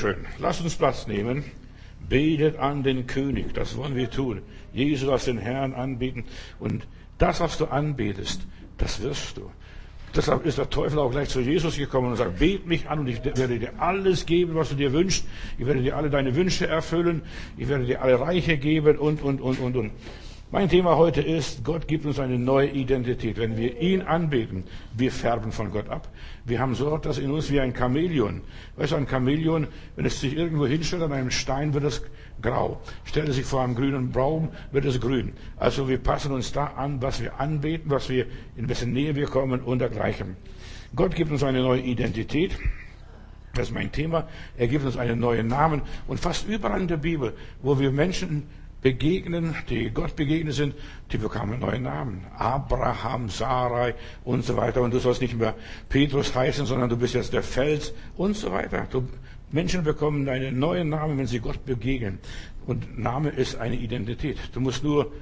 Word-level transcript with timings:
Schön. 0.00 0.16
Lasst 0.38 0.62
uns 0.62 0.76
Platz 0.76 1.06
nehmen. 1.06 1.44
Betet 2.08 2.58
an 2.58 2.82
den 2.82 3.06
König. 3.06 3.52
Das 3.52 3.76
wollen 3.76 3.94
wir 3.94 4.08
tun. 4.08 4.40
Jesus 4.72 5.10
als 5.10 5.26
den 5.26 5.36
Herrn 5.36 5.74
anbieten. 5.74 6.24
Und 6.58 6.86
das, 7.18 7.40
was 7.40 7.58
du 7.58 7.66
anbetest, 7.66 8.40
das 8.78 9.02
wirst 9.02 9.36
du. 9.36 9.50
Deshalb 10.16 10.46
ist 10.46 10.56
der 10.56 10.70
Teufel 10.70 10.98
auch 11.00 11.10
gleich 11.10 11.28
zu 11.28 11.40
Jesus 11.40 11.76
gekommen 11.76 12.12
und 12.12 12.16
sagt, 12.16 12.38
bet 12.38 12.66
mich 12.66 12.88
an 12.88 13.00
und 13.00 13.08
ich 13.08 13.22
werde 13.22 13.58
dir 13.58 13.74
alles 13.78 14.24
geben, 14.24 14.54
was 14.54 14.70
du 14.70 14.74
dir 14.74 14.94
wünschst. 14.94 15.26
Ich 15.58 15.66
werde 15.66 15.82
dir 15.82 15.98
alle 15.98 16.08
deine 16.08 16.34
Wünsche 16.34 16.66
erfüllen. 16.66 17.20
Ich 17.58 17.68
werde 17.68 17.84
dir 17.84 18.00
alle 18.00 18.18
Reiche 18.18 18.56
geben 18.56 18.96
und, 18.96 19.20
und, 19.20 19.42
und, 19.42 19.60
und, 19.60 19.76
und. 19.76 19.92
Mein 20.52 20.68
Thema 20.68 20.96
heute 20.96 21.20
ist, 21.20 21.62
Gott 21.62 21.86
gibt 21.86 22.04
uns 22.06 22.18
eine 22.18 22.36
neue 22.36 22.70
Identität. 22.70 23.38
Wenn 23.38 23.56
wir 23.56 23.80
ihn 23.80 24.02
anbeten, 24.02 24.64
wir 24.96 25.12
färben 25.12 25.52
von 25.52 25.70
Gott 25.70 25.88
ab. 25.88 26.08
Wir 26.44 26.58
haben 26.58 26.74
so 26.74 26.92
etwas 26.92 27.18
in 27.18 27.30
uns 27.30 27.52
wie 27.52 27.60
ein 27.60 27.72
Chamäleon. 27.72 28.40
Weißt 28.74 28.90
du, 28.90 28.96
ein 28.96 29.06
Chamäleon, 29.06 29.68
wenn 29.94 30.06
es 30.06 30.20
sich 30.20 30.36
irgendwo 30.36 30.66
hinstellt 30.66 31.04
an 31.04 31.12
einem 31.12 31.30
Stein, 31.30 31.72
wird 31.72 31.84
es 31.84 32.02
grau. 32.42 32.80
Stellt 33.04 33.28
es 33.28 33.36
sich 33.36 33.44
vor 33.44 33.62
einem 33.62 33.76
grünen 33.76 34.10
Baum, 34.10 34.48
wird 34.72 34.86
es 34.86 35.00
grün. 35.00 35.34
Also 35.56 35.88
wir 35.88 35.98
passen 35.98 36.32
uns 36.32 36.50
da 36.50 36.64
an, 36.64 37.00
was 37.00 37.22
wir 37.22 37.38
anbeten, 37.38 37.88
was 37.88 38.08
wir, 38.08 38.26
in 38.56 38.68
wessen 38.68 38.92
Nähe 38.92 39.14
wir 39.14 39.26
kommen 39.26 39.60
und 39.60 39.78
dergleichen. 39.78 40.36
Gott 40.96 41.14
gibt 41.14 41.30
uns 41.30 41.44
eine 41.44 41.62
neue 41.62 41.82
Identität. 41.82 42.58
Das 43.54 43.68
ist 43.68 43.74
mein 43.74 43.92
Thema. 43.92 44.26
Er 44.56 44.66
gibt 44.66 44.84
uns 44.84 44.96
einen 44.96 45.20
neuen 45.20 45.46
Namen. 45.46 45.82
Und 46.08 46.18
fast 46.18 46.48
überall 46.48 46.80
in 46.80 46.88
der 46.88 46.96
Bibel, 46.96 47.34
wo 47.62 47.78
wir 47.78 47.92
Menschen 47.92 48.48
begegnen, 48.82 49.54
die 49.68 49.90
Gott 49.90 50.16
begegnet 50.16 50.54
sind, 50.54 50.74
die 51.12 51.18
bekamen 51.18 51.60
neue 51.60 51.80
Namen. 51.80 52.26
Abraham, 52.36 53.28
Sarai 53.28 53.94
und 54.24 54.44
so 54.44 54.56
weiter. 54.56 54.82
Und 54.82 54.92
du 54.92 54.98
sollst 54.98 55.20
nicht 55.20 55.36
mehr 55.36 55.54
Petrus 55.88 56.34
heißen, 56.34 56.66
sondern 56.66 56.88
du 56.88 56.96
bist 56.96 57.14
jetzt 57.14 57.32
der 57.32 57.42
Fels 57.42 57.92
und 58.16 58.36
so 58.36 58.50
weiter. 58.52 58.86
Du, 58.90 59.06
Menschen 59.50 59.82
bekommen 59.82 60.28
einen 60.28 60.58
neuen 60.58 60.88
Namen, 60.88 61.18
wenn 61.18 61.26
sie 61.26 61.40
Gott 61.40 61.64
begegnen. 61.64 62.18
Und 62.66 62.98
Name 62.98 63.30
ist 63.30 63.56
eine 63.56 63.76
Identität. 63.76 64.38
Du 64.52 64.60
musst 64.60 64.84
nur 64.84 65.12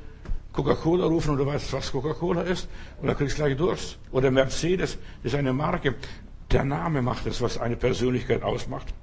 Coca-Cola 0.53 1.07
rufen 1.07 1.31
und 1.31 1.39
du 1.39 1.47
weißt, 1.47 1.73
was 1.73 1.93
Coca-Cola 1.93 2.43
ist. 2.43 2.69
Und 3.01 3.09
dann 3.09 3.17
kriegst 3.17 3.39
du 3.39 3.43
gleich 3.43 3.57
Durst. 3.57 3.99
Oder 4.13 4.31
Mercedes 4.31 4.99
ist 5.23 5.35
eine 5.35 5.53
Marke. 5.53 5.95
Der 6.51 6.65
Name 6.65 7.03
macht 7.03 7.27
es, 7.27 7.41
was 7.41 7.59
eine 7.59 7.77
Persönlichkeit 7.77 8.43
ausmacht. 8.43 8.95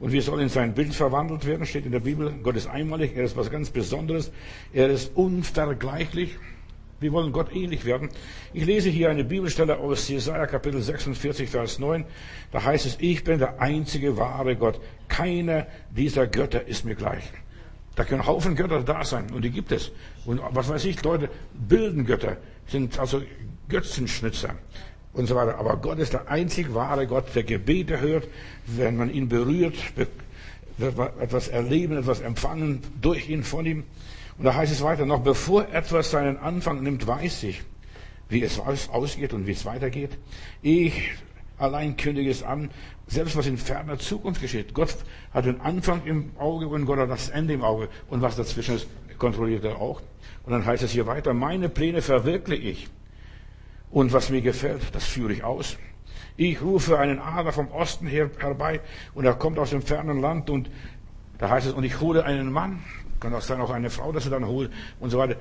Und 0.00 0.12
wir 0.12 0.22
sollen 0.22 0.42
in 0.42 0.48
sein 0.48 0.74
Bild 0.74 0.94
verwandelt 0.94 1.44
werden, 1.46 1.66
steht 1.66 1.86
in 1.86 1.92
der 1.92 2.00
Bibel. 2.00 2.32
Gott 2.42 2.56
ist 2.56 2.68
einmalig, 2.68 3.16
er 3.16 3.24
ist 3.24 3.36
was 3.36 3.50
ganz 3.50 3.70
Besonderes, 3.70 4.30
er 4.72 4.88
ist 4.88 5.16
unvergleichlich. 5.16 6.36
Wir 7.00 7.12
wollen 7.12 7.32
Gott 7.32 7.54
ähnlich 7.54 7.84
werden. 7.84 8.08
Ich 8.52 8.64
lese 8.64 8.90
hier 8.90 9.10
eine 9.10 9.24
Bibelstelle 9.24 9.78
aus 9.78 10.08
Jesaja 10.08 10.46
Kapitel 10.46 10.82
46, 10.82 11.48
Vers 11.48 11.78
9. 11.78 12.04
Da 12.50 12.64
heißt 12.64 12.86
es, 12.86 12.96
ich 13.00 13.22
bin 13.22 13.38
der 13.38 13.60
einzige 13.60 14.16
wahre 14.16 14.56
Gott. 14.56 14.80
Keiner 15.06 15.68
dieser 15.90 16.26
Götter 16.26 16.66
ist 16.66 16.84
mir 16.84 16.96
gleich. 16.96 17.22
Da 17.94 18.04
können 18.04 18.26
Haufen 18.26 18.56
Götter 18.56 18.82
da 18.82 19.04
sein 19.04 19.30
und 19.32 19.44
die 19.44 19.50
gibt 19.50 19.70
es. 19.70 19.92
Und 20.24 20.40
was 20.50 20.68
weiß 20.68 20.84
ich, 20.84 21.02
Leute 21.02 21.30
bilden 21.54 22.04
Götter, 22.04 22.36
sind 22.66 22.98
also 22.98 23.22
Götzenschnitzer 23.68 24.54
und 25.18 25.26
so 25.26 25.34
weiter. 25.34 25.58
Aber 25.58 25.76
Gott 25.76 25.98
ist 25.98 26.12
der 26.12 26.30
einzig 26.30 26.74
wahre 26.74 27.06
Gott, 27.06 27.34
der 27.34 27.42
Gebete 27.42 28.00
hört. 28.00 28.28
Wenn 28.66 28.96
man 28.96 29.10
ihn 29.12 29.28
berührt, 29.28 29.74
wird 29.96 30.96
man 30.96 31.08
etwas 31.20 31.48
erleben, 31.48 31.96
etwas 31.96 32.20
empfangen 32.20 32.80
durch 33.00 33.28
ihn, 33.28 33.42
von 33.42 33.66
ihm. 33.66 33.84
Und 34.38 34.44
da 34.44 34.54
heißt 34.54 34.72
es 34.72 34.82
weiter, 34.82 35.04
noch 35.04 35.20
bevor 35.20 35.68
etwas 35.72 36.12
seinen 36.12 36.36
Anfang 36.36 36.82
nimmt, 36.82 37.06
weiß 37.06 37.42
ich, 37.42 37.62
wie 38.28 38.42
es 38.42 38.60
ausgeht 38.60 39.32
und 39.32 39.46
wie 39.48 39.52
es 39.52 39.64
weitergeht. 39.64 40.16
Ich 40.62 41.10
allein 41.58 41.96
kündige 41.96 42.30
es 42.30 42.44
an, 42.44 42.70
selbst 43.08 43.36
was 43.36 43.48
in 43.48 43.58
ferner 43.58 43.98
Zukunft 43.98 44.40
geschieht. 44.40 44.74
Gott 44.74 44.94
hat 45.34 45.46
den 45.46 45.60
Anfang 45.60 46.04
im 46.04 46.30
Auge 46.38 46.68
und 46.68 46.86
Gott 46.86 46.98
hat 46.98 47.10
das 47.10 47.30
Ende 47.30 47.54
im 47.54 47.62
Auge. 47.62 47.88
Und 48.08 48.22
was 48.22 48.36
dazwischen 48.36 48.76
ist, 48.76 48.86
kontrolliert 49.18 49.64
er 49.64 49.80
auch. 49.80 50.00
Und 50.44 50.52
dann 50.52 50.64
heißt 50.64 50.84
es 50.84 50.92
hier 50.92 51.08
weiter, 51.08 51.34
meine 51.34 51.68
Pläne 51.68 52.02
verwirkliche 52.02 52.62
ich. 52.62 52.88
Und 53.90 54.12
was 54.12 54.30
mir 54.30 54.42
gefällt, 54.42 54.94
das 54.94 55.04
führe 55.04 55.32
ich 55.32 55.44
aus. 55.44 55.78
Ich 56.36 56.62
rufe 56.62 56.98
einen 56.98 57.18
Adler 57.18 57.52
vom 57.52 57.68
Osten 57.72 58.06
her 58.06 58.30
herbei 58.38 58.80
und 59.14 59.24
er 59.24 59.34
kommt 59.34 59.58
aus 59.58 59.70
dem 59.70 59.82
fernen 59.82 60.20
Land 60.20 60.50
und 60.50 60.70
da 61.38 61.50
heißt 61.50 61.66
es, 61.66 61.72
und 61.72 61.84
ich 61.84 62.00
hole 62.00 62.24
einen 62.24 62.52
Mann, 62.52 62.80
kann 63.18 63.34
auch 63.34 63.40
sein, 63.40 63.60
auch 63.60 63.70
eine 63.70 63.90
Frau, 63.90 64.12
dass 64.12 64.24
er 64.24 64.30
dann 64.30 64.46
holt 64.46 64.70
und 65.00 65.10
so 65.10 65.18
weiter, 65.18 65.36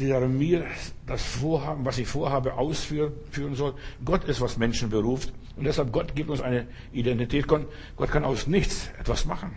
der 0.00 0.20
mir 0.26 0.66
das 1.06 1.22
Vorhaben, 1.22 1.84
was 1.84 1.98
ich 1.98 2.08
vorhabe, 2.08 2.54
ausführen 2.54 3.12
soll. 3.54 3.74
Gott 4.04 4.24
ist, 4.24 4.40
was 4.40 4.56
Menschen 4.56 4.90
beruft 4.90 5.32
und 5.56 5.64
deshalb 5.64 5.92
Gott 5.92 6.14
gibt 6.16 6.30
uns 6.30 6.40
eine 6.40 6.66
Identität. 6.92 7.46
Gott 7.46 8.10
kann 8.10 8.24
aus 8.24 8.46
nichts 8.46 8.90
etwas 8.98 9.26
machen. 9.26 9.52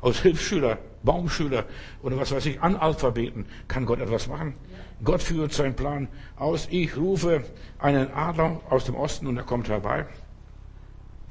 Aus 0.00 0.20
Hilfsschüler, 0.20 0.78
Baumschüler 1.02 1.66
oder 2.02 2.16
was 2.16 2.32
weiß 2.32 2.46
ich, 2.46 2.60
Analphabeten 2.60 3.44
kann 3.68 3.86
Gott 3.86 4.00
etwas 4.00 4.28
machen. 4.28 4.54
Gott 5.04 5.22
führt 5.22 5.52
seinen 5.52 5.74
Plan 5.74 6.08
aus. 6.36 6.68
Ich 6.70 6.96
rufe 6.96 7.44
einen 7.78 8.12
Adler 8.12 8.60
aus 8.70 8.84
dem 8.84 8.94
Osten 8.94 9.26
und 9.26 9.36
er 9.36 9.42
kommt 9.42 9.68
herbei, 9.68 10.06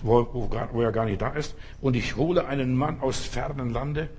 wo, 0.04 0.28
wo, 0.34 0.50
wo 0.72 0.82
er 0.82 0.92
gar 0.92 1.06
nicht 1.06 1.22
da 1.22 1.30
ist. 1.30 1.56
Und 1.80 1.96
ich 1.96 2.16
hole 2.16 2.46
einen 2.46 2.76
Mann 2.76 3.00
aus 3.00 3.20
fernen 3.20 3.72
Lande. 3.72 4.10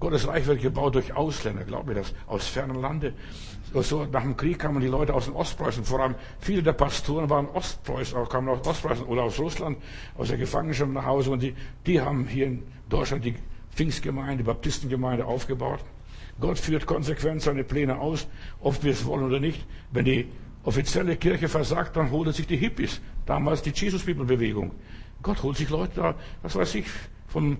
Gottes 0.00 0.26
Reich 0.26 0.46
wird 0.46 0.62
gebaut 0.62 0.96
durch 0.96 1.14
Ausländer, 1.14 1.62
glaub 1.62 1.86
mir 1.86 1.94
das, 1.94 2.12
aus 2.26 2.48
fernen 2.48 2.80
Lande. 2.80 3.14
So, 3.72 4.04
nach 4.04 4.22
dem 4.22 4.36
Krieg 4.36 4.58
kamen 4.58 4.80
die 4.80 4.88
Leute 4.88 5.14
aus 5.14 5.26
den 5.26 5.34
Ostpreußen, 5.34 5.84
vor 5.84 6.00
allem 6.00 6.16
viele 6.40 6.62
der 6.62 6.72
Pastoren 6.72 7.30
waren 7.30 7.46
Ostpreußen, 7.46 8.28
kamen 8.28 8.48
aus 8.48 8.66
Ostpreußen 8.66 9.06
oder 9.06 9.22
aus 9.22 9.38
Russland, 9.38 9.78
aus 10.18 10.28
der 10.28 10.38
Gefangenschaft 10.38 10.90
nach 10.90 11.06
Hause 11.06 11.30
und 11.30 11.42
die, 11.42 11.54
die 11.86 12.00
haben 12.00 12.26
hier 12.26 12.46
in 12.46 12.64
Deutschland 12.88 13.24
die 13.24 13.36
Pfingstgemeinde, 13.74 14.38
die 14.38 14.42
Baptistengemeinde 14.42 15.24
aufgebaut. 15.24 15.80
Gott 16.40 16.58
führt 16.58 16.86
konsequent 16.86 17.42
seine 17.42 17.64
Pläne 17.64 17.98
aus, 17.98 18.26
ob 18.60 18.82
wir 18.82 18.92
es 18.92 19.04
wollen 19.04 19.24
oder 19.24 19.40
nicht. 19.40 19.64
Wenn 19.90 20.04
die 20.04 20.26
offizielle 20.64 21.16
Kirche 21.16 21.48
versagt, 21.48 21.96
dann 21.96 22.10
holt 22.10 22.28
er 22.28 22.32
sich 22.32 22.46
die 22.46 22.56
Hippies. 22.56 23.00
Damals 23.26 23.62
die 23.62 23.70
Jesus 23.70 24.04
People 24.04 24.24
Bewegung. 24.24 24.72
Gott 25.22 25.42
holt 25.42 25.56
sich 25.56 25.70
Leute 25.70 25.92
da, 25.96 26.14
was 26.42 26.56
weiß 26.56 26.74
ich, 26.76 26.86
vom 27.28 27.58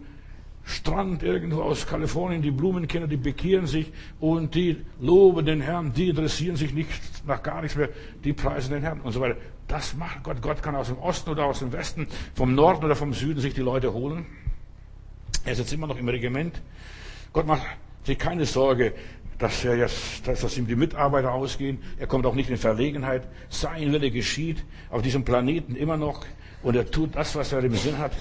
Strand 0.64 1.22
irgendwo 1.22 1.62
aus 1.62 1.86
Kalifornien, 1.86 2.40
die 2.40 2.50
Blumenkinder, 2.50 3.08
die 3.08 3.16
bekehren 3.16 3.66
sich 3.66 3.92
und 4.20 4.54
die 4.54 4.84
loben 5.00 5.44
den 5.44 5.60
Herrn, 5.60 5.92
die 5.92 6.08
interessieren 6.08 6.56
sich 6.56 6.72
nicht 6.72 6.90
nach 7.26 7.42
gar 7.42 7.62
nichts 7.62 7.76
mehr, 7.76 7.88
die 8.22 8.32
preisen 8.32 8.72
den 8.72 8.82
Herrn 8.82 9.00
und 9.00 9.12
so 9.12 9.20
weiter. 9.20 9.36
Das 9.66 9.96
macht 9.96 10.22
Gott. 10.22 10.40
Gott 10.40 10.62
kann 10.62 10.76
aus 10.76 10.88
dem 10.88 10.98
Osten 10.98 11.30
oder 11.30 11.46
aus 11.46 11.60
dem 11.60 11.72
Westen, 11.72 12.06
vom 12.34 12.54
Norden 12.54 12.84
oder 12.84 12.94
vom 12.94 13.12
Süden 13.12 13.40
sich 13.40 13.54
die 13.54 13.60
Leute 13.60 13.92
holen. 13.92 14.26
Er 15.44 15.56
sitzt 15.56 15.72
immer 15.72 15.88
noch 15.88 15.98
im 15.98 16.08
Regiment. 16.08 16.60
Gott 17.32 17.46
macht 17.46 17.62
sich 18.04 18.18
keine 18.18 18.46
Sorge, 18.46 18.92
dass, 19.38 19.64
er 19.64 19.76
jetzt, 19.76 20.26
dass, 20.26 20.40
dass 20.40 20.56
ihm 20.56 20.66
die 20.66 20.76
Mitarbeiter 20.76 21.32
ausgehen. 21.32 21.78
Er 21.98 22.06
kommt 22.06 22.26
auch 22.26 22.34
nicht 22.34 22.50
in 22.50 22.56
Verlegenheit. 22.56 23.26
Sein 23.48 23.92
Wille 23.92 24.10
geschieht 24.10 24.64
auf 24.90 25.02
diesem 25.02 25.24
Planeten 25.24 25.74
immer 25.74 25.96
noch. 25.96 26.24
Und 26.62 26.76
er 26.76 26.88
tut 26.88 27.16
das, 27.16 27.34
was 27.34 27.52
er 27.52 27.64
im 27.64 27.74
Sinn 27.74 27.98
hat. 27.98 28.12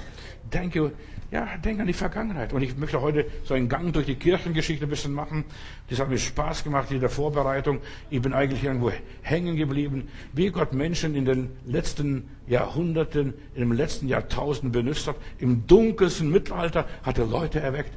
Denke, 0.52 0.92
ja, 1.30 1.48
denke 1.64 1.82
an 1.82 1.88
die 1.88 1.94
Vergangenheit. 1.94 2.54
Und 2.54 2.62
ich 2.62 2.76
möchte 2.76 3.02
heute 3.02 3.26
so 3.46 3.54
einen 3.54 3.70
Gang 3.70 3.94
durch 3.94 4.06
die 4.06 4.16
Kirchengeschichte 4.16 4.86
ein 4.86 4.90
bisschen 4.90 5.14
machen. 5.14 5.46
Das 5.90 6.00
hat 6.00 6.10
mir 6.10 6.18
Spaß 6.18 6.64
gemacht 6.64 6.92
in 6.92 7.00
der 7.00 7.10
Vorbereitung. 7.10 7.80
Ich 8.10 8.22
bin 8.22 8.34
eigentlich 8.34 8.64
irgendwo 8.64 8.92
hängen 9.22 9.56
geblieben, 9.56 10.10
wie 10.34 10.50
Gott 10.50 10.74
Menschen 10.74 11.16
in 11.16 11.26
den 11.26 11.52
letzten 11.66 12.30
Jahrhunderten, 12.48 13.34
dem 13.56 13.72
letzten 13.72 14.08
Jahrtausend 14.08 14.74
benutzt 14.74 15.08
hat. 15.08 15.16
Im 15.38 15.68
dunkelsten 15.68 16.30
Mittelalter 16.32 16.86
hat 17.04 17.18
er 17.18 17.28
Leute 17.28 17.60
erweckt. 17.60 17.94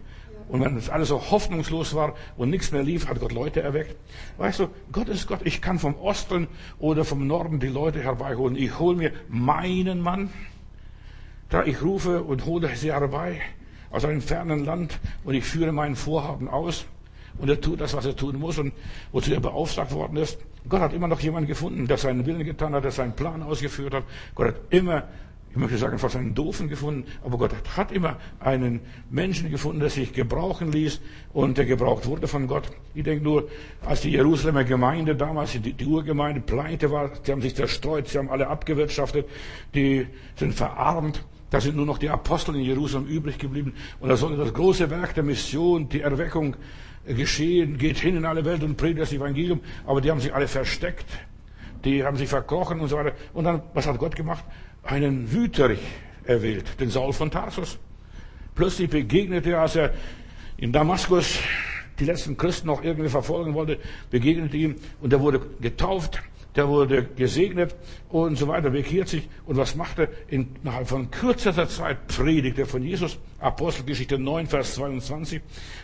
Und 0.49 0.62
wenn 0.62 0.77
es 0.77 0.91
alles 0.91 1.09
so 1.09 1.31
hoffnungslos 1.31 1.94
war 1.94 2.15
und 2.37 2.50
nichts 2.50 2.71
mehr 2.71 2.82
lief, 2.82 3.09
hat 3.09 3.21
Gott 3.21 3.32
Leute 3.32 3.62
erweckt. 3.62 3.97
Weißt 4.37 4.60
du, 4.60 4.69
Gott 4.93 5.09
ist 5.09 5.27
Gott. 5.27 5.41
Ich 5.44 5.62
kann 5.62 5.78
vom 5.78 5.94
Osten 5.97 6.49
oder 6.78 7.05
vom 7.05 7.27
Norden 7.27 7.60
die 7.60 7.69
Leute 7.69 8.03
herbeiholen. 8.03 8.56
Ich 8.56 8.78
hole 8.78 8.97
mir 8.97 9.12
meinen 9.28 10.00
Mann. 10.00 10.31
Da 11.49 11.65
ich 11.65 11.83
rufe 11.83 12.22
und 12.22 12.44
hole 12.47 12.75
sie 12.77 12.93
herbei 12.93 13.41
aus 13.91 14.04
einem 14.04 14.21
fernen 14.21 14.65
Land 14.65 14.98
und 15.24 15.34
ich 15.34 15.45
führe 15.45 15.72
meinen 15.72 15.97
Vorhaben 15.97 16.48
aus. 16.48 16.86
Und 17.39 17.48
er 17.48 17.60
tut 17.60 17.80
das, 17.80 17.95
was 17.95 18.07
er 18.07 18.15
tun 18.15 18.39
muss 18.39 18.59
und 18.59 18.72
wozu 19.13 19.33
er 19.33 19.41
beauftragt 19.41 19.92
worden 19.92 20.16
ist. 20.16 20.39
Gott 20.69 20.80
hat 20.80 20.92
immer 20.92 21.09
noch 21.09 21.21
jemanden 21.21 21.48
gefunden, 21.48 21.86
der 21.86 21.98
seinen 21.98 22.27
Willen 22.27 22.45
getan 22.45 22.74
hat, 22.74 22.84
der 22.84 22.91
seinen 22.91 23.15
Plan 23.15 23.42
ausgeführt 23.42 23.95
hat. 23.95 24.04
Gott 24.34 24.48
hat 24.48 24.57
immer 24.71 25.04
ich 25.54 25.60
möchte 25.60 25.78
sagen, 25.78 26.01
fast 26.01 26.16
einen 26.16 26.34
Doofen 26.34 26.68
gefunden, 26.68 27.04
aber 27.24 27.39
Gott 27.39 27.53
hat 27.77 27.92
immer 27.92 28.16
einen 28.41 28.80
Menschen 29.09 29.53
gefunden, 29.53 29.78
der 29.78 29.89
sich 29.89 30.12
gebrauchen 30.12 30.72
ließ 30.72 31.01
und 31.33 31.59
der 31.59 31.65
gebraucht 31.65 32.06
wurde 32.06 32.27
von 32.27 32.48
Gott. 32.48 32.65
Ich 32.92 33.04
denke 33.04 33.22
nur, 33.22 33.48
als 33.86 34.01
die 34.01 34.10
Jerusalemer 34.10 34.65
Gemeinde 34.65 35.15
damals, 35.15 35.53
die, 35.53 35.72
die 35.72 35.86
Urgemeinde 35.86 36.41
pleite 36.41 36.91
war, 36.91 37.12
sie 37.22 37.30
haben 37.30 37.41
sich 37.41 37.54
zerstreut, 37.54 38.09
sie 38.09 38.18
haben 38.18 38.30
alle 38.30 38.48
abgewirtschaftet, 38.48 39.27
die 39.77 40.09
sind 40.34 40.54
verarmt. 40.54 41.24
Da 41.51 41.60
sind 41.60 41.77
nur 41.77 41.86
noch 41.86 41.98
die 41.98 42.09
Apostel 42.09 42.57
in 42.57 42.62
Jerusalem 42.62 43.07
übrig 43.07 43.39
geblieben. 43.39 43.74
Und 44.00 44.09
da 44.09 44.16
sollte 44.16 44.36
das 44.36 44.53
große 44.53 44.91
Werk 44.91 45.15
der 45.15 45.22
Mission, 45.22 45.89
die 45.89 46.00
Erweckung 46.00 46.57
geschehen, 47.07 47.78
geht 47.78 47.98
hin 47.98 48.16
in 48.16 48.24
alle 48.24 48.45
Welt 48.45 48.65
und 48.65 48.77
predigt 48.77 49.03
das 49.03 49.12
Evangelium. 49.12 49.60
Aber 49.86 50.00
die 50.00 50.10
haben 50.10 50.18
sich 50.18 50.34
alle 50.34 50.48
versteckt. 50.48 51.07
Die 51.84 52.03
haben 52.03 52.16
sich 52.16 52.28
verkrochen 52.28 52.80
und 52.80 52.89
so 52.89 52.97
weiter. 52.97 53.12
Und 53.34 53.45
dann, 53.45 53.62
was 53.72 53.86
hat 53.86 53.98
Gott 53.98 54.16
gemacht? 54.16 54.45
Einen 54.84 55.33
Wüterich 55.33 55.81
erwählt, 56.25 56.81
den 56.81 56.91
Saul 56.91 57.13
von 57.13 57.31
Tarsus. 57.31 57.78
Plötzlich 58.54 58.89
begegnete 58.91 59.53
er, 59.53 59.63
als 59.63 59.77
er 59.77 59.95
in 60.57 60.72
Damaskus 60.72 61.39
die 61.98 62.04
letzten 62.04 62.36
Christen 62.36 62.66
noch 62.66 62.83
irgendwie 62.83 63.09
verfolgen 63.09 63.54
wollte, 63.54 63.78
begegnete 64.10 64.57
ihm 64.57 64.77
und 65.01 65.13
er 65.13 65.21
wurde 65.21 65.41
getauft, 65.60 66.22
der 66.57 66.69
wurde 66.69 67.04
gesegnet 67.04 67.75
und 68.09 68.36
so 68.36 68.47
weiter, 68.47 68.71
bekehrt 68.71 69.09
sich. 69.09 69.28
Und 69.45 69.57
was 69.57 69.75
macht 69.75 69.98
er? 69.98 70.09
Innerhalb 70.28 70.89
von 70.89 71.10
kürzester 71.10 71.69
Zeit 71.69 72.07
predigt 72.07 72.59
er 72.59 72.66
von 72.66 72.83
Jesus. 72.83 73.19
Apostelgeschichte 73.41 74.19
9, 74.19 74.47
Vers 74.47 74.75
22. 74.75 75.41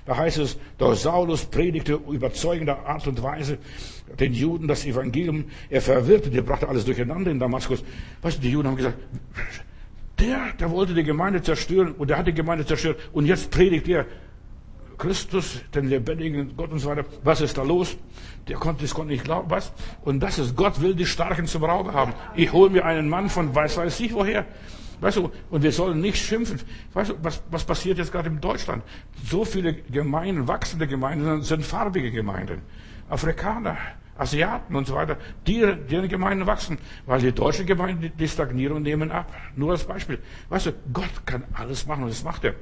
Da 0.06 0.16
heißt 0.16 0.38
es, 0.38 0.58
der 0.78 0.94
Saulus 0.94 1.44
predigte 1.44 1.94
überzeugender 1.94 2.86
Art 2.86 3.06
und 3.08 3.20
Weise 3.20 3.58
den 4.18 4.32
Juden 4.32 4.68
das 4.68 4.84
Evangelium. 4.84 5.44
Er 5.68 5.80
verwirrte, 5.80 6.30
der 6.30 6.42
brachte 6.42 6.68
alles 6.68 6.84
durcheinander 6.84 7.30
in 7.30 7.38
Damaskus. 7.38 7.84
Weißt 8.22 8.38
du, 8.38 8.42
die 8.42 8.50
Juden 8.50 8.68
haben 8.68 8.76
gesagt, 8.76 8.98
der, 10.18 10.52
der 10.58 10.70
wollte 10.70 10.94
die 10.94 11.04
Gemeinde 11.04 11.42
zerstören 11.42 11.92
und 11.92 12.10
der 12.10 12.18
hat 12.18 12.26
die 12.26 12.34
Gemeinde 12.34 12.66
zerstört 12.66 12.98
und 13.12 13.26
jetzt 13.26 13.50
predigt 13.50 13.88
er 13.88 14.06
Christus, 14.98 15.62
den 15.74 15.88
lebendigen 15.88 16.54
Gott 16.56 16.70
und 16.70 16.78
so 16.78 16.90
weiter. 16.90 17.06
Was 17.24 17.40
ist 17.40 17.56
da 17.56 17.62
los? 17.62 17.96
Der 18.48 18.56
konnte, 18.56 18.82
das 18.82 18.92
konnte 18.92 19.12
nicht 19.12 19.24
glauben, 19.24 19.50
was? 19.50 19.72
Und 20.02 20.20
das 20.20 20.38
ist, 20.38 20.54
Gott 20.56 20.82
will 20.82 20.94
die 20.94 21.06
Starken 21.06 21.46
zum 21.46 21.64
Raube 21.64 21.94
haben. 21.94 22.12
Ich 22.36 22.52
hole 22.52 22.68
mir 22.68 22.84
einen 22.84 23.08
Mann 23.08 23.30
von 23.30 23.54
weiß 23.54 23.78
weiß 23.78 23.98
ich 24.00 24.12
woher. 24.12 24.44
Weißt 25.00 25.16
du, 25.16 25.30
und 25.50 25.62
wir 25.62 25.72
sollen 25.72 26.00
nicht 26.02 26.18
schimpfen. 26.18 26.60
Weißt 26.92 27.10
du, 27.10 27.14
was, 27.22 27.42
was 27.50 27.64
passiert 27.64 27.96
jetzt 27.96 28.12
gerade 28.12 28.28
in 28.28 28.40
Deutschland? 28.40 28.82
So 29.24 29.46
viele 29.46 29.72
Gemeinden, 29.72 30.46
wachsende 30.46 30.86
Gemeinden 30.86 31.42
sind 31.42 31.64
farbige 31.64 32.10
Gemeinden. 32.10 32.60
Afrikaner, 33.08 33.78
Asiaten 34.20 34.76
und 34.76 34.86
so 34.86 34.94
weiter, 34.94 35.16
die, 35.46 35.60
deren 35.90 36.08
Gemeinden 36.08 36.46
wachsen, 36.46 36.78
weil 37.06 37.20
die 37.20 37.32
deutschen 37.32 37.66
Gemeinden, 37.66 38.12
die 38.18 38.28
stagnieren 38.28 38.76
und 38.76 38.82
nehmen 38.82 39.10
ab. 39.10 39.32
Nur 39.56 39.72
als 39.72 39.84
Beispiel. 39.84 40.18
Weißt 40.48 40.66
du, 40.66 40.72
Gott 40.92 41.26
kann 41.26 41.44
alles 41.54 41.86
machen 41.86 42.04
und 42.04 42.10
das 42.10 42.22
macht 42.22 42.44
er. 42.44 42.54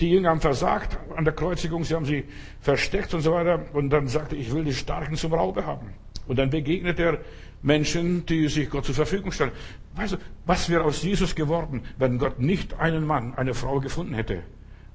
Die 0.00 0.10
Jünger 0.10 0.30
haben 0.30 0.40
versagt 0.40 0.98
an 1.16 1.24
der 1.24 1.34
Kreuzigung, 1.34 1.84
sie 1.84 1.94
haben 1.94 2.04
sie 2.04 2.24
versteckt 2.60 3.12
und 3.14 3.20
so 3.20 3.32
weiter. 3.32 3.66
Und 3.72 3.90
dann 3.90 4.08
sagte, 4.08 4.36
ich 4.36 4.52
will 4.52 4.64
die 4.64 4.74
Starken 4.74 5.16
zum 5.16 5.34
Raube 5.34 5.66
haben. 5.66 5.94
Und 6.26 6.38
dann 6.38 6.50
begegnet 6.50 6.98
er 6.98 7.18
Menschen, 7.62 8.24
die 8.26 8.48
sich 8.48 8.70
Gott 8.70 8.84
zur 8.84 8.94
Verfügung 8.94 9.32
stellen. 9.32 9.52
Weißt 9.94 10.14
du, 10.14 10.16
was 10.46 10.68
wäre 10.68 10.84
aus 10.84 11.02
Jesus 11.02 11.34
geworden, 11.34 11.82
wenn 11.98 12.18
Gott 12.18 12.38
nicht 12.38 12.78
einen 12.78 13.06
Mann, 13.06 13.34
eine 13.34 13.54
Frau 13.54 13.80
gefunden 13.80 14.14
hätte? 14.14 14.42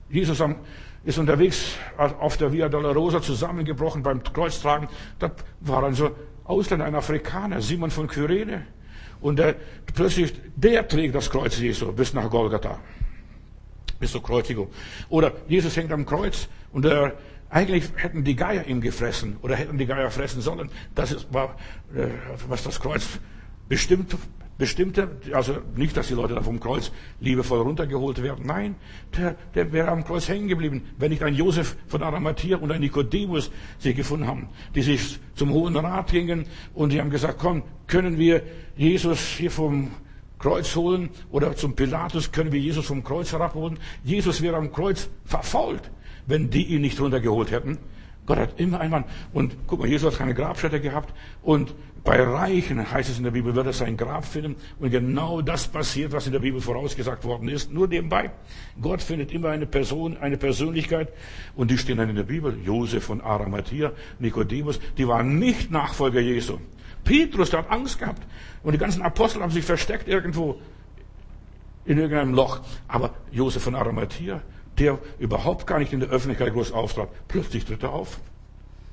Jesus 0.09 0.41
ist 1.07 1.17
unterwegs 1.17 1.77
auf 1.97 2.35
der 2.35 2.51
Via 2.51 2.67
Dolorosa 2.67 3.21
zusammengebrochen 3.21 4.03
beim 4.03 4.21
Kreuztragen. 4.21 4.89
Da 5.19 5.31
war 5.61 5.85
ein 5.85 5.93
so 5.93 6.11
Ausländer, 6.43 6.83
ein 6.83 6.95
Afrikaner, 6.95 7.61
Simon 7.61 7.91
von 7.91 8.07
Kyrene. 8.07 8.67
Und 9.21 9.39
der, 9.39 9.55
plötzlich, 9.95 10.33
der 10.57 10.85
trägt 10.85 11.15
das 11.15 11.29
Kreuz 11.29 11.57
Jesu 11.57 11.93
bis 11.93 12.13
nach 12.13 12.29
Golgatha 12.29 12.77
bis 13.99 14.11
zur 14.11 14.21
Kreuzigung. 14.21 14.67
Oder 15.07 15.31
Jesus 15.47 15.75
hängt 15.77 15.93
am 15.93 16.05
Kreuz 16.05 16.49
und 16.73 16.85
äh, 16.85 17.11
eigentlich 17.49 17.85
hätten 17.95 18.25
die 18.25 18.35
Geier 18.35 18.67
ihn 18.67 18.81
gefressen 18.81 19.37
oder 19.41 19.55
hätten 19.55 19.77
die 19.77 19.85
Geier 19.85 20.11
fressen 20.11 20.41
sollen. 20.41 20.69
Das 20.93 21.13
ist, 21.13 21.33
war, 21.33 21.55
äh, 21.95 22.07
was 22.49 22.63
das 22.63 22.81
Kreuz 22.81 23.07
bestimmt, 23.69 24.15
bestimmte. 24.57 25.09
Also 25.33 25.57
nicht, 25.75 25.95
dass 25.95 26.07
die 26.07 26.13
Leute 26.13 26.35
da 26.35 26.41
vom 26.41 26.59
Kreuz 26.59 26.91
liebevoll 27.19 27.61
runtergeholt 27.61 28.21
werden. 28.21 28.45
Nein, 28.45 28.75
der, 29.17 29.35
der 29.55 29.71
wäre 29.71 29.89
am 29.89 30.03
Kreuz 30.03 30.27
hängen 30.27 30.47
geblieben, 30.47 30.83
wenn 30.97 31.11
nicht 31.11 31.23
ein 31.23 31.35
Josef 31.35 31.77
von 31.87 32.03
Arimathea 32.03 32.57
und 32.57 32.71
ein 32.71 32.81
Nikodemus 32.81 33.51
sich 33.79 33.95
gefunden 33.95 34.27
haben, 34.27 34.49
die 34.75 34.81
sich 34.81 35.19
zum 35.35 35.51
Hohen 35.51 35.75
Rat 35.75 36.11
gingen 36.11 36.45
und 36.73 36.91
die 36.91 36.99
haben 36.99 37.09
gesagt, 37.09 37.37
komm, 37.39 37.63
können 37.87 38.17
wir 38.17 38.41
Jesus 38.75 39.19
hier 39.19 39.51
vom 39.51 39.91
Kreuz 40.39 40.75
holen 40.75 41.09
oder 41.31 41.55
zum 41.55 41.75
Pilatus 41.75 42.31
können 42.31 42.51
wir 42.51 42.59
Jesus 42.59 42.85
vom 42.85 43.03
Kreuz 43.03 43.31
herabholen. 43.31 43.79
Jesus 44.03 44.41
wäre 44.41 44.57
am 44.57 44.71
Kreuz 44.71 45.09
verfault, 45.25 45.89
wenn 46.27 46.49
die 46.49 46.65
ihn 46.65 46.81
nicht 46.81 46.99
runtergeholt 46.99 47.51
hätten. 47.51 47.79
Gott 48.27 48.37
hat 48.37 48.59
immer 48.59 48.81
einen 48.81 48.91
Mann. 48.91 49.05
Und 49.33 49.55
guck 49.67 49.79
mal, 49.79 49.87
Jesus 49.87 50.11
hat 50.11 50.19
keine 50.19 50.35
Grabstätte 50.35 50.81
gehabt. 50.81 51.13
Und 51.41 51.73
bei 52.07 52.23
Reichen, 52.23 52.89
heißt 52.89 53.09
es 53.09 53.17
in 53.17 53.25
der 53.25 53.31
Bibel, 53.31 53.53
wird 53.53 53.67
er 53.67 53.73
sein 53.73 53.97
Grab 53.97 54.23
finden. 54.23 54.55
Und 54.79 54.91
genau 54.91 55.41
das 55.41 55.67
passiert, 55.67 56.13
was 56.13 56.25
in 56.25 56.31
der 56.31 56.39
Bibel 56.39 56.61
vorausgesagt 56.61 57.25
worden 57.25 57.49
ist. 57.49 57.73
Nur 57.73 57.89
nebenbei. 57.89 58.31
Gott 58.81 59.01
findet 59.01 59.33
immer 59.33 59.49
eine 59.49 59.65
Person, 59.65 60.15
eine 60.15 60.37
Persönlichkeit. 60.37 61.11
Und 61.57 61.69
die 61.69 61.77
stehen 61.77 61.97
dann 61.97 62.09
in 62.09 62.15
der 62.15 62.23
Bibel. 62.23 62.57
Josef 62.63 63.03
von 63.03 63.19
Arimathea, 63.19 63.91
Nikodemus, 64.19 64.79
die 64.97 65.05
waren 65.05 65.37
nicht 65.37 65.69
Nachfolger 65.69 66.21
Jesu. 66.21 66.59
Petrus, 67.03 67.49
der 67.49 67.59
hat 67.59 67.71
Angst 67.71 67.99
gehabt. 67.99 68.25
Und 68.63 68.71
die 68.71 68.79
ganzen 68.79 69.01
Apostel 69.01 69.41
haben 69.41 69.51
sich 69.51 69.65
versteckt 69.65 70.07
irgendwo 70.07 70.61
in 71.83 71.97
irgendeinem 71.97 72.33
Loch. 72.33 72.61
Aber 72.87 73.15
Josef 73.33 73.63
von 73.63 73.75
Arimathea, 73.75 74.41
der 74.79 74.97
überhaupt 75.19 75.67
gar 75.67 75.77
nicht 75.77 75.91
in 75.91 75.99
der 75.99 76.07
Öffentlichkeit 76.07 76.53
groß 76.53 76.71
auftrat, 76.71 77.09
plötzlich 77.27 77.65
tritt 77.65 77.83
er 77.83 77.91
auf 77.91 78.21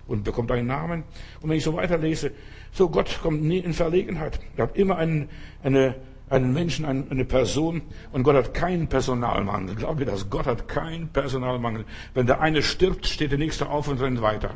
und 0.06 0.24
bekommt 0.24 0.50
einen 0.50 0.66
Namen. 0.66 1.04
Und 1.40 1.50
wenn 1.50 1.56
ich 1.56 1.64
so 1.64 1.74
weiterlese, 1.74 2.32
so 2.74 2.88
Gott 2.88 3.20
kommt 3.22 3.42
nie 3.42 3.58
in 3.58 3.72
Verlegenheit. 3.72 4.40
Er 4.56 4.64
hat 4.64 4.76
immer 4.76 4.98
einen, 4.98 5.28
eine, 5.62 5.94
einen 6.28 6.52
Menschen, 6.52 6.84
eine 6.84 7.24
Person 7.24 7.82
und 8.12 8.24
Gott 8.24 8.34
hat 8.34 8.52
keinen 8.52 8.88
Personalmangel. 8.88 9.76
Glaubt 9.76 10.00
ihr 10.00 10.06
das? 10.06 10.28
Gott 10.28 10.46
hat 10.46 10.66
keinen 10.66 11.08
Personalmangel. 11.08 11.84
Wenn 12.14 12.26
der 12.26 12.40
eine 12.40 12.62
stirbt, 12.62 13.06
steht 13.06 13.30
der 13.30 13.38
nächste 13.38 13.68
auf 13.68 13.86
und 13.86 14.00
rennt 14.00 14.20
weiter. 14.20 14.50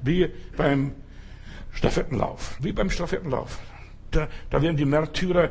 Wie 0.00 0.30
beim 0.56 0.92
Stafettenlauf, 1.72 2.56
wie 2.60 2.72
beim 2.72 2.88
Stafettenlauf. 2.88 3.58
Da, 4.12 4.28
da 4.48 4.62
werden 4.62 4.76
die 4.76 4.84
Märtyrer 4.84 5.50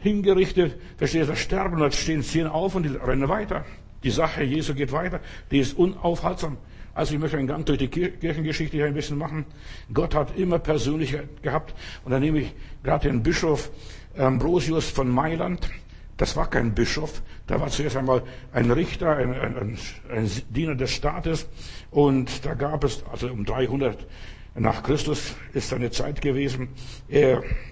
hingerichtet, 0.00 0.76
verstehst 0.96 1.30
du, 1.30 1.36
sterben 1.36 1.74
und 1.74 1.80
dann 1.80 1.92
stehen 1.92 2.22
zehn 2.24 2.48
auf 2.48 2.74
und 2.74 2.82
die 2.82 2.96
rennen 2.96 3.28
weiter. 3.28 3.64
Die 4.02 4.10
Sache 4.10 4.42
Jesu 4.42 4.74
geht 4.74 4.90
weiter, 4.90 5.20
die 5.52 5.60
ist 5.60 5.78
unaufhaltsam. 5.78 6.56
Also 6.94 7.14
ich 7.14 7.20
möchte 7.20 7.38
einen 7.38 7.46
Gang 7.46 7.64
durch 7.64 7.78
die 7.78 7.88
Kirchengeschichte 7.88 8.76
hier 8.76 8.86
ein 8.86 8.94
bisschen 8.94 9.16
machen. 9.16 9.46
Gott 9.92 10.14
hat 10.14 10.36
immer 10.36 10.58
Persönlichkeit 10.58 11.42
gehabt. 11.42 11.74
Und 12.04 12.12
da 12.12 12.20
nehme 12.20 12.40
ich 12.40 12.54
gerade 12.82 13.08
den 13.08 13.22
Bischof 13.22 13.70
Ambrosius 14.16 14.90
von 14.90 15.08
Mailand. 15.08 15.70
Das 16.18 16.36
war 16.36 16.48
kein 16.48 16.74
Bischof, 16.74 17.22
da 17.46 17.58
war 17.58 17.68
zuerst 17.68 17.96
einmal 17.96 18.22
ein 18.52 18.70
Richter, 18.70 19.16
ein, 19.16 19.34
ein, 19.34 19.78
ein 20.10 20.30
Diener 20.50 20.74
des 20.74 20.92
Staates. 20.92 21.48
Und 21.90 22.44
da 22.44 22.54
gab 22.54 22.84
es, 22.84 23.02
also 23.10 23.28
um 23.28 23.44
300 23.44 24.06
nach 24.54 24.82
Christus 24.82 25.34
ist 25.54 25.72
eine 25.72 25.90
Zeit 25.90 26.20
gewesen. 26.20 26.68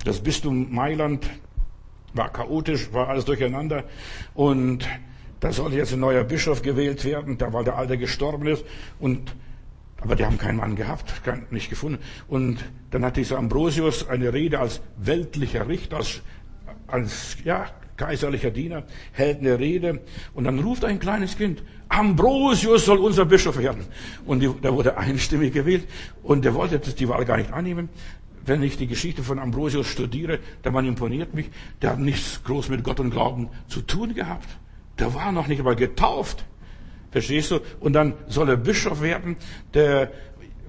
Das 0.05 0.21
Bistum 0.21 0.73
Mailand 0.73 1.29
war 2.15 2.33
chaotisch, 2.33 2.93
war 2.93 3.09
alles 3.09 3.27
durcheinander. 3.27 3.85
Und 4.35 4.89
da 5.41 5.53
sollte 5.53 5.77
jetzt 5.77 5.93
ein 5.93 6.01
neuer 6.01 6.25
Bischof 6.25 6.63
gewählt 6.63 7.05
werden, 7.05 7.39
da 7.39 7.53
weil 7.53 7.65
der 7.65 7.77
Alte 7.77 7.97
gestorben 7.99 8.47
ist. 8.47 8.65
Und, 8.99 9.35
aber 10.01 10.15
die 10.15 10.25
haben 10.25 10.39
keinen 10.39 10.59
Mann 10.59 10.77
gehabt, 10.77 11.25
keinen, 11.25 11.47
nicht 11.51 11.71
gefunden. 11.71 11.99
Und 12.29 12.59
dann 12.91 13.05
hat 13.05 13.17
dieser 13.17 13.39
Ambrosius 13.39 14.09
eine 14.09 14.33
Rede 14.33 14.61
als 14.61 14.83
weltlicher 14.97 15.67
Richter, 15.67 15.97
als, 15.97 16.21
als 16.87 17.39
ja, 17.45 17.67
kaiserlicher 17.97 18.51
Diener, 18.51 18.85
hält 19.13 19.41
eine 19.41 19.59
Rede. 19.59 20.01
Und 20.35 20.45
dann 20.45 20.59
ruft 20.59 20.85
ein 20.85 21.01
kleines 21.01 21.37
Kind, 21.37 21.63
Ambrosius 21.89 22.85
soll 22.85 22.99
unser 22.99 23.25
Bischof 23.25 23.59
werden. 23.59 23.85
Und 24.25 24.41
die, 24.41 24.51
da 24.63 24.73
wurde 24.73 24.97
einstimmig 24.97 25.53
gewählt. 25.53 25.89
Und 26.23 26.45
der 26.45 26.55
wollte 26.55 26.79
die 26.79 27.09
Wahl 27.09 27.25
gar 27.25 27.37
nicht 27.37 27.53
annehmen. 27.53 27.89
Wenn 28.47 28.63
ich 28.63 28.77
die 28.77 28.87
Geschichte 28.87 29.23
von 29.23 29.39
Ambrosius 29.39 29.87
studiere, 29.87 30.39
der 30.65 30.71
Mann 30.71 30.87
imponiert 30.87 31.35
mich. 31.35 31.51
Der 31.83 31.91
hat 31.91 31.99
nichts 31.99 32.43
groß 32.45 32.69
mit 32.69 32.85
Gott 32.85 33.01
und 33.01 33.11
Glauben 33.11 33.49
zu 33.69 33.81
tun 33.81 34.15
gehabt. 34.15 34.49
Der 35.01 35.15
war 35.15 35.33
noch 35.33 35.47
nicht 35.47 35.59
einmal 35.59 35.77
getauft. 35.77 36.45
Verstehst 37.11 37.51
du? 37.51 37.61
Und 37.81 37.95
dann 37.95 38.15
soll 38.29 38.49
er 38.51 38.57
Bischof 38.57 39.01
werden. 39.01 39.37
Der 39.75 40.13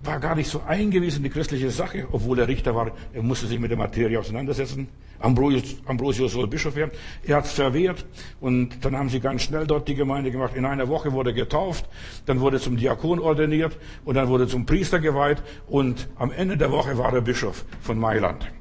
war 0.04 0.20
gar 0.20 0.36
nicht 0.36 0.50
so 0.50 0.62
eingewiesen 0.62 1.18
in 1.18 1.24
die 1.26 1.30
christliche 1.30 1.70
Sache, 1.70 2.08
obwohl 2.12 2.40
er 2.40 2.48
Richter 2.48 2.74
war. 2.74 2.92
Er 3.14 3.22
musste 3.22 3.46
sich 3.46 3.60
mit 3.60 3.70
der 3.70 3.78
Materie 3.78 4.18
auseinandersetzen. 4.18 4.88
Ambrosius, 5.20 5.76
Ambrosius 5.86 6.32
soll 6.32 6.48
Bischof 6.48 6.76
werden. 6.76 6.92
Er 7.24 7.36
hat 7.38 7.46
es 7.46 7.52
verwehrt 7.52 8.06
und 8.40 8.84
dann 8.84 8.98
haben 8.98 9.10
sie 9.10 9.20
ganz 9.20 9.44
schnell 9.44 9.68
dort 9.68 9.88
die 9.88 9.94
Gemeinde 9.94 10.32
gemacht. 10.32 10.56
In 10.56 10.66
einer 10.66 10.88
Woche 10.88 11.12
wurde 11.12 11.30
er 11.30 11.36
getauft, 11.36 11.86
dann 12.26 12.40
wurde 12.40 12.58
er 12.58 12.62
zum 12.62 12.78
Diakon 12.78 13.20
ordiniert 13.20 13.78
und 14.04 14.16
dann 14.16 14.30
wurde 14.30 14.46
er 14.46 14.48
zum 14.48 14.66
Priester 14.66 15.00
geweiht 15.00 15.44
und 15.68 16.10
am 16.16 16.32
Ende 16.32 16.58
der 16.58 16.72
Woche 16.72 16.98
war 16.98 17.14
er 17.14 17.22
Bischof 17.22 17.66
von 17.82 18.00
Mailand. 18.00 18.52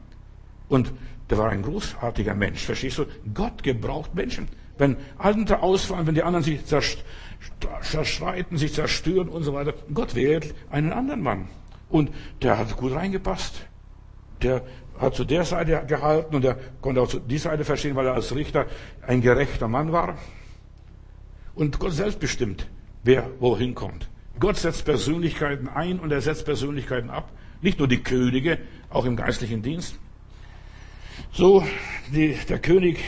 Und 0.69 0.93
der 1.31 1.39
war 1.39 1.49
ein 1.49 1.63
großartiger 1.63 2.35
Mensch, 2.35 2.63
verstehst 2.63 2.99
du? 2.99 3.07
Gott 3.33 3.63
gebraucht 3.63 4.15
Menschen. 4.15 4.49
Wenn 4.81 4.97
andere 5.19 5.63
ausfallen, 5.63 6.07
wenn 6.07 6.15
die 6.15 6.23
anderen 6.23 6.43
sich 6.43 6.61
zerstreiten, 7.83 8.57
sich 8.57 8.73
zerstören 8.73 9.29
und 9.29 9.43
so 9.43 9.53
weiter, 9.53 9.75
Gott 9.93 10.15
wählt 10.15 10.55
einen 10.71 10.95
anderen 10.95 11.21
Mann. 11.21 11.49
Und 11.91 12.11
der 12.41 12.57
hat 12.57 12.75
gut 12.79 12.95
reingepasst. 12.95 13.67
Der 14.41 14.63
hat 14.99 15.15
zu 15.15 15.27
der 15.27 15.45
Seite 15.45 15.85
gehalten 15.87 16.35
und 16.35 16.47
er 16.47 16.57
konnte 16.81 17.03
auch 17.03 17.09
zu 17.09 17.19
die 17.19 17.37
Seite 17.37 17.67
verstehen, 17.67 17.95
weil 17.95 18.07
er 18.07 18.15
als 18.15 18.35
Richter 18.35 18.65
ein 19.07 19.21
gerechter 19.21 19.69
Mann 19.69 19.93
war. 19.93 20.17
Und 21.55 21.79
Gott 21.79 21.93
selbst 21.93 22.19
bestimmt, 22.19 22.67
wer 23.05 23.29
wohin 23.39 23.75
kommt. 23.75 24.09
Gott 24.39 24.57
setzt 24.57 24.87
Persönlichkeiten 24.87 25.69
ein 25.69 26.01
und 26.01 26.11
er 26.11 26.23
setzt 26.23 26.47
Persönlichkeiten 26.47 27.11
ab. 27.11 27.31
Nicht 27.61 27.79
nur 27.81 27.89
die 27.89 28.03
Könige, 28.03 28.57
auch 28.89 29.05
im 29.05 29.17
geistlichen 29.17 29.61
Dienst. 29.61 29.99
So, 31.33 31.67
die, 32.15 32.35
der 32.49 32.61
König 32.61 32.99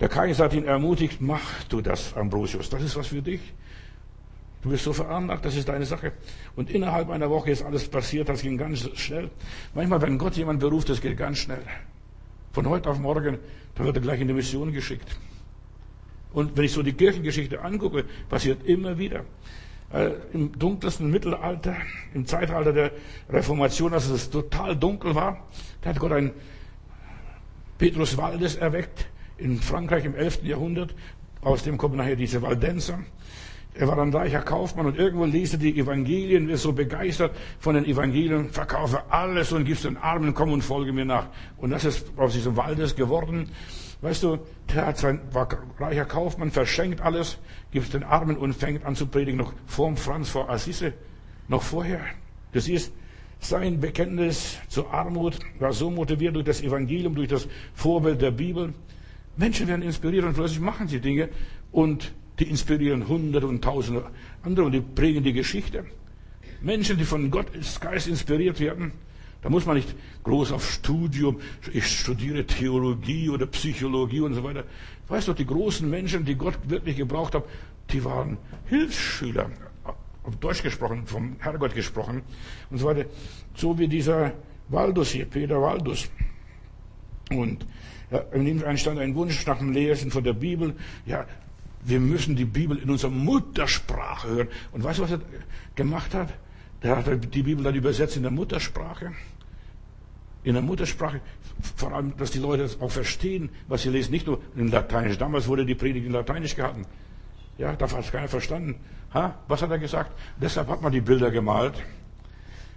Der 0.00 0.08
Kaiser 0.08 0.44
hat 0.44 0.54
ihn 0.54 0.64
ermutigt, 0.64 1.20
mach 1.20 1.64
du 1.68 1.80
das, 1.80 2.14
Ambrosius, 2.14 2.68
das 2.68 2.82
ist 2.82 2.96
was 2.96 3.08
für 3.08 3.22
dich. 3.22 3.40
Du 4.62 4.70
bist 4.70 4.84
so 4.84 4.92
veranlagt, 4.92 5.44
das 5.44 5.56
ist 5.56 5.68
deine 5.68 5.84
Sache. 5.84 6.12
Und 6.56 6.70
innerhalb 6.70 7.10
einer 7.10 7.28
Woche 7.28 7.50
ist 7.50 7.62
alles 7.62 7.86
passiert, 7.86 8.28
das 8.28 8.40
ging 8.42 8.56
ganz 8.56 8.88
schnell. 8.98 9.30
Manchmal, 9.74 10.00
wenn 10.02 10.16
Gott 10.16 10.36
jemand 10.36 10.60
beruft, 10.60 10.88
das 10.88 11.00
geht 11.00 11.16
ganz 11.16 11.38
schnell. 11.38 11.62
Von 12.52 12.68
heute 12.68 12.88
auf 12.90 12.98
morgen, 12.98 13.38
da 13.74 13.84
wird 13.84 13.96
er 13.96 14.02
gleich 14.02 14.20
in 14.20 14.28
die 14.28 14.34
Mission 14.34 14.72
geschickt. 14.72 15.16
Und 16.32 16.56
wenn 16.56 16.64
ich 16.64 16.72
so 16.72 16.82
die 16.82 16.94
Kirchengeschichte 16.94 17.60
angucke, 17.60 18.04
passiert 18.28 18.64
immer 18.64 18.98
wieder. 18.98 19.24
Äh, 19.92 20.12
Im 20.32 20.58
dunkelsten 20.58 21.10
Mittelalter, 21.10 21.76
im 22.14 22.26
Zeitalter 22.26 22.72
der 22.72 22.90
Reformation, 23.28 23.92
als 23.92 24.08
es 24.08 24.30
total 24.30 24.74
dunkel 24.76 25.14
war, 25.14 25.46
da 25.82 25.90
hat 25.90 26.00
Gott 26.00 26.12
einen 26.12 26.32
Petrus 27.78 28.16
Waldes 28.16 28.56
erweckt, 28.56 29.06
in 29.38 29.58
Frankreich 29.60 30.04
im 30.04 30.14
11. 30.14 30.44
Jahrhundert. 30.44 30.94
Aus 31.40 31.62
dem 31.62 31.76
kommen 31.76 31.96
nachher 31.96 32.16
diese 32.16 32.40
Waldenser. 32.42 33.00
Er 33.76 33.88
war 33.88 33.98
ein 33.98 34.14
reicher 34.14 34.40
Kaufmann 34.40 34.86
und 34.86 34.96
irgendwo 34.96 35.24
liest 35.24 35.54
er 35.54 35.58
die 35.58 35.76
Evangelien, 35.76 36.48
ist 36.48 36.62
so 36.62 36.72
begeistert 36.72 37.36
von 37.58 37.74
den 37.74 37.84
Evangelien, 37.84 38.50
verkaufe 38.50 39.02
alles 39.10 39.50
und 39.52 39.64
gib's 39.64 39.82
den 39.82 39.96
Armen, 39.96 40.32
komm 40.32 40.52
und 40.52 40.62
folge 40.62 40.92
mir 40.92 41.04
nach. 41.04 41.26
Und 41.56 41.70
das 41.70 41.84
ist 41.84 42.06
aus 42.16 42.34
diesem 42.34 42.56
Waldes 42.56 42.94
geworden. 42.94 43.50
Weißt 44.00 44.22
du, 44.22 44.38
der 44.72 44.86
hat 44.86 44.98
sein, 44.98 45.20
war 45.32 45.48
reicher 45.80 46.04
Kaufmann, 46.04 46.52
verschenkt 46.52 47.00
alles, 47.00 47.38
gibt 47.72 47.92
den 47.94 48.04
Armen 48.04 48.36
und 48.36 48.52
fängt 48.52 48.84
an 48.84 48.94
zu 48.94 49.06
predigen, 49.06 49.38
noch 49.38 49.52
vorm 49.66 49.96
Franz 49.96 50.28
vor 50.28 50.48
Assise, 50.50 50.92
noch 51.48 51.62
vorher. 51.62 52.00
Du 52.52 52.60
siehst, 52.60 52.92
sein 53.40 53.80
Bekenntnis 53.80 54.58
zur 54.68 54.92
Armut 54.94 55.38
war 55.58 55.72
so 55.72 55.90
motiviert 55.90 56.36
durch 56.36 56.44
das 56.44 56.62
Evangelium, 56.62 57.14
durch 57.14 57.28
das 57.28 57.48
Vorbild 57.74 58.22
der 58.22 58.30
Bibel. 58.30 58.72
Menschen 59.36 59.66
werden 59.68 59.82
inspiriert 59.82 60.24
und 60.24 60.34
plötzlich 60.34 60.60
machen 60.60 60.88
sie 60.88 61.00
Dinge 61.00 61.28
und 61.72 62.12
die 62.38 62.48
inspirieren 62.48 63.08
Hunderte 63.08 63.46
und 63.46 63.62
Tausende 63.62 64.06
andere 64.42 64.66
und 64.66 64.72
die 64.72 64.80
prägen 64.80 65.22
die 65.22 65.32
Geschichte. 65.32 65.84
Menschen, 66.60 66.98
die 66.98 67.04
von 67.04 67.30
Gottes 67.30 67.80
Geist 67.80 68.08
inspiriert 68.08 68.58
werden, 68.60 68.92
da 69.42 69.50
muss 69.50 69.66
man 69.66 69.76
nicht 69.76 69.94
groß 70.22 70.52
auf 70.52 70.70
Studium, 70.70 71.38
ich 71.72 71.86
studiere 71.86 72.46
Theologie 72.46 73.28
oder 73.28 73.46
Psychologie 73.46 74.20
und 74.20 74.34
so 74.34 74.42
weiter. 74.42 74.64
Weißt 75.08 75.28
du, 75.28 75.34
die 75.34 75.44
großen 75.44 75.88
Menschen, 75.88 76.24
die 76.24 76.34
Gott 76.34 76.58
wirklich 76.66 76.96
gebraucht 76.96 77.34
hat, 77.34 77.44
die 77.90 78.02
waren 78.04 78.38
Hilfsschüler, 78.66 79.50
auf 80.22 80.36
Deutsch 80.36 80.62
gesprochen, 80.62 81.06
vom 81.06 81.36
Herrgott 81.40 81.74
gesprochen 81.74 82.22
und 82.70 82.78
so 82.78 82.86
weiter. 82.86 83.04
So 83.54 83.78
wie 83.78 83.86
dieser 83.86 84.32
Waldus 84.68 85.10
hier, 85.10 85.26
Peter 85.26 85.60
Waldus. 85.60 86.10
Und 87.30 87.66
ja, 88.14 88.20
in 88.32 88.46
ihm 88.46 88.62
entstand 88.62 89.00
ein 89.00 89.16
Wunsch 89.16 89.44
nach 89.44 89.58
dem 89.58 89.72
Lesen 89.72 90.12
von 90.12 90.22
der 90.22 90.34
Bibel. 90.34 90.76
Ja, 91.04 91.26
wir 91.82 91.98
müssen 91.98 92.36
die 92.36 92.44
Bibel 92.44 92.78
in 92.78 92.88
unserer 92.88 93.10
Muttersprache 93.10 94.28
hören. 94.28 94.48
Und 94.70 94.84
weißt 94.84 95.00
du, 95.00 95.02
was 95.02 95.10
er 95.10 95.20
gemacht 95.74 96.14
hat? 96.14 96.32
Der 96.84 96.96
hat 96.96 97.34
die 97.34 97.42
Bibel 97.42 97.64
dann 97.64 97.74
übersetzt 97.74 98.16
in 98.16 98.22
der 98.22 98.30
Muttersprache. 98.30 99.12
In 100.44 100.54
der 100.54 100.62
Muttersprache, 100.62 101.20
vor 101.74 101.92
allem, 101.92 102.16
dass 102.16 102.30
die 102.30 102.38
Leute 102.38 102.62
das 102.62 102.80
auch 102.80 102.90
verstehen, 102.90 103.48
was 103.66 103.82
sie 103.82 103.88
lesen, 103.88 104.12
nicht 104.12 104.28
nur 104.28 104.40
in 104.54 104.68
Lateinisch. 104.68 105.18
Damals 105.18 105.48
wurde 105.48 105.66
die 105.66 105.74
Predigt 105.74 106.06
in 106.06 106.12
Lateinisch 106.12 106.54
gehalten. 106.54 106.86
Ja, 107.58 107.74
da 107.74 107.90
hat 107.90 108.12
keiner 108.12 108.28
verstanden. 108.28 108.76
Ha? 109.12 109.40
Was 109.48 109.60
hat 109.60 109.72
er 109.72 109.78
gesagt? 109.78 110.12
Deshalb 110.40 110.68
hat 110.68 110.82
man 110.82 110.92
die 110.92 111.00
Bilder 111.00 111.32
gemalt. 111.32 111.82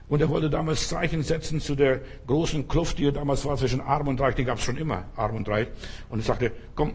Und 0.10 0.22
er 0.22 0.30
wollte 0.30 0.50
damals 0.50 0.88
Zeichen 0.88 1.22
setzen 1.22 1.60
zu 1.60 1.76
der 1.76 2.02
großen 2.28 2.68
Kluft, 2.68 2.98
die 2.98 3.12
damals 3.12 3.44
war 3.46 3.58
zwischen 3.58 3.82
Arm 3.82 4.08
und 4.08 4.22
Reich. 4.22 4.36
Die 4.36 4.46
gab 4.46 4.58
es 4.58 4.64
schon 4.64 4.78
immer, 4.78 5.06
Arm 5.16 5.36
und 5.36 5.50
Reich. 5.50 5.68
Und 6.10 6.20
er 6.20 6.24
sagte, 6.24 6.52
komm, 6.76 6.94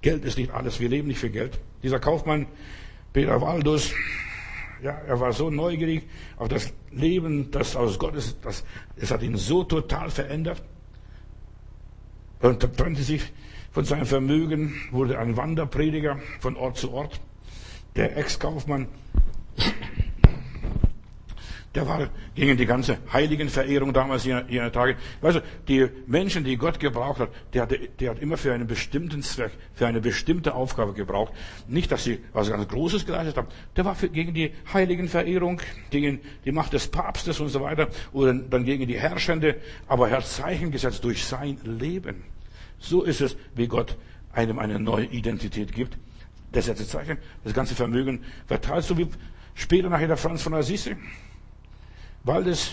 Geld 0.00 0.24
ist 0.24 0.38
nicht 0.38 0.52
alles, 0.52 0.78
wir 0.78 0.88
leben 0.88 1.08
nicht 1.08 1.18
für 1.18 1.30
Geld. 1.30 1.58
Dieser 1.82 1.98
Kaufmann, 1.98 2.46
Peter 3.12 3.40
Waldus, 3.40 3.92
ja, 4.82 4.92
er 4.92 5.18
war 5.18 5.32
so 5.32 5.50
neugierig 5.50 6.04
auf 6.36 6.48
das 6.48 6.72
Leben, 6.92 7.50
das 7.50 7.74
aus 7.74 7.98
Gott 7.98 8.14
ist, 8.14 8.36
das, 8.42 8.64
es 8.96 9.10
hat 9.10 9.22
ihn 9.22 9.36
so 9.36 9.64
total 9.64 10.10
verändert. 10.10 10.62
Und 12.40 12.62
er 12.62 12.72
trennte 12.72 13.02
sich 13.02 13.32
von 13.72 13.84
seinem 13.84 14.06
Vermögen, 14.06 14.74
wurde 14.92 15.18
ein 15.18 15.36
Wanderprediger 15.36 16.20
von 16.40 16.56
Ort 16.56 16.76
zu 16.76 16.92
Ort. 16.92 17.20
Der 17.96 18.16
Ex-Kaufmann 18.16 18.88
der 21.76 21.86
war 21.86 22.08
gegen 22.34 22.56
die 22.56 22.64
ganze 22.64 22.96
Heiligenverehrung 23.12 23.92
damals 23.92 24.24
jener 24.24 24.72
Tage. 24.72 24.96
Weißt 25.20 25.36
du, 25.36 25.42
die 25.68 25.86
Menschen, 26.06 26.42
die 26.42 26.56
Gott 26.56 26.80
gebraucht 26.80 27.20
hat, 27.20 27.28
der, 27.52 27.62
hatte, 27.62 27.78
der 28.00 28.10
hat 28.12 28.18
immer 28.18 28.38
für 28.38 28.54
einen 28.54 28.66
bestimmten 28.66 29.22
Zweck, 29.22 29.52
für 29.74 29.86
eine 29.86 30.00
bestimmte 30.00 30.54
Aufgabe 30.54 30.94
gebraucht. 30.94 31.34
Nicht, 31.68 31.92
dass 31.92 32.04
sie 32.04 32.20
was 32.32 32.48
ganz 32.48 32.66
Großes 32.66 33.04
geleistet 33.04 33.36
haben. 33.36 33.48
Der 33.76 33.84
war 33.84 33.94
für, 33.94 34.08
gegen 34.08 34.32
die 34.32 34.52
Heiligenverehrung, 34.72 35.60
gegen 35.90 36.20
die 36.46 36.52
Macht 36.52 36.72
des 36.72 36.88
Papstes 36.88 37.40
und 37.40 37.50
so 37.50 37.60
weiter, 37.60 37.88
oder 38.12 38.32
dann 38.32 38.64
gegen 38.64 38.88
die 38.88 38.98
Herrschende. 38.98 39.56
Aber 39.86 40.08
er 40.08 40.16
hat 40.16 40.26
Zeichen 40.26 40.70
gesetzt 40.70 41.04
durch 41.04 41.26
sein 41.26 41.58
Leben. 41.62 42.24
So 42.78 43.02
ist 43.02 43.20
es, 43.20 43.36
wie 43.54 43.66
Gott 43.66 43.98
einem 44.32 44.58
eine 44.58 44.80
neue 44.80 45.04
Identität 45.04 45.74
gibt. 45.74 45.98
Der 46.54 46.62
setzt 46.62 46.88
Zeichen, 46.88 47.18
das 47.44 47.52
ganze 47.52 47.74
Vermögen 47.74 48.24
verteilt, 48.46 48.84
so 48.84 48.96
wie 48.96 49.08
später 49.54 49.90
nachher 49.90 50.08
der 50.08 50.16
Franz 50.16 50.42
von 50.42 50.54
Assisi 50.54 50.96
weil 52.26 52.48
es, 52.48 52.72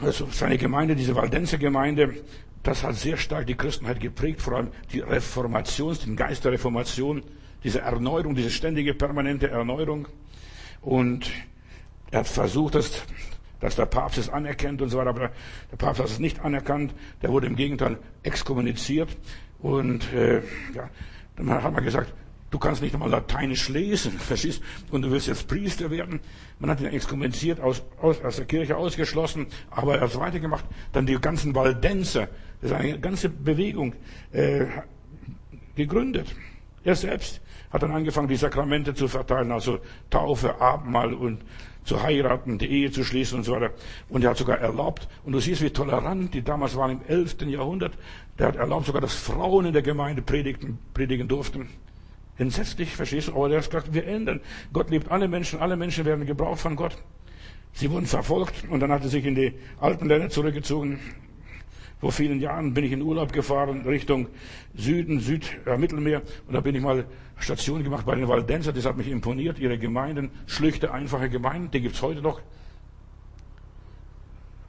also 0.00 0.26
seine 0.30 0.58
Gemeinde, 0.58 0.96
diese 0.96 1.14
Waldenser 1.14 1.58
Gemeinde, 1.58 2.14
das 2.62 2.82
hat 2.82 2.96
sehr 2.96 3.18
stark 3.18 3.46
die 3.46 3.54
Christenheit 3.54 4.00
geprägt, 4.00 4.40
vor 4.40 4.54
allem 4.54 4.68
die 4.92 5.00
Reformation, 5.00 5.96
den 6.04 6.16
Geist 6.16 6.44
der 6.44 6.52
Reformation, 6.52 7.22
diese 7.62 7.82
Erneuerung, 7.82 8.34
diese 8.34 8.50
ständige, 8.50 8.94
permanente 8.94 9.48
Erneuerung. 9.50 10.08
Und 10.80 11.30
er 12.10 12.20
hat 12.20 12.28
versucht, 12.28 12.74
dass, 12.74 13.02
dass 13.60 13.76
der 13.76 13.86
Papst 13.86 14.18
es 14.18 14.30
anerkennt 14.30 14.80
und 14.80 14.88
so 14.88 14.98
weiter, 14.98 15.10
aber 15.10 15.30
der 15.70 15.76
Papst 15.76 16.00
hat 16.00 16.08
es 16.08 16.18
nicht 16.18 16.40
anerkannt. 16.40 16.94
Der 17.20 17.30
wurde 17.30 17.46
im 17.46 17.56
Gegenteil 17.56 17.98
exkommuniziert. 18.22 19.14
Und 19.60 20.10
äh, 20.14 20.40
ja, 20.74 20.88
dann 21.36 21.50
hat 21.62 21.72
man 21.72 21.84
gesagt, 21.84 22.12
Du 22.54 22.60
kannst 22.60 22.82
nicht 22.82 22.94
einmal 22.94 23.10
Lateinisch 23.10 23.68
lesen, 23.68 24.12
verstehst? 24.12 24.62
Und 24.92 25.02
du 25.02 25.10
willst 25.10 25.26
jetzt 25.26 25.48
Priester 25.48 25.90
werden. 25.90 26.20
Man 26.60 26.70
hat 26.70 26.80
ihn 26.80 26.86
exkommuniziert, 26.86 27.58
aus, 27.58 27.82
aus, 28.00 28.22
aus 28.22 28.36
der 28.36 28.44
Kirche 28.44 28.76
ausgeschlossen, 28.76 29.48
aber 29.70 29.96
er 29.96 30.02
hat 30.02 30.16
weitergemacht. 30.16 30.64
Dann 30.92 31.04
die 31.04 31.20
ganzen 31.20 31.52
Waldenser, 31.56 32.28
das 32.60 32.70
ist 32.70 32.76
eine 32.76 33.00
ganze 33.00 33.28
Bewegung, 33.28 33.96
äh, 34.30 34.66
gegründet. 35.74 36.32
Er 36.84 36.94
selbst 36.94 37.40
hat 37.72 37.82
dann 37.82 37.90
angefangen, 37.90 38.28
die 38.28 38.36
Sakramente 38.36 38.94
zu 38.94 39.08
verteilen, 39.08 39.50
also 39.50 39.80
Taufe, 40.08 40.60
Abendmahl 40.60 41.12
und 41.12 41.40
zu 41.82 42.04
heiraten, 42.04 42.58
die 42.58 42.70
Ehe 42.70 42.92
zu 42.92 43.02
schließen 43.02 43.38
und 43.38 43.42
so 43.42 43.54
weiter. 43.54 43.72
Und 44.08 44.22
er 44.22 44.30
hat 44.30 44.36
sogar 44.36 44.58
erlaubt, 44.58 45.08
und 45.24 45.32
du 45.32 45.40
siehst, 45.40 45.60
wie 45.60 45.70
tolerant 45.70 46.32
die 46.32 46.42
damals 46.42 46.76
waren 46.76 46.92
im 46.92 47.00
11. 47.08 47.48
Jahrhundert, 47.48 47.94
der 48.38 48.46
hat 48.46 48.54
erlaubt 48.54 48.86
sogar, 48.86 49.00
dass 49.00 49.14
Frauen 49.14 49.66
in 49.66 49.72
der 49.72 49.82
Gemeinde 49.82 50.22
predigen, 50.22 50.78
predigen 50.94 51.26
durften. 51.26 51.68
Entsetzlich, 52.36 52.94
verstehst 52.96 53.28
du? 53.28 53.32
Aber 53.36 53.48
der 53.48 53.58
hat 53.58 53.70
gesagt, 53.70 53.94
wir 53.94 54.06
ändern. 54.06 54.40
Gott 54.72 54.90
liebt 54.90 55.10
alle 55.10 55.28
Menschen, 55.28 55.60
alle 55.60 55.76
Menschen 55.76 56.04
werden 56.04 56.26
gebraucht 56.26 56.60
von 56.60 56.74
Gott. 56.74 56.96
Sie 57.72 57.90
wurden 57.90 58.06
verfolgt 58.06 58.68
und 58.70 58.80
dann 58.80 58.90
hat 58.92 59.02
er 59.02 59.08
sich 59.08 59.24
in 59.24 59.34
die 59.34 59.54
alten 59.80 60.06
Länder 60.06 60.28
zurückgezogen. 60.28 61.00
Vor 62.00 62.12
vielen 62.12 62.40
Jahren 62.40 62.74
bin 62.74 62.84
ich 62.84 62.92
in 62.92 63.02
Urlaub 63.02 63.32
gefahren 63.32 63.82
Richtung 63.82 64.28
Süden, 64.74 65.20
Süd, 65.20 65.58
äh, 65.64 65.78
Mittelmeer 65.78 66.22
und 66.46 66.54
da 66.54 66.60
bin 66.60 66.74
ich 66.74 66.82
mal 66.82 67.06
Station 67.38 67.82
gemacht 67.82 68.04
bei 68.04 68.14
den 68.14 68.28
Waldenser. 68.28 68.72
Das 68.72 68.84
hat 68.84 68.96
mich 68.96 69.08
imponiert. 69.08 69.58
Ihre 69.58 69.78
Gemeinden, 69.78 70.30
schlichte, 70.46 70.92
einfache 70.92 71.30
Gemeinden, 71.30 71.70
die 71.70 71.80
gibt's 71.80 72.02
heute 72.02 72.20
noch. 72.20 72.40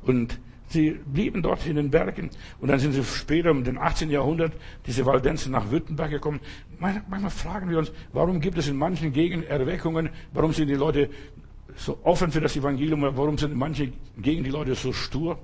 Und 0.03 0.39
Sie 0.67 0.91
blieben 0.91 1.41
dort 1.43 1.65
in 1.67 1.75
den 1.75 1.91
Bergen 1.91 2.29
und 2.60 2.69
dann 2.69 2.79
sind 2.79 2.93
sie 2.93 3.03
später 3.03 3.51
um 3.51 3.63
den 3.63 3.77
18. 3.77 4.10
Jahrhundert, 4.10 4.53
diese 4.86 5.05
Waldenser 5.05 5.50
nach 5.50 5.69
Württemberg 5.69 6.10
gekommen. 6.10 6.39
Manchmal 6.79 7.29
fragen 7.29 7.69
wir 7.69 7.77
uns, 7.77 7.91
warum 8.13 8.39
gibt 8.39 8.57
es 8.57 8.67
in 8.67 8.75
manchen 8.75 9.13
Gegenden 9.13 9.48
Erweckungen, 9.48 10.10
warum 10.34 10.53
sind 10.53 10.67
die 10.67 10.75
Leute 10.75 11.10
so 11.75 12.00
offen 12.03 12.31
für 12.31 12.41
das 12.41 12.55
Evangelium, 12.55 13.01
warum 13.01 13.38
sind 13.38 13.51
in 13.51 13.57
manchen 13.57 13.93
Gegenden 14.17 14.45
die 14.45 14.57
Leute 14.57 14.75
so 14.75 14.91
stur? 14.91 15.38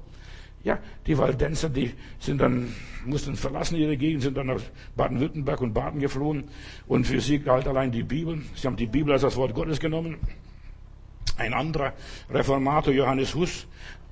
Ja, 0.63 0.77
die 1.07 1.17
Waldenser, 1.17 1.69
die 1.69 1.91
sind 2.19 2.39
dann, 2.39 2.73
mussten 3.05 3.35
verlassen 3.35 3.77
ihre 3.77 3.97
Gegend, 3.97 4.21
sind 4.21 4.37
dann 4.37 4.47
nach 4.47 4.61
Baden-Württemberg 4.95 5.59
und 5.61 5.73
Baden 5.73 5.99
geflohen 5.99 6.43
und 6.87 7.07
für 7.07 7.19
sie 7.19 7.39
galt 7.39 7.67
allein 7.67 7.91
die 7.91 8.03
Bibel. 8.03 8.41
Sie 8.55 8.67
haben 8.67 8.75
die 8.75 8.85
Bibel 8.85 9.11
als 9.11 9.23
das 9.23 9.35
Wort 9.37 9.55
Gottes 9.55 9.79
genommen. 9.79 10.17
Ein 11.37 11.55
anderer 11.55 11.93
Reformator, 12.29 12.93
Johannes 12.93 13.33
Huss, 13.33 13.65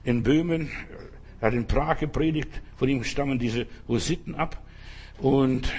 in 0.10 0.24
Böhmen, 0.24 0.72
er 1.40 1.48
hat 1.48 1.54
in 1.54 1.68
Prag 1.68 2.00
gepredigt, 2.00 2.50
von 2.78 2.90
ihm 2.90 3.04
stammen 3.04 3.38
diese 3.38 3.68
Hussiten 3.88 4.34
ab. 4.36 4.62
Und 5.20 5.72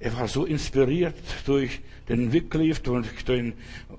er 0.00 0.16
war 0.16 0.26
so 0.26 0.44
inspiriert 0.44 1.14
durch 1.46 1.80
den 2.08 2.32
Wycliffe, 2.32 2.82
durch, 2.82 3.24
den, 3.24 3.54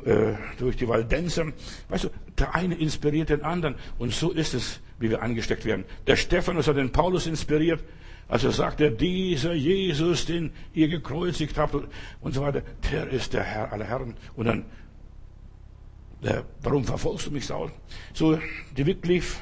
äh, 0.06 0.34
durch 0.60 0.76
die 0.76 0.88
Waldenser. 0.88 1.54
Weißt 1.90 2.04
du, 2.04 2.10
der 2.38 2.54
eine 2.54 2.76
inspiriert 2.76 3.30
den 3.30 3.44
anderen. 3.44 3.76
Und 3.98 4.14
so 4.14 4.32
ist 4.32 4.54
es, 4.54 4.80
wie 5.00 5.10
wir 5.10 5.22
angesteckt 5.22 5.66
werden. 5.66 5.86
Der 6.06 6.18
Stephanus 6.18 6.68
hat 6.68 6.78
den 6.78 6.92
Paulus 6.92 7.26
inspiriert. 7.26 7.82
Also 8.28 8.52
sagt 8.52 8.82
er, 8.82 8.92
dieser 8.92 9.54
Jesus, 9.54 10.26
den 10.26 10.52
ihr 10.74 10.90
gekreuzigt 10.90 11.58
habt 11.58 11.76
und 12.20 12.34
so 12.34 12.42
weiter, 12.42 12.62
der 12.92 13.08
ist 13.08 13.34
der 13.34 13.44
Herr 13.44 13.72
aller 13.72 13.86
Herren. 13.86 14.16
Und 14.36 14.48
dann, 14.48 14.66
der, 16.22 16.44
warum 16.62 16.84
verfolgst 16.84 17.28
du 17.28 17.32
mich, 17.32 17.46
Saul? 17.46 17.72
So, 18.14 18.38
die 18.76 18.86
Wycliffe 18.86 19.38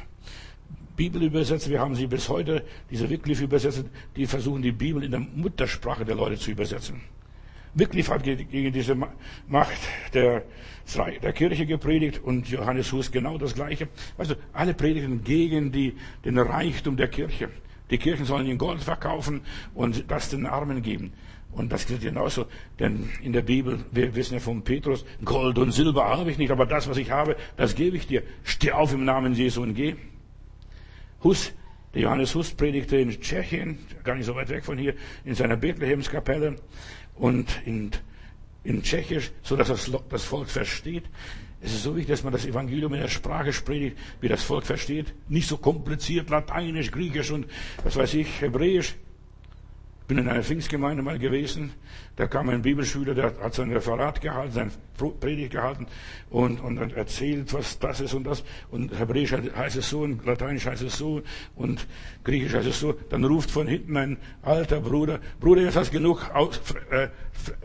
Bibelübersetzer, 0.96 1.70
wir 1.70 1.80
haben 1.80 1.96
sie 1.96 2.08
bis 2.08 2.30
heute, 2.30 2.64
diese 2.90 3.10
Wycliffe-Übersetzer, 3.10 3.84
die 4.16 4.25
versuchen 4.25 4.62
die 4.62 4.72
Bibel 4.72 5.04
in 5.04 5.12
der 5.12 5.20
Muttersprache 5.20 6.06
der 6.06 6.16
Leute 6.16 6.38
zu 6.38 6.52
übersetzen. 6.52 7.02
Wycliffe 7.74 8.14
hat 8.14 8.24
gegen 8.24 8.72
diese 8.72 8.96
Macht 8.96 9.78
der, 10.14 10.44
der 11.22 11.34
Kirche 11.34 11.66
gepredigt 11.66 12.22
und 12.24 12.48
Johannes 12.48 12.92
Hus 12.94 13.12
genau 13.12 13.38
das 13.38 13.54
Gleiche. 13.54 13.90
Weißt 14.16 14.32
du, 14.32 14.36
alle 14.54 14.74
predigen 14.74 15.24
gegen 15.24 15.74
die, 15.74 15.96
den 16.24 16.40
Reichtum 16.40 16.96
der 16.96 17.10
Kirche. 17.10 17.50
Die 17.92 17.98
Kirchen 17.98 18.25
sollen 18.25 18.48
ihnen 18.48 18.58
Gold 18.58 18.82
verkaufen 18.82 19.42
und 19.74 20.06
das 20.10 20.30
den 20.30 20.46
Armen 20.46 20.82
geben. 20.82 21.12
Und 21.52 21.72
das 21.72 21.86
gilt 21.86 22.02
genauso, 22.02 22.48
denn 22.80 23.10
in 23.22 23.32
der 23.32 23.42
Bibel, 23.42 23.80
wir 23.92 24.14
wissen 24.16 24.34
ja 24.34 24.40
von 24.40 24.62
Petrus, 24.64 25.06
Gold 25.24 25.58
und 25.58 25.72
Silber 25.72 26.06
habe 26.06 26.30
ich 26.30 26.38
nicht, 26.38 26.52
aber 26.52 26.66
das, 26.66 26.90
was 26.90 26.98
ich 26.98 27.12
habe, 27.12 27.38
das 27.56 27.75
gebe 27.75 27.96
ich 27.96 28.08
dir. 28.08 28.24
Steh 28.44 28.72
auf 28.72 28.94
im 28.94 29.06
Namen 29.06 29.34
Jesu 29.34 29.62
und 29.62 29.74
geh. 29.74 29.96
Hus, 31.25 31.53
der 31.96 32.03
Johannes 32.03 32.36
Hus 32.36 32.51
predigte 32.51 32.98
in 32.98 33.20
Tschechien, 33.20 33.79
gar 34.03 34.13
nicht 34.13 34.27
so 34.27 34.36
weit 34.36 34.50
weg 34.50 34.63
von 34.63 34.77
hier, 34.77 34.94
in 35.24 35.34
seiner 35.34 35.58
Bethlehemskapelle 35.58 36.58
und 37.15 37.48
in, 37.65 37.89
in 38.63 38.84
Tschechisch, 38.84 39.32
so 39.41 39.55
dass 39.55 39.70
das, 39.70 39.91
das 40.08 40.24
Volk 40.24 40.48
versteht. 40.48 41.05
Es 41.62 41.74
ist 41.74 41.82
so 41.82 41.96
wichtig, 41.96 42.10
dass 42.12 42.24
man 42.24 42.32
das 42.32 42.46
Evangelium 42.46 42.94
in 42.94 43.01
der 43.01 43.08
Sprache 43.08 43.51
predigt, 43.63 43.98
wie 44.22 44.27
das 44.27 44.44
Volk 44.44 44.67
versteht. 44.67 45.15
Nicht 45.27 45.48
so 45.48 45.58
kompliziert, 45.58 46.29
Lateinisch, 46.29 46.91
Griechisch 46.91 47.32
und 47.32 47.48
was 47.84 47.96
weiß 47.96 48.13
ich, 48.13 48.39
Hebräisch. 48.39 48.94
Ich 50.06 50.08
bin 50.08 50.20
in 50.20 50.30
einer 50.30 50.44
Pfingstgemeinde 50.44 51.02
mal 51.02 51.18
gewesen. 51.18 51.74
Da 52.16 52.28
kam 52.28 52.50
ein 52.50 52.62
Bibelschüler, 52.62 53.16
der 53.16 53.34
hat 53.42 53.56
sein 53.56 53.72
Referat 53.72 54.22
gehalten, 54.22 54.52
sein 54.52 54.72
Predigt 55.20 55.54
gehalten 55.54 55.88
und, 56.30 56.60
und 56.60 56.94
erzählt, 56.94 57.52
was 57.56 57.80
das 57.80 58.02
ist 58.02 58.14
und 58.14 58.24
das. 58.24 58.44
Und 58.70 59.00
Hebräisch 59.00 59.32
heißt 59.32 59.78
es 59.78 59.90
so 59.90 60.02
und 60.02 60.24
Lateinisch 60.24 60.68
heißt 60.68 60.84
es 60.84 60.96
so 60.96 61.24
und 61.56 61.88
Griechisch 62.24 62.54
heißt 62.54 62.68
es 62.68 62.80
so. 62.80 62.94
Dann 63.10 63.24
ruft 63.24 63.50
von 63.50 63.66
hinten 63.66 63.98
ein 63.98 64.18
alter 64.44 64.80
Bruder, 64.80 65.22
Bruder, 65.40 65.64
jetzt 65.64 65.76
hast 65.76 65.92
genug 65.92 66.30
aus, 66.36 66.62
äh, 66.92 67.08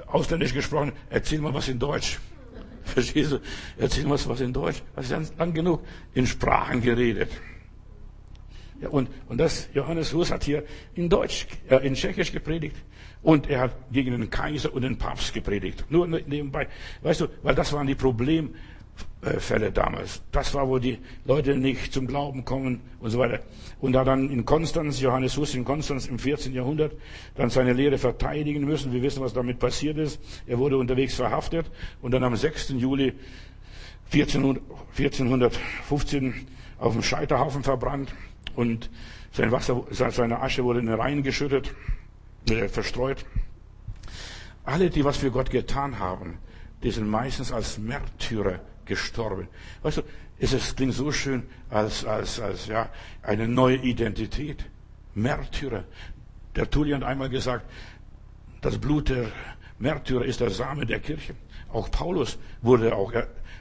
ausländisch 0.06 0.54
gesprochen, 0.54 0.92
erzähl 1.10 1.42
mal 1.42 1.52
was 1.52 1.68
in 1.68 1.78
Deutsch. 1.78 2.20
Verstehst 2.84 3.32
du? 3.32 3.40
Erzähl 3.76 4.06
mal 4.06 4.18
was 4.24 4.40
in 4.40 4.54
Deutsch. 4.54 4.82
Hast 4.96 5.10
du 5.10 5.22
lang 5.36 5.52
genug 5.52 5.84
in 6.14 6.26
Sprachen 6.26 6.80
geredet. 6.80 7.30
Ja, 8.80 8.88
und, 8.88 9.10
und 9.28 9.38
das, 9.38 9.68
Johannes 9.74 10.12
Hus 10.14 10.30
hat 10.30 10.44
hier 10.44 10.62
in 10.94 11.08
Deutsch, 11.08 11.48
äh, 11.68 11.84
in 11.86 11.94
Tschechisch 11.94 12.30
gepredigt. 12.32 12.76
Und 13.22 13.50
er 13.50 13.60
hat 13.60 13.76
gegen 13.92 14.12
den 14.12 14.30
Kaiser 14.30 14.72
und 14.72 14.80
den 14.82 14.96
Papst 14.96 15.34
gepredigt. 15.34 15.84
Nur 15.90 16.06
nebenbei. 16.06 16.68
Weißt 17.02 17.20
du, 17.20 17.26
weil 17.42 17.54
das 17.54 17.70
waren 17.74 17.86
die 17.86 17.94
Problemfälle 17.94 19.72
damals. 19.72 20.22
Das 20.32 20.54
war, 20.54 20.66
wo 20.66 20.78
die 20.78 20.96
Leute 21.26 21.54
nicht 21.54 21.92
zum 21.92 22.06
Glauben 22.06 22.46
kommen 22.46 22.80
und 22.98 23.10
so 23.10 23.18
weiter. 23.18 23.40
Und 23.80 23.92
da 23.92 24.04
dann 24.04 24.30
in 24.30 24.46
Konstanz, 24.46 25.02
Johannes 25.02 25.36
Hus 25.36 25.54
in 25.54 25.66
Konstanz 25.66 26.06
im 26.06 26.18
14. 26.18 26.54
Jahrhundert, 26.54 26.94
dann 27.34 27.50
seine 27.50 27.74
Lehre 27.74 27.98
verteidigen 27.98 28.64
müssen. 28.64 28.94
Wir 28.94 29.02
wissen, 29.02 29.22
was 29.22 29.34
damit 29.34 29.58
passiert 29.58 29.98
ist. 29.98 30.18
Er 30.46 30.58
wurde 30.58 30.78
unterwegs 30.78 31.14
verhaftet 31.14 31.70
und 32.00 32.12
dann 32.12 32.24
am 32.24 32.34
6. 32.34 32.70
Juli 32.70 33.12
1415 34.10 36.46
auf 36.78 36.94
dem 36.94 37.02
Scheiterhaufen 37.02 37.62
verbrannt 37.62 38.14
und 38.56 38.90
sein 39.32 39.52
Wasser, 39.52 39.84
seine 39.90 40.40
Asche 40.40 40.64
wurde 40.64 40.80
in 40.80 40.86
den 40.86 40.94
Rhein 41.00 41.22
geschüttet, 41.22 41.74
äh, 42.48 42.68
verstreut. 42.68 43.24
Alle, 44.64 44.90
die 44.90 45.04
was 45.04 45.16
für 45.18 45.30
Gott 45.30 45.50
getan 45.50 45.98
haben, 45.98 46.38
die 46.82 46.90
sind 46.90 47.08
meistens 47.08 47.52
als 47.52 47.78
Märtyrer 47.78 48.60
gestorben. 48.84 49.48
Weißt 49.82 49.98
du, 49.98 50.02
es, 50.38 50.52
es 50.52 50.74
klingt 50.74 50.94
so 50.94 51.12
schön 51.12 51.44
als, 51.68 52.04
als, 52.04 52.40
als, 52.40 52.66
ja, 52.66 52.88
eine 53.22 53.46
neue 53.46 53.76
Identität. 53.76 54.64
Märtyrer. 55.14 55.84
Der 56.56 56.70
Tulli 56.70 56.92
hat 56.92 57.02
einmal 57.02 57.28
gesagt, 57.28 57.66
das 58.60 58.78
Blut 58.78 59.08
der 59.08 59.26
Märtyrer 59.78 60.24
ist 60.24 60.40
der 60.40 60.50
Same 60.50 60.86
der 60.86 61.00
Kirche. 61.00 61.34
Auch 61.72 61.90
Paulus 61.90 62.38
wurde 62.62 62.94
auch 62.94 63.12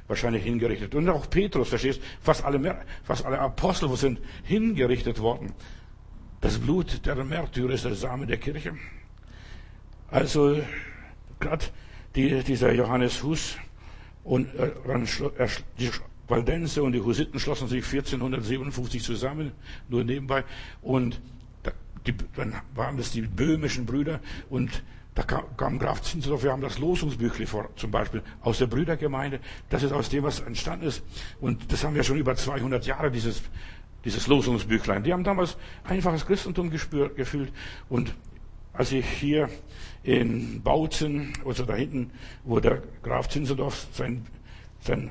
wahrscheinlich 0.08 0.44
hingerichtet. 0.44 0.96
Und 0.96 1.08
auch 1.10 1.30
Petrus, 1.30 1.70
verstehst 1.70 2.02
fast 2.22 2.44
alle, 2.44 2.84
fast 3.04 3.26
alle 3.26 3.40
Apostel 3.40 3.96
sind 3.96 4.20
hingerichtet 4.44 5.20
worden. 5.20 5.54
Das 6.42 6.58
Blut 6.58 7.06
der 7.06 7.16
Märtyrer 7.24 7.72
ist 7.72 7.86
der 7.86 7.96
Same 7.96 8.26
der 8.26 8.38
Kirche. 8.38 8.74
Also, 10.10 10.58
gerade 11.40 11.66
die, 12.16 12.44
dieser 12.44 12.72
Johannes 12.74 13.22
Hus 13.22 13.58
und 14.24 14.48
äh, 14.56 14.72
die 15.78 15.92
Waldense 16.28 16.82
und 16.82 16.94
die 16.94 17.02
Husiten 17.02 17.40
schlossen 17.40 17.68
sich 17.68 17.84
1457 17.84 19.04
zusammen, 19.04 19.52
nur 19.88 20.04
nebenbei. 20.04 20.44
Und 20.82 21.22
die, 22.08 22.14
dann 22.36 22.56
waren 22.74 22.98
das 22.98 23.12
die 23.12 23.22
böhmischen 23.22 23.86
Brüder 23.86 24.20
und 24.50 24.84
da 25.16 25.24
kam, 25.24 25.44
kam 25.58 25.80
Graf 25.80 26.02
Zinzendorf, 26.02 26.44
wir 26.44 26.52
haben 26.52 26.62
das 26.62 26.78
Losungsbüchli 26.80 27.46
vor, 27.46 27.70
zum 27.76 27.92
Beispiel 27.92 28.22
aus 28.42 28.60
der 28.60 28.68
Brüdergemeinde. 28.68 29.40
Das 29.70 29.84
ist 29.84 29.92
aus 29.92 30.10
dem, 30.10 30.24
was 30.24 30.40
entstanden 30.40 30.88
ist. 30.88 31.04
Und 31.42 31.72
das 31.72 31.84
haben 31.84 31.96
wir 31.96 32.04
schon 32.04 32.18
über 32.18 32.36
200 32.36 32.86
Jahre, 32.86 33.12
dieses, 33.12 33.42
dieses 34.06 34.28
Losungsbüchlein. 34.28 35.04
Die 35.04 35.12
haben 35.12 35.24
damals 35.24 35.58
einfaches 35.84 36.26
Christentum 36.26 36.70
gespürt, 36.70 37.16
gefühlt. 37.16 37.52
Und 37.90 38.14
als 38.74 38.92
ich 38.92 39.06
hier 39.06 39.50
in 40.04 40.62
Bautzen, 40.62 41.34
also 41.46 41.66
da 41.66 41.76
hinten, 41.76 42.12
wo 42.44 42.60
der 42.60 42.82
Graf 43.04 43.28
Zinzendorf 43.28 43.88
sein, 43.92 44.26
sein 44.80 45.10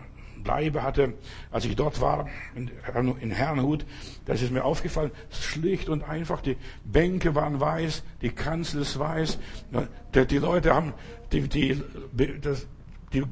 Bleibe 0.49 0.83
hatte, 0.83 1.13
als 1.51 1.67
ich 1.67 1.77
dort 1.77 2.01
war, 2.01 2.27
in 2.55 3.31
Herrnhut, 3.31 3.85
das 4.25 4.41
ist 4.41 4.51
mir 4.51 4.65
aufgefallen, 4.65 5.11
schlicht 5.31 5.91
und 5.91 6.09
einfach, 6.09 6.41
die 6.41 6.57
Bänke 6.85 7.35
waren 7.35 7.61
weiß, 7.61 8.03
die 8.23 8.31
Kanzel 8.31 8.81
ist 8.81 8.99
weiß, 8.99 9.39
die 10.15 10.39
Leute 10.39 10.75
haben, 10.75 10.95
die, 11.33 11.49
die, 11.49 11.83
das, 12.41 12.67
die, 13.13 13.23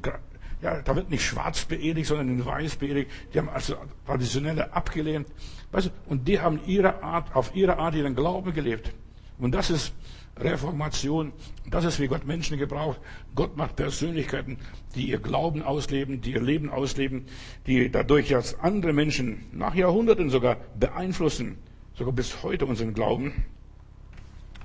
ja, 0.61 0.79
da 0.83 0.95
wird 0.95 1.09
nicht 1.09 1.25
schwarz 1.25 1.65
beerdigt, 1.65 2.07
sondern 2.07 2.29
in 2.29 2.45
weiß 2.45 2.75
beerdigt. 2.75 3.09
Die 3.33 3.39
haben 3.39 3.49
also 3.49 3.75
traditionelle 4.05 4.71
abgelehnt. 4.73 5.27
Weißt 5.71 5.87
du, 5.87 5.89
und 6.11 6.27
die 6.27 6.39
haben 6.39 6.59
ihre 6.67 7.01
Art, 7.01 7.35
auf 7.35 7.55
ihre 7.55 7.79
Art 7.79 7.95
ihren 7.95 8.15
Glauben 8.15 8.53
gelebt. 8.53 8.91
Und 9.39 9.53
das 9.53 9.71
ist 9.71 9.91
Reformation. 10.39 11.33
Das 11.69 11.85
ist, 11.85 11.99
wie 11.99 12.07
Gott 12.07 12.25
Menschen 12.25 12.57
gebraucht. 12.57 12.99
Gott 13.35 13.57
macht 13.57 13.75
Persönlichkeiten, 13.75 14.57
die 14.95 15.09
ihr 15.09 15.19
Glauben 15.19 15.61
ausleben, 15.61 16.21
die 16.21 16.31
ihr 16.31 16.41
Leben 16.41 16.69
ausleben, 16.69 17.25
die 17.65 17.91
dadurch 17.91 18.29
jetzt 18.29 18.59
andere 18.61 18.93
Menschen 18.93 19.45
nach 19.51 19.75
Jahrhunderten 19.75 20.29
sogar 20.29 20.57
beeinflussen, 20.79 21.57
sogar 21.95 22.13
bis 22.13 22.43
heute 22.43 22.65
unseren 22.65 22.93
Glauben. 22.93 23.45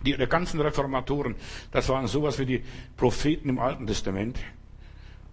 Die, 0.04 0.16
die 0.16 0.26
ganzen 0.26 0.60
Reformatoren, 0.60 1.36
das 1.70 1.88
waren 1.88 2.06
sowas 2.06 2.38
wie 2.38 2.46
die 2.46 2.62
Propheten 2.96 3.48
im 3.48 3.58
Alten 3.58 3.86
Testament. 3.86 4.38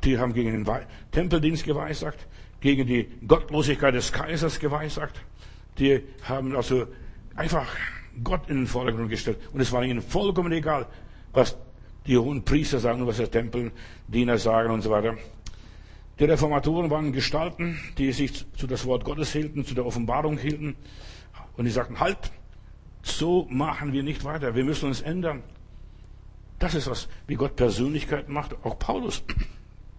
Die 0.04 0.18
haben 0.18 0.34
gegen 0.34 0.52
den 0.52 0.68
Tempeldienst 1.12 1.66
geweissagt, 1.66 2.28
gegen 2.62 2.88
die 2.88 3.08
Gottlosigkeit 3.28 3.96
des 3.96 4.12
Kaisers 4.12 4.60
geweissagt. 4.60 5.20
Die 5.80 6.02
haben 6.24 6.56
also 6.56 6.88
einfach 7.36 7.68
Gott 8.24 8.50
in 8.50 8.58
den 8.58 8.68
Vordergrund 8.68 9.10
gestellt. 9.10 9.38
Und 9.54 9.62
es 9.62 9.72
war 9.72 9.84
ihnen 9.84 10.02
vollkommen 10.02 10.52
egal, 10.52 10.88
was 11.34 11.58
die 12.06 12.18
hohen 12.18 12.44
Priester 12.44 12.80
sagen 12.80 13.06
was 13.06 13.18
der 13.18 13.30
Tempeldiener 13.30 14.38
sagen 14.38 14.72
und 14.72 14.82
so 14.82 14.90
weiter. 14.90 15.18
Die 16.20 16.26
Reformatoren 16.26 16.90
waren 16.90 17.14
Gestalten, 17.14 17.80
die 17.98 18.12
sich 18.12 18.46
zu 18.58 18.68
das 18.68 18.86
Wort 18.86 19.06
Gottes 19.06 19.32
hielten, 19.32 19.64
zu 19.64 19.74
der 19.74 19.86
Offenbarung 19.86 20.38
hielten. 20.38 20.76
Und 21.56 21.66
die 21.66 21.72
sagten, 21.72 22.00
halt, 22.00 22.18
so 23.02 23.48
machen 23.50 23.94
wir 23.94 24.04
nicht 24.04 24.26
weiter. 24.26 24.56
Wir 24.56 24.64
müssen 24.64 24.88
uns 24.88 25.02
ändern. 25.02 25.44
Das 26.58 26.76
ist 26.76 26.90
was, 26.90 27.08
wie 27.28 27.36
Gott 27.36 27.56
Persönlichkeiten 27.56 28.34
macht, 28.34 28.56
auch 28.66 28.78
Paulus. 28.78 29.24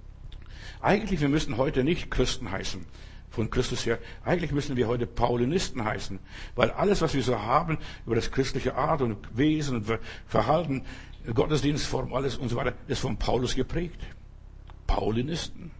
Eigentlich, 0.82 1.20
wir 1.20 1.28
müssen 1.28 1.56
heute 1.56 1.84
nicht 1.84 2.10
Christen 2.10 2.50
heißen 2.50 2.84
von 3.30 3.48
Christus 3.48 3.86
her. 3.86 3.98
Eigentlich 4.24 4.52
müssen 4.52 4.76
wir 4.76 4.88
heute 4.88 5.06
Paulinisten 5.06 5.84
heißen, 5.84 6.18
weil 6.56 6.70
alles, 6.72 7.00
was 7.00 7.14
wir 7.14 7.22
so 7.22 7.40
haben 7.40 7.78
über 8.04 8.16
das 8.16 8.30
christliche 8.30 8.74
Art 8.74 9.02
und 9.02 9.16
Wesen 9.36 9.76
und 9.76 9.98
Verhalten, 10.26 10.82
Gottesdienstform, 11.32 12.12
alles 12.12 12.36
und 12.36 12.48
so 12.48 12.56
weiter, 12.56 12.74
ist 12.88 13.00
von 13.00 13.16
Paulus 13.16 13.54
geprägt. 13.54 14.00
Paulinisten. 14.86 15.70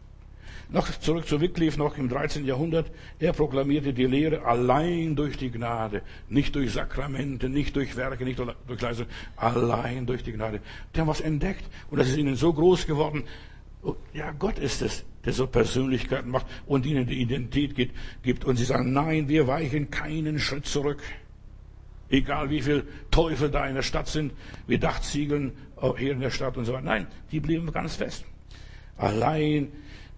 Noch 0.73 0.89
zurück 1.01 1.27
zu 1.27 1.41
Wycliffe, 1.41 1.79
noch 1.79 1.99
im 1.99 2.09
13. 2.09 2.45
Jahrhundert. 2.45 2.93
Er 3.19 3.33
proklamierte 3.33 3.93
die 3.93 4.07
Lehre 4.07 4.45
allein 4.45 5.17
durch 5.17 5.37
die 5.37 5.51
Gnade. 5.51 6.03
Nicht 6.29 6.55
durch 6.55 6.73
Sakramente, 6.73 7.49
nicht 7.49 7.75
durch 7.75 7.97
Werke, 7.97 8.25
nicht 8.25 8.39
durch 8.39 8.81
Leistung. 8.81 9.07
Allein 9.35 10.07
durch 10.07 10.23
die 10.23 10.31
Gnade. 10.31 10.61
Die 10.95 11.01
haben 11.01 11.09
was 11.09 11.21
entdeckt. 11.21 11.65
Und 11.91 11.99
das 11.99 12.09
ist 12.09 12.17
ihnen 12.17 12.37
so 12.37 12.53
groß 12.53 12.87
geworden. 12.87 13.25
Ja, 14.13 14.33
Gott 14.33 14.59
ist 14.59 14.83
es 14.83 15.05
der 15.25 15.33
so 15.33 15.47
Persönlichkeiten 15.47 16.31
macht 16.31 16.47
und 16.67 16.87
ihnen 16.87 17.07
die 17.07 17.21
Identität 17.21 17.93
gibt. 18.23 18.45
Und 18.45 18.57
sie 18.57 18.65
sagen, 18.65 18.93
nein, 18.93 19.29
wir 19.29 19.47
weichen 19.47 19.91
keinen 19.91 20.39
Schritt 20.39 20.67
zurück. 20.67 21.03
Egal 22.09 22.51
wie 22.51 22.63
viele 22.63 22.85
Teufel 23.11 23.51
da 23.51 23.67
in 23.67 23.75
der 23.75 23.83
Stadt 23.83 24.09
sind, 24.09 24.33
wie 24.67 24.79
Dachziegeln 24.79 25.53
hier 25.97 26.13
in 26.13 26.21
der 26.21 26.31
Stadt 26.31 26.57
und 26.57 26.65
so 26.65 26.73
weiter. 26.73 26.85
Nein, 26.85 27.07
die 27.31 27.41
blieben 27.41 27.71
ganz 27.71 27.97
fest. 27.97 28.25
Allein 28.97 29.69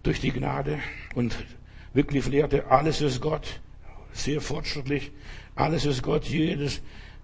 durch 0.02 0.20
die 0.20 0.30
Gnade 0.30 0.78
und 1.14 1.36
wirklich 1.92 2.26
lehrte, 2.26 2.70
alles 2.70 3.00
ist 3.00 3.20
Gott. 3.20 3.60
Sehr 4.12 4.40
fortschrittlich. 4.40 5.12
Alles 5.54 5.84
ist 5.84 6.02
Gott. 6.02 6.24
Jedes 6.24 6.80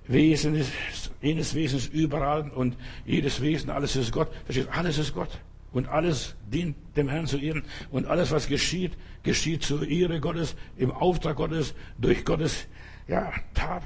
Wesen 0.06 0.54
ist, 0.54 0.72
jedes 1.20 1.54
Wesen 1.54 1.78
ist 1.78 1.92
überall 1.92 2.50
und 2.50 2.76
jedes 3.06 3.40
Wesen, 3.40 3.70
alles 3.70 3.96
ist 3.96 4.12
Gott. 4.12 4.30
Verstehst? 4.44 4.68
Alles 4.72 4.98
ist 4.98 5.14
Gott. 5.14 5.40
Und 5.72 5.88
alles 5.88 6.34
dient 6.50 6.76
dem 6.96 7.08
Herrn 7.08 7.26
zu 7.26 7.38
ehren. 7.38 7.62
Und 7.90 8.06
alles, 8.06 8.30
was 8.30 8.48
geschieht, 8.48 8.92
geschieht 9.22 9.62
zur 9.62 9.86
Ehre 9.86 10.20
Gottes, 10.20 10.56
im 10.76 10.90
Auftrag 10.90 11.36
Gottes, 11.36 11.74
durch 11.98 12.24
Gottes, 12.24 12.66
ja, 13.06 13.32
Tat. 13.54 13.82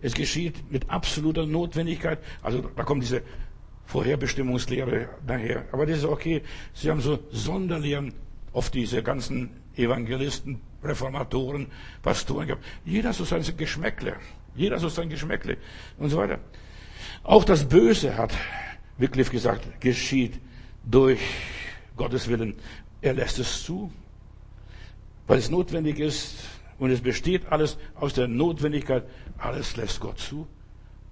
Es 0.00 0.14
geschieht 0.14 0.70
mit 0.70 0.90
absoluter 0.90 1.46
Notwendigkeit. 1.46 2.18
Also, 2.42 2.62
da 2.76 2.82
kommt 2.82 3.02
diese 3.02 3.22
Vorherbestimmungslehre 3.86 5.08
daher. 5.26 5.64
Aber 5.72 5.86
das 5.86 5.98
ist 5.98 6.04
okay. 6.04 6.42
Sie 6.74 6.90
haben 6.90 7.00
so 7.00 7.18
Sonderlehren 7.30 8.12
auf 8.52 8.70
diese 8.70 9.02
ganzen 9.02 9.50
Evangelisten, 9.76 10.60
Reformatoren, 10.82 11.66
Pastoren 12.02 12.48
gehabt. 12.48 12.64
Jeder 12.84 13.12
so 13.12 13.24
sein 13.24 13.42
Geschmäckle. 13.56 14.16
Jeder 14.54 14.78
so 14.78 14.88
sein 14.88 15.08
Geschmäckle. 15.08 15.56
Und 15.98 16.10
so 16.10 16.18
weiter. 16.18 16.38
Auch 17.22 17.44
das 17.44 17.68
Böse 17.68 18.16
hat 18.16 18.34
Wycliffe 18.98 19.32
gesagt, 19.32 19.80
geschieht 19.80 20.40
durch 20.84 21.20
Gottes 21.96 22.28
Willen. 22.28 22.54
Er 23.00 23.14
lässt 23.14 23.38
es 23.38 23.64
zu, 23.64 23.92
weil 25.26 25.38
es 25.38 25.50
notwendig 25.50 25.98
ist 25.98 26.36
und 26.78 26.90
es 26.90 27.00
besteht 27.00 27.46
alles 27.46 27.78
aus 27.94 28.14
der 28.14 28.28
Notwendigkeit. 28.28 29.04
Alles 29.38 29.76
lässt 29.76 30.00
Gott 30.00 30.18
zu. 30.18 30.46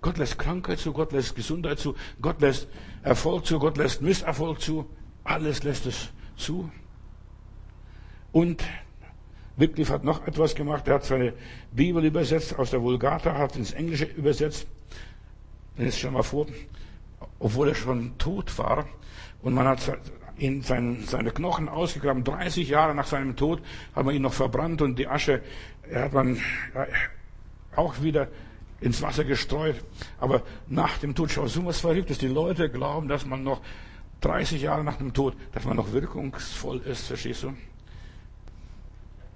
Gott 0.00 0.16
lässt 0.16 0.38
Krankheit 0.38 0.78
zu, 0.78 0.92
Gott 0.92 1.12
lässt 1.12 1.37
Gesundheit 1.37 1.78
zu, 1.78 1.94
Gott 2.22 2.40
lässt 2.40 2.68
Erfolg 3.02 3.44
zu, 3.44 3.59
Gott 3.59 3.76
lässt 3.76 4.00
Misserfolg 4.00 4.61
zu. 4.61 4.87
Alles 5.24 5.62
lässt 5.62 5.87
es 5.87 6.11
zu. 6.37 6.70
Und 8.33 8.64
Wycliffe 9.56 9.92
hat 9.92 10.04
noch 10.04 10.26
etwas 10.26 10.54
gemacht. 10.54 10.88
Er 10.88 10.94
hat 10.94 11.04
seine 11.04 11.35
Bibel 11.72 12.04
übersetzt 12.04 12.59
aus 12.59 12.70
der 12.70 12.83
Vulgata, 12.83 13.37
hat 13.37 13.56
ins 13.56 13.72
Englische 13.72 14.04
übersetzt. 14.06 14.66
Jetzt 15.76 15.98
schon 15.98 16.14
mal 16.14 16.22
vor, 16.22 16.46
obwohl 17.38 17.68
er 17.68 17.74
schon 17.74 18.16
tot 18.16 18.56
war. 18.59 18.87
Und 19.42 19.55
man 19.55 19.66
hat 19.66 19.98
ihn 20.38 20.62
sein, 20.62 21.05
seine 21.07 21.31
Knochen 21.31 21.68
ausgegraben. 21.68 22.24
30 22.24 22.68
Jahre 22.68 22.94
nach 22.94 23.07
seinem 23.07 23.37
Tod 23.37 23.62
hat 23.94 24.05
man 24.05 24.14
ihn 24.14 24.22
noch 24.22 24.33
verbrannt 24.33 24.83
und 24.83 24.98
die 24.98 25.07
Asche 25.07 25.42
hat 25.92 26.12
man 26.12 26.38
auch 27.76 28.03
wieder 28.03 28.29
ins 28.81 29.03
Wasser 29.03 29.24
gestreut. 29.24 29.76
Aber 30.18 30.42
nach 30.68 30.98
dem 30.98 31.14
Tod, 31.14 31.31
schau, 31.31 31.46
so 31.46 31.64
was 31.66 31.81
Verrücktes. 31.81 32.18
Die 32.18 32.29
Leute 32.29 32.70
glauben, 32.70 33.09
dass 33.09 33.26
man 33.26 33.42
noch 33.42 33.61
30 34.22 34.62
Jahre 34.62 34.85
nach 34.85 34.96
dem 34.96 35.12
Tod, 35.12 35.35
dass 35.53 35.64
man 35.64 35.76
noch 35.76 35.92
wirkungsvoll 35.92 36.79
ist, 36.79 37.07
verstehst 37.07 37.42
du? 37.42 37.55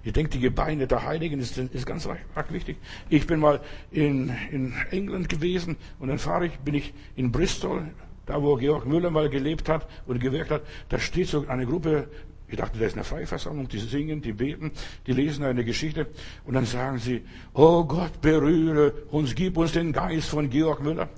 Ich 0.03 0.13
denke, 0.13 0.29
die 0.29 0.39
Gebeine 0.39 0.85
der 0.85 1.03
Heiligen 1.03 1.39
ist, 1.39 1.57
ist 1.57 1.85
ganz 1.87 2.07
arg 2.07 2.53
wichtig. 2.53 2.77
Ich 3.09 3.25
bin 3.25 3.39
mal 3.39 3.59
in, 3.89 4.31
in 4.51 4.73
England 4.91 5.29
gewesen 5.29 5.77
und 5.97 6.09
dann 6.09 6.19
fahre 6.19 6.45
ich, 6.45 6.59
bin 6.59 6.75
ich 6.75 6.93
in 7.15 7.31
Bristol, 7.31 7.87
da 8.25 8.41
wo 8.41 8.55
Georg 8.55 8.85
Müller 8.85 9.09
mal 9.09 9.29
gelebt 9.29 9.69
hat 9.69 9.87
und 10.07 10.19
gewirkt 10.19 10.51
hat. 10.51 10.61
Da 10.89 10.99
steht 10.99 11.27
so 11.27 11.45
eine 11.47 11.65
Gruppe, 11.65 12.07
ich 12.47 12.57
dachte, 12.57 12.77
das 12.77 12.89
ist 12.89 12.93
eine 12.93 13.03
Freiversammlung, 13.03 13.67
die 13.67 13.79
singen, 13.79 14.21
die 14.21 14.33
beten, 14.33 14.71
die 15.07 15.13
lesen 15.13 15.43
eine 15.43 15.63
Geschichte 15.63 16.07
und 16.45 16.53
dann 16.53 16.65
sagen 16.65 16.99
sie, 16.99 17.23
oh 17.53 17.83
Gott, 17.83 18.21
berühre 18.21 18.91
uns, 19.09 19.35
gib 19.35 19.57
uns 19.57 19.71
den 19.71 19.91
Geist 19.91 20.29
von 20.29 20.49
Georg 20.49 20.81
Müller. 20.81 21.09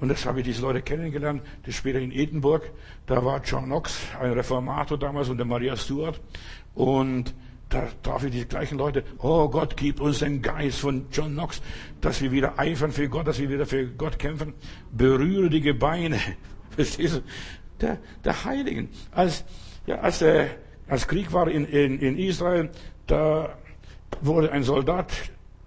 Und 0.00 0.08
das 0.08 0.24
habe 0.26 0.40
ich 0.40 0.46
diese 0.46 0.62
Leute 0.62 0.80
kennengelernt, 0.80 1.42
das 1.64 1.74
später 1.74 1.98
in 1.98 2.12
Edinburgh. 2.12 2.64
Da 3.06 3.24
war 3.24 3.42
John 3.44 3.64
Knox, 3.64 3.98
ein 4.20 4.32
Reformator 4.32 4.96
damals, 4.96 5.28
und 5.28 5.38
der 5.38 5.46
Maria 5.46 5.76
Stuart. 5.76 6.20
Und 6.74 7.34
da 7.68 7.86
traf 8.02 8.24
ich 8.24 8.32
die 8.32 8.46
gleichen 8.46 8.78
Leute. 8.78 9.04
Oh 9.18 9.48
Gott, 9.48 9.76
gib 9.76 10.00
uns 10.00 10.20
den 10.20 10.40
Geist 10.40 10.80
von 10.80 11.06
John 11.12 11.32
Knox, 11.32 11.60
dass 12.00 12.22
wir 12.22 12.32
wieder 12.32 12.58
eifern 12.58 12.92
für 12.92 13.08
Gott, 13.08 13.26
dass 13.26 13.38
wir 13.38 13.50
wieder 13.50 13.66
für 13.66 13.86
Gott 13.86 14.18
kämpfen. 14.18 14.54
Berühre 14.90 15.50
die 15.50 15.60
Gebeine. 15.60 16.18
Verstehst 16.70 17.16
du? 17.16 17.22
Der, 17.80 17.98
der 18.24 18.44
Heiligen. 18.44 18.88
Als, 19.12 19.44
ja, 19.86 19.96
als, 20.00 20.20
der, 20.20 20.48
als 20.88 21.06
Krieg 21.06 21.32
war 21.32 21.48
in, 21.48 21.66
in, 21.66 21.98
in 22.00 22.18
Israel, 22.18 22.70
da 23.06 23.56
wurde 24.22 24.50
ein 24.50 24.62
Soldat 24.62 25.12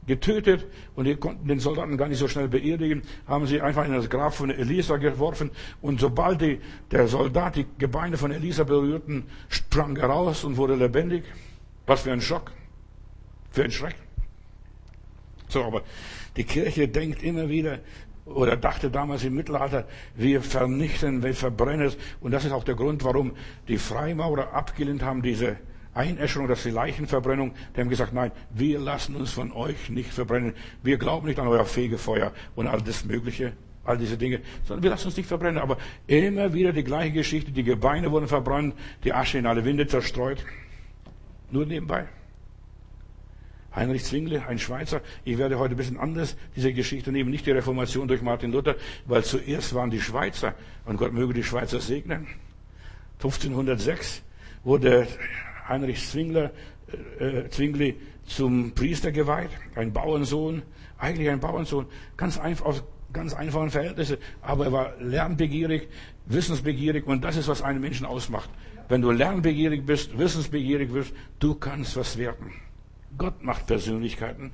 getötet 0.07 0.65
und 0.95 1.05
die 1.05 1.15
konnten 1.15 1.47
den 1.47 1.59
Soldaten 1.59 1.95
gar 1.95 2.07
nicht 2.07 2.17
so 2.17 2.27
schnell 2.27 2.47
beerdigen, 2.47 3.03
haben 3.27 3.45
sie 3.45 3.61
einfach 3.61 3.85
in 3.85 3.93
das 3.93 4.09
Grab 4.09 4.33
von 4.33 4.49
Elisa 4.49 4.97
geworfen 4.97 5.51
und 5.81 5.99
sobald 5.99 6.41
die, 6.41 6.59
der 6.89 7.07
Soldat 7.07 7.55
die 7.55 7.67
Gebeine 7.77 8.17
von 8.17 8.31
Elisa 8.31 8.63
berührten, 8.63 9.25
sprang 9.47 9.95
er 9.97 10.07
raus 10.07 10.43
und 10.43 10.57
wurde 10.57 10.75
lebendig. 10.75 11.23
Was 11.91 12.03
für 12.03 12.13
ein 12.13 12.21
Schock, 12.21 12.53
für 13.49 13.65
ein 13.65 13.71
Schreck. 13.71 13.95
So, 15.49 15.65
aber 15.65 15.81
die 16.37 16.45
Kirche 16.45 16.87
denkt 16.87 17.21
immer 17.21 17.49
wieder, 17.49 17.79
oder 18.23 18.55
dachte 18.55 18.89
damals 18.89 19.25
im 19.25 19.35
Mittelalter, 19.35 19.85
wir 20.15 20.41
vernichten, 20.41 21.21
wir 21.21 21.35
verbrennen 21.35 21.87
es. 21.87 21.97
Und 22.21 22.31
das 22.31 22.45
ist 22.45 22.53
auch 22.53 22.63
der 22.63 22.75
Grund, 22.75 23.03
warum 23.03 23.33
die 23.67 23.77
Freimaurer 23.77 24.53
abgelehnt 24.53 25.03
haben, 25.03 25.21
diese 25.21 25.57
Einäscherung, 25.93 26.47
das 26.47 26.59
ist 26.59 26.67
die 26.67 26.69
Leichenverbrennung. 26.69 27.55
Die 27.75 27.81
haben 27.81 27.89
gesagt, 27.89 28.13
nein, 28.13 28.31
wir 28.51 28.79
lassen 28.79 29.17
uns 29.17 29.33
von 29.33 29.51
euch 29.51 29.89
nicht 29.89 30.13
verbrennen. 30.13 30.53
Wir 30.83 30.97
glauben 30.97 31.27
nicht 31.27 31.39
an 31.39 31.49
euer 31.49 31.65
Fegefeuer 31.65 32.31
und 32.55 32.67
all 32.67 32.81
das 32.81 33.03
Mögliche, 33.03 33.51
all 33.83 33.97
diese 33.97 34.17
Dinge, 34.17 34.39
sondern 34.63 34.83
wir 34.83 34.91
lassen 34.91 35.07
uns 35.07 35.17
nicht 35.17 35.27
verbrennen. 35.27 35.61
Aber 35.61 35.77
immer 36.07 36.53
wieder 36.53 36.71
die 36.71 36.85
gleiche 36.85 37.11
Geschichte. 37.11 37.51
Die 37.51 37.63
Gebeine 37.63 38.11
wurden 38.11 38.29
verbrannt, 38.29 38.75
die 39.03 39.11
Asche 39.11 39.39
in 39.39 39.45
alle 39.45 39.65
Winde 39.65 39.87
zerstreut. 39.87 40.45
Nur 41.51 41.65
nebenbei. 41.65 42.07
Heinrich 43.75 44.03
Zwingle, 44.03 44.45
ein 44.47 44.59
Schweizer. 44.59 45.01
Ich 45.23 45.37
werde 45.37 45.57
heute 45.57 45.75
ein 45.75 45.77
bisschen 45.77 45.97
anders 45.97 46.35
diese 46.55 46.73
Geschichte 46.73 47.11
nehmen. 47.11 47.29
Nicht 47.29 47.45
die 47.45 47.51
Reformation 47.51 48.07
durch 48.07 48.21
Martin 48.21 48.51
Luther, 48.51 48.75
weil 49.05 49.23
zuerst 49.23 49.73
waren 49.73 49.89
die 49.89 50.01
Schweizer, 50.01 50.55
und 50.85 50.97
Gott 50.97 51.13
möge 51.13 51.33
die 51.33 51.43
Schweizer 51.43 51.79
segnen. 51.79 52.27
1506 53.15 54.23
wurde 54.63 55.07
Heinrich 55.67 56.05
Zwingler, 56.05 56.51
äh, 57.19 57.47
Zwingli 57.49 57.95
zum 58.25 58.73
Priester 58.73 59.11
geweiht, 59.11 59.51
ein 59.75 59.93
Bauernsohn, 59.93 60.63
eigentlich 60.97 61.29
ein 61.29 61.39
Bauernsohn, 61.39 61.85
ganz 62.17 62.37
einfach, 62.37 62.65
aus 62.65 62.83
ganz 63.13 63.33
einfachen 63.33 63.69
Verhältnissen, 63.69 64.17
aber 64.41 64.65
er 64.65 64.71
war 64.71 64.93
lernbegierig, 64.99 65.87
wissensbegierig 66.33 67.07
und 67.07 67.23
das 67.23 67.37
ist, 67.37 67.47
was 67.47 67.61
einen 67.61 67.81
Menschen 67.81 68.05
ausmacht. 68.05 68.49
Wenn 68.89 69.01
du 69.01 69.11
lernbegierig 69.11 69.85
bist, 69.85 70.17
wissensbegierig 70.17 70.91
bist, 70.91 71.13
du 71.39 71.55
kannst 71.55 71.95
was 71.95 72.17
werden. 72.17 72.51
Gott 73.17 73.43
macht 73.43 73.67
Persönlichkeiten. 73.67 74.51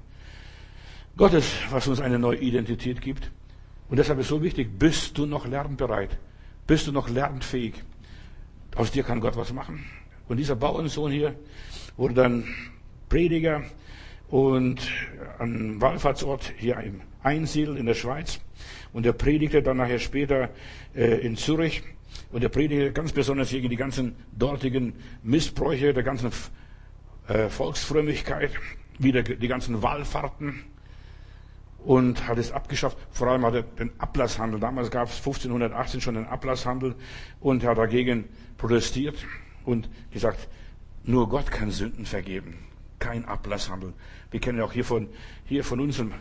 Gott 1.16 1.34
ist, 1.34 1.52
was 1.72 1.88
uns 1.88 2.00
eine 2.00 2.20
neue 2.20 2.38
Identität 2.38 3.02
gibt. 3.02 3.32
Und 3.90 3.98
deshalb 3.98 4.20
ist 4.20 4.28
so 4.28 4.42
wichtig, 4.44 4.78
bist 4.78 5.18
du 5.18 5.26
noch 5.26 5.48
lernbereit? 5.48 6.18
Bist 6.68 6.88
du 6.88 6.92
noch 6.92 7.10
lernfähig? 7.10 7.74
Aus 8.76 8.92
dir 8.92 9.04
kann 9.04 9.20
Gott 9.20 9.36
was 9.36 9.54
machen. 9.54 9.86
Und 10.28 10.38
dieser 10.38 10.56
Bauernsohn 10.56 11.12
hier 11.12 11.36
wurde 11.96 12.14
dann 12.14 12.44
Prediger 13.10 13.64
und 14.30 14.82
am 15.40 15.80
Wallfahrtsort 15.82 16.54
hier 16.58 16.78
im 16.82 17.02
Einsiedel 17.24 17.78
in 17.78 17.86
der 17.86 17.94
Schweiz. 17.94 18.40
Und 18.98 19.06
er 19.06 19.14
predigte 19.14 19.62
dann 19.62 19.78
nachher 19.78 20.00
später 20.00 20.50
äh, 20.96 21.20
in 21.20 21.38
Zürich 21.38 21.84
und 22.32 22.42
er 22.42 22.50
predigte 22.50 22.92
ganz 22.92 23.12
besonders 23.12 23.52
gegen 23.52 23.70
die 23.70 23.76
ganzen 23.76 24.16
dortigen 24.32 24.94
Missbräuche, 25.22 25.94
der 25.94 26.02
ganzen 26.02 26.32
äh, 27.28 27.48
Volksfrömmigkeit, 27.48 28.50
wieder 28.98 29.22
die 29.22 29.48
ganzen 29.48 29.84
Wallfahrten 29.84 30.64
und 31.86 32.28
hat 32.28 32.40
es 32.40 32.52
abgeschafft. 32.52 32.98
Vor 33.12 33.28
allem 33.28 33.46
hat 33.46 33.54
er 33.54 33.62
den 33.62 33.92
Ablasshandel. 34.00 34.60
Damals 34.60 34.90
gab 34.90 35.10
es 35.10 35.18
1518 35.18 36.02
schon 36.02 36.16
den 36.16 36.26
Ablasshandel 36.26 36.96
und 37.40 37.62
er 37.62 37.70
hat 37.70 37.78
dagegen 37.78 38.24
protestiert 38.58 39.28
und 39.64 39.92
gesagt, 40.10 40.48
nur 41.04 41.30
Gott 41.30 41.52
kann 41.52 41.70
Sünden 41.70 42.08
vergeben. 42.08 42.58
Kein 42.98 43.26
Ablasshandel. 43.26 43.94
Wir 44.32 44.40
kennen 44.40 44.60
auch 44.60 44.74
hier 44.74 44.86
von, 44.86 45.08
hier 45.46 45.64
von 45.64 45.82
unserem 45.82 46.14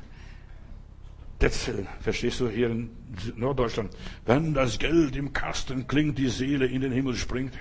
Detzel, 1.41 1.87
verstehst 2.01 2.41
du, 2.41 2.49
hier 2.49 2.71
in 2.71 2.91
Norddeutschland. 3.37 3.91
Wenn 4.25 4.55
das 4.55 4.79
Geld 4.79 5.17
im 5.17 5.33
Kasten 5.33 5.87
klingt, 5.87 6.19
die 6.19 6.29
Seele 6.29 6.67
in 6.67 6.81
den 6.81 6.93
Himmel 6.93 7.15
springt. 7.15 7.53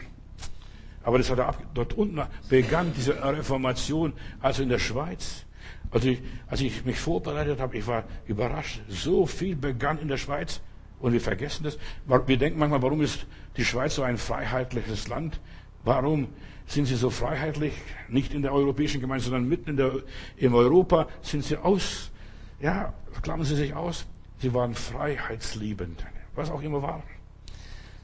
Aber 1.04 1.18
das 1.18 1.30
hat 1.30 1.40
er 1.40 1.48
ab, 1.48 1.62
dort 1.74 1.94
unten 1.94 2.22
begann 2.50 2.94
diese 2.96 3.22
Reformation, 3.22 4.14
also 4.40 4.64
in 4.64 4.70
der 4.70 4.80
Schweiz. 4.80 5.46
Also 5.92 6.10
ich, 6.10 6.22
als 6.48 6.62
ich 6.62 6.84
mich 6.86 6.98
vorbereitet 7.00 7.60
habe, 7.60 7.78
ich 7.78 7.86
war 7.86 8.06
überrascht. 8.28 8.82
So 8.88 9.26
viel 9.26 9.56
begann 9.56 10.00
in 10.00 10.08
der 10.08 10.18
Schweiz. 10.18 10.62
Und 11.00 11.14
wir 11.14 11.22
vergessen 11.22 11.64
das. 11.64 11.78
Wir 12.26 12.38
denken 12.38 12.58
manchmal, 12.58 12.82
warum 12.82 13.02
ist 13.02 13.26
die 13.58 13.66
Schweiz 13.66 13.96
so 13.96 14.04
ein 14.04 14.18
freiheitliches 14.18 15.08
Land? 15.08 15.40
Warum 15.84 16.30
sind 16.66 16.86
sie 16.86 16.96
so 16.96 17.10
freiheitlich? 17.10 17.74
Nicht 18.10 18.34
in 18.34 18.42
der 18.42 18.54
europäischen 18.54 19.02
Gemeinde, 19.02 19.26
sondern 19.26 19.48
mitten 19.48 19.72
in, 19.72 19.78
der, 19.78 19.92
in 20.38 20.54
Europa 20.54 21.08
sind 21.22 21.44
sie 21.44 21.58
aus, 21.58 22.12
ja, 22.60 22.94
klammern 23.22 23.46
Sie 23.46 23.56
sich 23.56 23.74
aus, 23.74 24.06
sie 24.40 24.54
waren 24.54 24.74
freiheitsliebend, 24.74 26.06
was 26.36 26.50
auch 26.50 26.62
immer 26.62 26.82
war. 26.82 27.04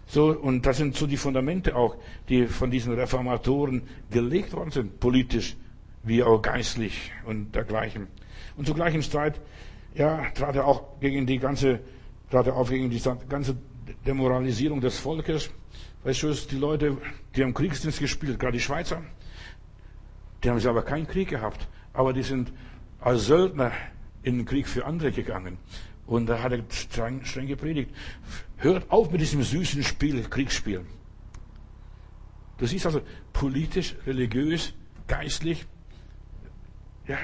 So, 0.08 0.32
und 0.38 0.66
das 0.66 0.78
sind 0.78 0.96
so 0.96 1.08
die 1.08 1.16
Fundamente 1.16 1.76
auch, 1.76 1.96
die 2.28 2.48
von 2.48 2.70
diesen 2.70 2.94
Reformatoren 2.94 3.84
gelegt 4.10 4.52
worden 4.54 4.72
sind, 4.72 5.00
politisch 5.00 5.56
wie 6.04 6.22
auch 6.24 6.42
geistlich 6.42 7.12
und 7.26 7.56
dergleichen. 7.56 8.08
Und 8.58 8.66
zur 8.66 8.76
gleichen 8.76 9.02
Zeit, 9.02 9.40
ja, 9.96 10.30
trat 10.32 10.56
er 10.56 10.68
auch 10.68 11.00
gegen 11.00 11.26
die 11.26 11.40
ganze, 11.40 11.80
trat 12.30 12.48
er 12.48 12.56
auf 12.56 12.70
gegen 12.70 12.90
die 12.90 13.02
ganze 13.30 13.56
Demoralisierung 14.06 14.82
des 14.82 14.98
Volkes. 14.98 15.50
Weißt 16.04 16.24
du, 16.24 16.34
die 16.34 16.58
Leute, 16.58 16.98
die 17.36 17.44
haben 17.44 17.54
Kriegsdienst 17.54 18.00
gespielt, 18.00 18.40
gerade 18.40 18.54
die 18.54 18.60
Schweizer, 18.60 19.02
die 20.44 20.50
haben 20.50 20.60
selber 20.60 20.82
keinen 20.82 21.08
Krieg 21.08 21.30
gehabt, 21.30 21.68
aber 21.94 22.12
die 22.12 22.24
sind 22.24 22.52
als 23.00 23.28
Söldner 23.28 23.72
in 24.24 24.38
den 24.38 24.46
Krieg 24.46 24.68
für 24.68 24.86
andere 24.86 25.12
gegangen. 25.12 25.58
Und 26.06 26.28
da 26.28 26.42
hat 26.42 26.52
er 26.52 26.64
streng, 26.70 27.24
streng 27.24 27.48
gepredigt. 27.48 27.92
Hört 28.58 28.92
auf 28.92 29.12
mit 29.12 29.22
diesem 29.22 29.44
süßen 29.44 29.84
Spiel, 29.84 30.24
Kriegsspiel. 30.24 30.82
Du 32.58 32.68
siehst 32.68 32.86
also 32.86 33.02
politisch, 33.34 33.96
religiös, 34.06 34.74
geistlich, 35.08 35.66
ja, 37.08 37.18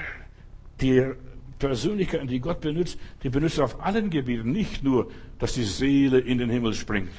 die 0.80 1.12
Persönlichkeiten, 1.58 2.26
die 2.26 2.40
Gott 2.40 2.60
benutzt, 2.60 2.98
die 3.22 3.28
benutzt 3.28 3.58
er 3.58 3.64
auf 3.64 3.80
allen 3.80 4.10
Gebieten. 4.10 4.50
Nicht 4.52 4.82
nur, 4.82 5.10
dass 5.38 5.54
die 5.54 5.64
Seele 5.64 6.18
in 6.18 6.38
den 6.38 6.50
Himmel 6.50 6.74
springt, 6.74 7.10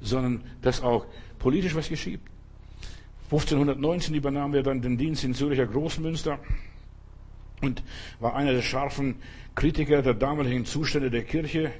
sondern 0.00 0.42
dass 0.62 0.80
auch 0.80 1.06
politisch 1.38 1.74
was 1.74 1.88
geschieht. 1.88 2.20
1519 3.24 4.14
übernahm 4.14 4.54
er 4.54 4.62
dann 4.62 4.80
den 4.80 4.96
Dienst 4.96 5.24
in 5.24 5.34
Züricher 5.34 5.66
Großmünster 5.66 6.38
und 7.62 7.82
war 8.20 8.34
einer 8.34 8.52
der 8.52 8.62
scharfen 8.62 9.16
Kritiker 9.54 10.02
der 10.02 10.14
damaligen 10.14 10.64
Zustände 10.64 11.10
der 11.10 11.24
Kirche. 11.24 11.72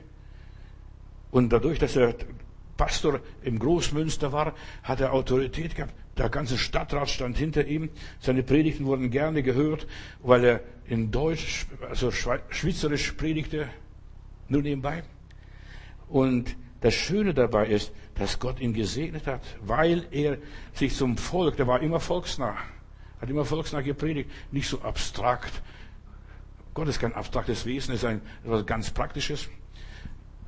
Und 1.30 1.52
dadurch, 1.52 1.78
dass 1.78 1.96
er 1.96 2.14
Pastor 2.76 3.20
im 3.42 3.58
Großmünster 3.58 4.32
war, 4.32 4.54
hat 4.82 5.00
er 5.00 5.12
Autorität 5.12 5.74
gehabt. 5.74 5.94
Der 6.16 6.30
ganze 6.30 6.56
Stadtrat 6.56 7.10
stand 7.10 7.36
hinter 7.36 7.66
ihm. 7.66 7.90
Seine 8.20 8.42
Predigten 8.42 8.86
wurden 8.86 9.10
gerne 9.10 9.42
gehört, 9.42 9.86
weil 10.22 10.44
er 10.44 10.60
in 10.86 11.10
Deutsch, 11.10 11.66
also 11.88 12.10
Schweizerisch 12.10 13.12
predigte, 13.12 13.68
nur 14.48 14.62
nebenbei. 14.62 15.02
Und 16.08 16.56
das 16.80 16.94
Schöne 16.94 17.34
dabei 17.34 17.66
ist, 17.66 17.92
dass 18.14 18.38
Gott 18.38 18.60
ihn 18.60 18.72
gesegnet 18.72 19.26
hat, 19.26 19.42
weil 19.60 20.06
er 20.10 20.38
sich 20.72 20.94
zum 20.94 21.18
Volk, 21.18 21.56
der 21.56 21.66
war 21.66 21.82
immer 21.82 22.00
volksnah, 22.00 22.56
hat 23.20 23.30
immer 23.30 23.44
volksnah 23.44 23.80
gepredigt, 23.80 24.30
nicht 24.52 24.68
so 24.68 24.80
abstrakt. 24.82 25.62
Gott 26.74 26.88
ist 26.88 27.00
kein 27.00 27.14
abstraktes 27.14 27.64
Wesen, 27.64 27.94
ist 27.94 28.04
ein 28.04 28.20
etwas 28.44 28.66
ganz 28.66 28.90
Praktisches. 28.90 29.48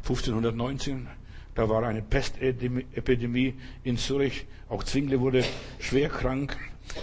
1519, 0.02 1.08
da 1.54 1.68
war 1.68 1.82
eine 1.82 2.02
Pestepidemie 2.02 3.54
in 3.82 3.96
Zürich. 3.96 4.46
Auch 4.68 4.84
Zwingle 4.84 5.20
wurde 5.20 5.44
schwer 5.78 6.08
krank 6.08 6.56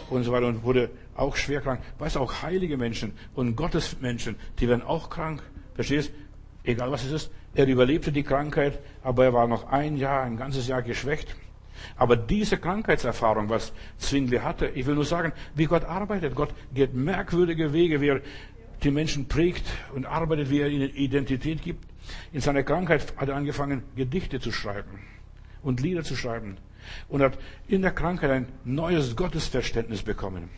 und 0.10 0.24
so 0.24 0.32
weiter 0.32 0.48
und 0.48 0.64
wurde 0.64 0.90
auch 1.16 1.36
schwer 1.36 1.62
krank. 1.62 1.82
Weißt 2.00 2.16
du, 2.16 2.20
auch 2.20 2.42
heilige 2.42 2.78
Menschen 2.78 3.14
und 3.34 3.56
Gottesmenschen, 3.56 4.36
die 4.60 4.68
werden 4.68 4.82
auch 4.82 5.10
krank. 5.10 5.44
Verstehst? 5.74 6.12
Egal 6.64 6.92
was 6.92 7.04
es 7.04 7.12
ist. 7.12 7.32
Er 7.54 7.68
überlebte 7.68 8.12
die 8.12 8.24
Krankheit, 8.24 8.80
aber 9.02 9.26
er 9.26 9.34
war 9.34 9.48
noch 9.48 9.68
ein 9.72 9.98
Jahr, 9.98 10.24
ein 10.24 10.38
ganzes 10.38 10.68
Jahr 10.68 10.82
geschwächt. 10.82 11.36
Aber 11.96 12.16
diese 12.16 12.58
Krankheitserfahrung, 12.58 13.50
was 13.50 13.74
Zwingli 13.98 14.38
hatte, 14.38 14.68
ich 14.68 14.86
will 14.86 14.96
nur 14.96 15.06
sagen, 15.06 15.34
wie 15.56 15.66
Gott 15.66 15.84
arbeitet. 15.84 16.36
Gott 16.36 16.54
geht 16.74 16.94
merkwürdige 16.94 17.74
Wege, 17.74 18.02
wie 18.02 18.10
er 18.10 18.22
die 18.84 18.92
Menschen 18.92 19.28
prägt 19.28 19.66
und 19.94 20.06
arbeitet, 20.06 20.50
wie 20.50 20.60
er 20.60 20.68
ihnen 20.68 20.90
Identität 20.90 21.62
gibt. 21.62 21.86
In 22.32 22.42
seiner 22.42 22.64
Krankheit 22.64 23.14
hat 23.18 23.30
er 23.30 23.36
angefangen, 23.36 23.84
Gedichte 23.96 24.40
zu 24.40 24.52
schreiben 24.52 25.00
und 25.64 25.82
Lieder 25.82 26.04
zu 26.04 26.16
schreiben 26.16 26.58
und 27.08 27.22
hat 27.22 27.38
in 27.68 27.82
der 27.82 27.92
Krankheit 27.92 28.32
ein 28.32 28.48
neues 28.64 29.16
Gottesverständnis 29.16 30.04
bekommen. 30.04 30.50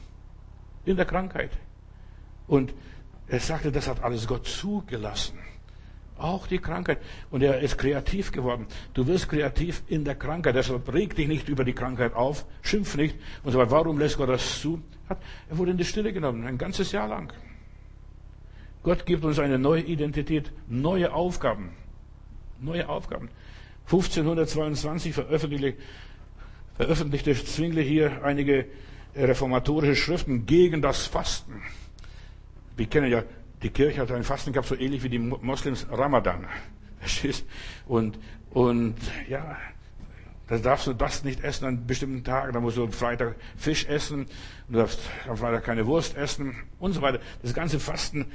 In 0.85 0.97
der 0.97 1.05
Krankheit. 1.05 1.51
Und 2.47 2.73
er 3.27 3.39
sagte, 3.39 3.71
das 3.71 3.87
hat 3.87 4.03
alles 4.03 4.27
Gott 4.27 4.47
zugelassen. 4.47 5.37
Auch 6.17 6.47
die 6.47 6.57
Krankheit. 6.57 6.99
Und 7.29 7.43
er 7.43 7.59
ist 7.59 7.77
kreativ 7.77 8.31
geworden. 8.31 8.65
Du 8.93 9.05
wirst 9.07 9.29
kreativ 9.29 9.83
in 9.87 10.03
der 10.03 10.15
Krankheit. 10.15 10.55
Deshalb 10.55 10.91
reg 10.93 11.15
dich 11.15 11.27
nicht 11.27 11.49
über 11.49 11.63
die 11.63 11.73
Krankheit 11.73 12.13
auf, 12.13 12.45
schimpf 12.61 12.95
nicht 12.95 13.15
und 13.43 13.51
so 13.51 13.59
weiter. 13.59 13.71
Warum 13.71 13.99
lässt 13.99 14.17
Gott 14.17 14.29
das 14.29 14.61
zu? 14.61 14.81
Er 15.49 15.57
wurde 15.57 15.71
in 15.71 15.77
die 15.77 15.85
Stille 15.85 16.11
genommen, 16.11 16.45
ein 16.45 16.57
ganzes 16.57 16.91
Jahr 16.91 17.07
lang. 17.07 17.31
Gott 18.83 19.05
gibt 19.05 19.23
uns 19.23 19.39
eine 19.39 19.59
neue 19.59 19.81
Identität, 19.81 20.51
neue 20.67 21.13
Aufgaben. 21.13 21.71
Neue 22.59 22.87
Aufgaben. 22.89 23.29
1522 23.85 25.13
veröffentlichte, 25.13 25.81
veröffentlichte 26.75 27.33
Zwingli 27.35 27.85
hier 27.85 28.23
einige 28.23 28.65
reformatorische 29.15 29.95
Schriften 29.95 30.45
gegen 30.45 30.81
das 30.81 31.05
Fasten. 31.05 31.61
Wir 32.75 32.85
kennen 32.87 33.11
ja 33.11 33.23
die 33.63 33.69
Kirche 33.69 34.01
hat 34.01 34.11
ein 34.11 34.23
Fasten 34.23 34.53
gehabt, 34.53 34.67
so 34.67 34.75
ähnlich 34.75 35.03
wie 35.03 35.09
die 35.09 35.19
Moslems 35.19 35.87
Ramadan. 35.89 36.45
Und, 37.87 38.17
und 38.49 38.95
ja, 39.29 39.55
da 40.47 40.57
darfst 40.57 40.87
du 40.87 40.93
das 40.93 41.23
nicht 41.23 41.43
essen 41.43 41.65
an 41.65 41.85
bestimmten 41.85 42.23
Tagen. 42.23 42.53
Da 42.53 42.59
musst 42.59 42.77
du 42.77 42.83
am 42.83 42.91
Freitag 42.91 43.35
Fisch 43.57 43.85
essen, 43.85 44.25
du 44.69 44.79
darfst 44.79 44.99
am 45.27 45.37
Freitag 45.37 45.63
keine 45.63 45.85
Wurst 45.85 46.15
essen 46.15 46.55
und 46.79 46.93
so 46.93 47.01
weiter. 47.01 47.19
Das 47.41 47.53
ganze 47.53 47.79
Fasten 47.79 48.25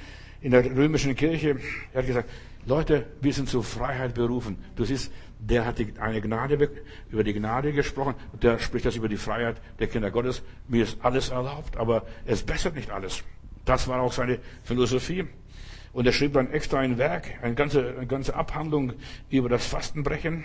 in 0.42 0.50
der 0.50 0.64
römischen 0.64 1.16
Kirche, 1.16 1.56
er 1.92 2.00
hat 2.00 2.06
gesagt, 2.06 2.30
Leute, 2.66 3.06
wir 3.20 3.32
sind 3.32 3.48
zur 3.48 3.64
Freiheit 3.64 4.14
berufen. 4.14 4.58
Du 4.76 4.84
siehst, 4.84 5.10
der 5.38 5.64
hat 5.64 5.76
eine 5.98 6.20
Gnade, 6.20 6.70
über 7.10 7.24
die 7.24 7.32
Gnade 7.32 7.72
gesprochen, 7.72 8.14
der 8.40 8.58
spricht 8.58 8.86
das 8.86 8.94
über 8.94 9.08
die 9.08 9.16
Freiheit 9.16 9.60
der 9.78 9.88
Kinder 9.88 10.10
Gottes. 10.10 10.42
Mir 10.68 10.84
ist 10.84 10.98
alles 11.02 11.30
erlaubt, 11.30 11.76
aber 11.76 12.06
es 12.26 12.42
bessert 12.42 12.76
nicht 12.76 12.90
alles. 12.90 13.24
Das 13.64 13.88
war 13.88 14.00
auch 14.00 14.12
seine 14.12 14.38
Philosophie. 14.64 15.26
Und 15.92 16.06
er 16.06 16.12
schrieb 16.12 16.32
dann 16.32 16.50
extra 16.50 16.78
ein 16.78 16.98
Werk, 16.98 17.26
eine 17.42 17.54
ganze, 17.54 17.94
eine 17.96 18.06
ganze 18.06 18.34
Abhandlung 18.34 18.94
über 19.30 19.48
das 19.48 19.66
Fastenbrechen. 19.66 20.44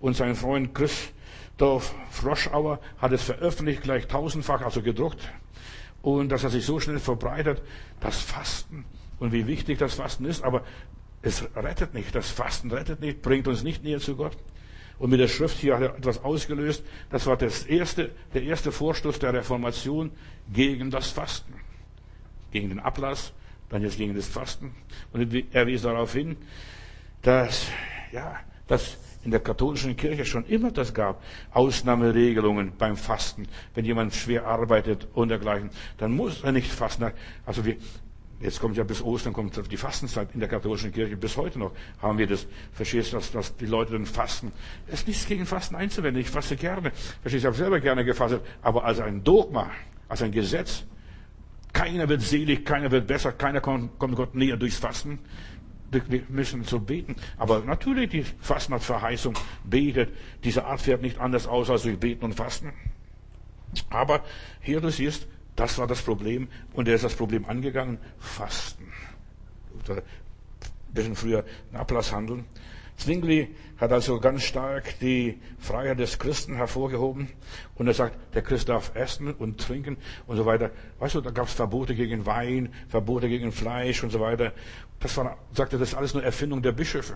Und 0.00 0.14
sein 0.14 0.34
Freund 0.34 0.74
Christoph 0.74 1.94
Froschauer 2.10 2.80
hat 2.98 3.12
es 3.12 3.22
veröffentlicht, 3.22 3.82
gleich 3.82 4.06
tausendfach, 4.06 4.62
also 4.62 4.82
gedruckt. 4.82 5.20
Und 6.00 6.30
dass 6.30 6.44
er 6.44 6.50
sich 6.50 6.64
so 6.64 6.78
schnell 6.78 7.00
verbreitet, 7.00 7.60
das 8.00 8.20
Fasten 8.20 8.84
und 9.18 9.32
wie 9.32 9.48
wichtig 9.48 9.78
das 9.78 9.94
Fasten 9.94 10.24
ist, 10.24 10.44
aber 10.44 10.62
es 11.22 11.44
rettet 11.56 11.92
nicht. 11.92 12.14
Das 12.14 12.30
Fasten 12.30 12.70
rettet 12.70 13.00
nicht, 13.00 13.20
bringt 13.20 13.48
uns 13.48 13.64
nicht 13.64 13.82
näher 13.82 13.98
zu 13.98 14.14
Gott. 14.14 14.36
Und 15.00 15.10
mit 15.10 15.18
der 15.18 15.28
Schrift 15.28 15.58
hier 15.58 15.74
hat 15.74 15.82
er 15.82 15.96
etwas 15.96 16.22
ausgelöst. 16.22 16.84
Das 17.10 17.26
war 17.26 17.36
das 17.36 17.64
erste, 17.64 18.12
der 18.32 18.44
erste 18.44 18.70
Vorstoß 18.70 19.18
der 19.18 19.32
Reformation 19.32 20.12
gegen 20.52 20.90
das 20.90 21.10
Fasten 21.10 21.57
gegen 22.50 22.68
den 22.68 22.80
Ablass, 22.80 23.32
dann 23.68 23.82
jetzt 23.82 23.98
gegen 23.98 24.14
das 24.14 24.26
Fasten. 24.26 24.74
Und 25.12 25.32
er 25.52 25.66
wies 25.66 25.82
darauf 25.82 26.12
hin, 26.12 26.36
dass, 27.22 27.66
ja, 28.12 28.36
dass 28.66 28.96
in 29.24 29.30
der 29.30 29.40
katholischen 29.40 29.96
Kirche 29.96 30.24
schon 30.24 30.46
immer 30.46 30.70
das 30.70 30.94
gab. 30.94 31.22
Ausnahmeregelungen 31.52 32.72
beim 32.78 32.96
Fasten. 32.96 33.46
Wenn 33.74 33.84
jemand 33.84 34.14
schwer 34.14 34.46
arbeitet 34.46 35.08
und 35.14 35.28
dergleichen, 35.28 35.70
dann 35.98 36.12
muss 36.12 36.42
er 36.42 36.52
nicht 36.52 36.70
fasten. 36.70 37.10
Also 37.44 37.64
wir, 37.64 37.76
jetzt 38.40 38.60
kommt 38.60 38.76
ja 38.76 38.84
bis 38.84 39.02
Ostern, 39.02 39.32
kommt 39.32 39.60
die 39.70 39.76
Fastenzeit 39.76 40.28
in 40.34 40.40
der 40.40 40.48
katholischen 40.48 40.92
Kirche. 40.92 41.16
Bis 41.16 41.36
heute 41.36 41.58
noch 41.58 41.72
haben 42.00 42.18
wir 42.18 42.26
das. 42.26 42.46
Verstehst 42.72 43.12
du, 43.12 43.16
dass, 43.16 43.32
dass 43.32 43.56
die 43.56 43.66
Leute 43.66 43.92
dann 43.92 44.06
fasten? 44.06 44.52
Es 44.86 45.00
ist 45.00 45.08
nichts 45.08 45.26
gegen 45.26 45.44
Fasten 45.46 45.74
einzuwenden. 45.74 46.22
Ich 46.22 46.30
faste 46.30 46.56
gerne. 46.56 46.92
Verstehst 46.92 47.32
du, 47.32 47.36
ich 47.36 47.46
habe 47.46 47.56
selber 47.56 47.80
gerne 47.80 48.04
gefastet. 48.04 48.40
Aber 48.62 48.84
als 48.84 49.00
ein 49.00 49.24
Dogma, 49.24 49.70
als 50.08 50.22
ein 50.22 50.32
Gesetz, 50.32 50.84
keiner 51.78 52.08
wird 52.08 52.22
selig, 52.22 52.64
keiner 52.64 52.90
wird 52.90 53.06
besser, 53.06 53.30
keiner 53.30 53.60
kommt, 53.60 54.00
Gott 54.00 54.34
näher 54.34 54.56
durchs 54.56 54.78
Fasten. 54.78 55.20
Wir 55.92 56.22
müssen 56.28 56.64
so 56.64 56.80
beten. 56.80 57.14
Aber 57.36 57.60
natürlich, 57.60 58.10
die 58.10 58.24
Fasten 58.40 58.74
hat 58.74 58.82
Verheißung, 58.82 59.34
betet. 59.62 60.10
Diese 60.42 60.64
Art 60.64 60.80
fährt 60.80 61.02
nicht 61.02 61.18
anders 61.18 61.46
aus 61.46 61.70
als 61.70 61.84
durch 61.84 61.98
Beten 61.98 62.24
und 62.24 62.34
Fasten. 62.34 62.72
Aber 63.90 64.24
hier 64.60 64.80
du 64.80 64.90
siehst, 64.90 65.28
das 65.54 65.78
war 65.78 65.86
das 65.86 66.02
Problem 66.02 66.48
und 66.72 66.88
er 66.88 66.96
ist 66.96 67.04
das 67.04 67.14
Problem 67.14 67.44
angegangen, 67.44 67.98
Fasten. 68.18 68.92
Ein 69.88 70.02
bisschen 70.92 71.14
früher 71.14 71.44
Ablass 71.72 72.12
handeln. 72.12 72.44
Zwingli 72.98 73.54
hat 73.78 73.92
also 73.92 74.18
ganz 74.18 74.42
stark 74.42 74.98
die 74.98 75.40
Freiheit 75.58 76.00
des 76.00 76.18
Christen 76.18 76.56
hervorgehoben 76.56 77.28
und 77.76 77.86
er 77.86 77.94
sagt, 77.94 78.34
der 78.34 78.42
Christ 78.42 78.68
darf 78.68 78.90
essen 78.94 79.32
und 79.32 79.60
trinken 79.60 79.96
und 80.26 80.36
so 80.36 80.44
weiter. 80.44 80.72
Weißt 80.98 81.14
du, 81.14 81.20
da 81.20 81.30
gab 81.30 81.46
es 81.46 81.54
Verbote 81.54 81.94
gegen 81.94 82.26
Wein, 82.26 82.74
Verbote 82.88 83.28
gegen 83.28 83.52
Fleisch 83.52 84.02
und 84.02 84.10
so 84.10 84.18
weiter. 84.18 84.52
Das 84.98 85.16
war, 85.16 85.38
sagte, 85.52 85.78
das 85.78 85.90
ist 85.90 85.94
alles 85.94 86.12
nur 86.12 86.24
Erfindung 86.24 86.60
der 86.60 86.72
Bischöfe, 86.72 87.14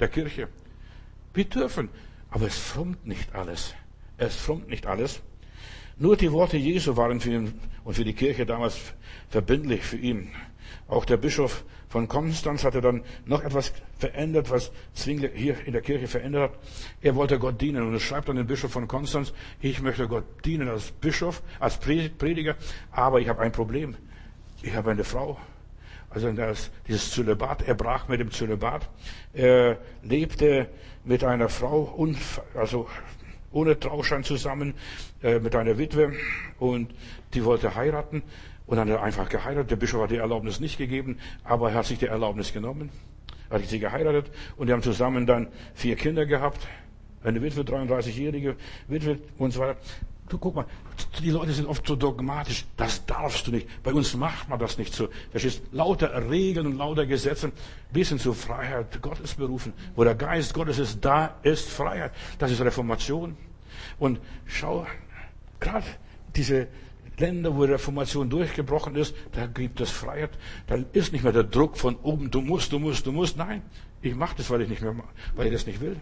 der 0.00 0.08
Kirche. 0.08 0.48
Wir 1.34 1.44
dürfen, 1.44 1.88
aber 2.30 2.46
es 2.48 2.58
frommt 2.58 3.06
nicht 3.06 3.32
alles. 3.34 3.74
Es 4.18 4.34
frommt 4.34 4.68
nicht 4.68 4.86
alles. 4.86 5.22
Nur 5.98 6.16
die 6.16 6.32
Worte 6.32 6.56
Jesu 6.56 6.96
waren 6.96 7.20
für 7.20 7.30
ihn 7.30 7.60
und 7.84 7.94
für 7.94 8.04
die 8.04 8.12
Kirche 8.12 8.44
damals 8.44 8.76
verbindlich 9.28 9.82
für 9.82 9.98
ihn. 9.98 10.32
Auch 10.88 11.04
der 11.04 11.16
Bischof 11.16 11.64
von 11.88 12.08
Konstanz 12.08 12.64
hatte 12.64 12.80
dann 12.80 13.02
noch 13.26 13.42
etwas 13.42 13.72
verändert, 13.98 14.50
was 14.50 14.72
Zwingli 14.94 15.30
hier 15.34 15.66
in 15.66 15.72
der 15.72 15.82
Kirche 15.82 16.08
verändert 16.08 16.52
hat. 16.52 16.58
Er 17.02 17.14
wollte 17.14 17.38
Gott 17.38 17.60
dienen 17.60 17.86
und 17.86 17.92
er 17.92 18.00
schreibt 18.00 18.30
an 18.30 18.36
den 18.36 18.46
Bischof 18.46 18.72
von 18.72 18.88
Konstanz, 18.88 19.32
ich 19.60 19.80
möchte 19.82 20.08
Gott 20.08 20.24
dienen 20.44 20.68
als 20.68 20.90
Bischof, 20.90 21.42
als 21.60 21.78
Prediger, 21.78 22.56
aber 22.90 23.20
ich 23.20 23.28
habe 23.28 23.42
ein 23.42 23.52
Problem. 23.52 23.96
Ich 24.62 24.74
habe 24.74 24.90
eine 24.90 25.04
Frau. 25.04 25.38
Also 26.08 26.30
das, 26.32 26.70
dieses 26.88 27.10
Zölibat, 27.10 27.66
er 27.66 27.74
brach 27.74 28.08
mit 28.08 28.20
dem 28.20 28.30
Zölibat. 28.30 28.88
Er 29.32 29.78
lebte 30.02 30.68
mit 31.04 31.24
einer 31.24 31.48
Frau, 31.48 31.98
also 32.54 32.86
ohne 33.50 33.78
Trauschein 33.78 34.24
zusammen, 34.24 34.74
äh, 35.22 35.38
mit 35.38 35.54
einer 35.54 35.78
Witwe 35.78 36.12
und 36.58 36.94
die 37.34 37.44
wollte 37.44 37.74
heiraten. 37.74 38.22
Und 38.66 38.76
dann 38.76 38.88
hat 38.88 38.98
er 38.98 39.02
einfach 39.02 39.28
geheiratet. 39.28 39.70
Der 39.70 39.76
Bischof 39.76 40.02
hat 40.02 40.10
die 40.10 40.16
Erlaubnis 40.16 40.60
nicht 40.60 40.78
gegeben, 40.78 41.18
aber 41.44 41.70
er 41.70 41.78
hat 41.78 41.86
sich 41.86 41.98
die 41.98 42.06
Erlaubnis 42.06 42.52
genommen. 42.52 42.90
Hat 43.50 43.64
sie 43.66 43.78
geheiratet 43.78 44.30
und 44.56 44.68
die 44.68 44.72
haben 44.72 44.82
zusammen 44.82 45.26
dann 45.26 45.48
vier 45.74 45.96
Kinder 45.96 46.24
gehabt. 46.24 46.66
Eine 47.22 47.42
Witwe, 47.42 47.62
33-jährige 47.62 48.56
Witwe 48.88 49.18
und 49.38 49.52
so 49.52 49.60
weiter. 49.60 49.76
Du 50.28 50.38
guck 50.38 50.54
mal, 50.54 50.64
die 51.20 51.30
Leute 51.30 51.52
sind 51.52 51.66
oft 51.66 51.86
so 51.86 51.94
dogmatisch. 51.94 52.64
Das 52.78 53.04
darfst 53.04 53.46
du 53.46 53.50
nicht. 53.50 53.68
Bei 53.82 53.92
uns 53.92 54.14
macht 54.16 54.48
man 54.48 54.58
das 54.58 54.78
nicht 54.78 54.94
so. 54.94 55.08
Verstehst? 55.30 55.62
Lauter 55.72 56.30
Regeln 56.30 56.66
und 56.66 56.78
lauter 56.78 57.04
Gesetze. 57.04 57.52
Bisschen 57.92 58.18
zur 58.18 58.34
Freiheit 58.34 59.02
Gottes 59.02 59.34
berufen. 59.34 59.74
Wo 59.94 60.04
der 60.04 60.14
Geist 60.14 60.54
Gottes 60.54 60.78
ist, 60.78 61.04
da 61.04 61.36
ist 61.42 61.68
Freiheit. 61.68 62.12
Das 62.38 62.50
ist 62.50 62.62
Reformation. 62.62 63.36
Und 63.98 64.20
schau, 64.46 64.86
gerade 65.60 65.86
diese 66.34 66.68
Länder, 67.22 67.56
wo 67.56 67.64
die 67.64 67.72
Reformation 67.72 68.28
durchgebrochen 68.28 68.96
ist, 68.96 69.14
da 69.32 69.46
gibt 69.46 69.80
es 69.80 69.90
Freiheit. 69.90 70.30
Da 70.66 70.76
ist 70.92 71.12
nicht 71.12 71.22
mehr 71.22 71.32
der 71.32 71.44
Druck 71.44 71.78
von 71.78 71.96
oben, 72.02 72.30
du 72.30 72.40
musst, 72.40 72.72
du 72.72 72.78
musst, 72.78 73.06
du 73.06 73.12
musst. 73.12 73.36
Nein, 73.36 73.62
ich 74.02 74.14
mache 74.14 74.36
das, 74.36 74.50
weil 74.50 74.60
ich 74.62 74.68
nicht 74.68 74.82
mehr, 74.82 74.94
weil 75.36 75.46
ich 75.46 75.52
das 75.52 75.66
nicht 75.66 75.80
will. 75.80 75.96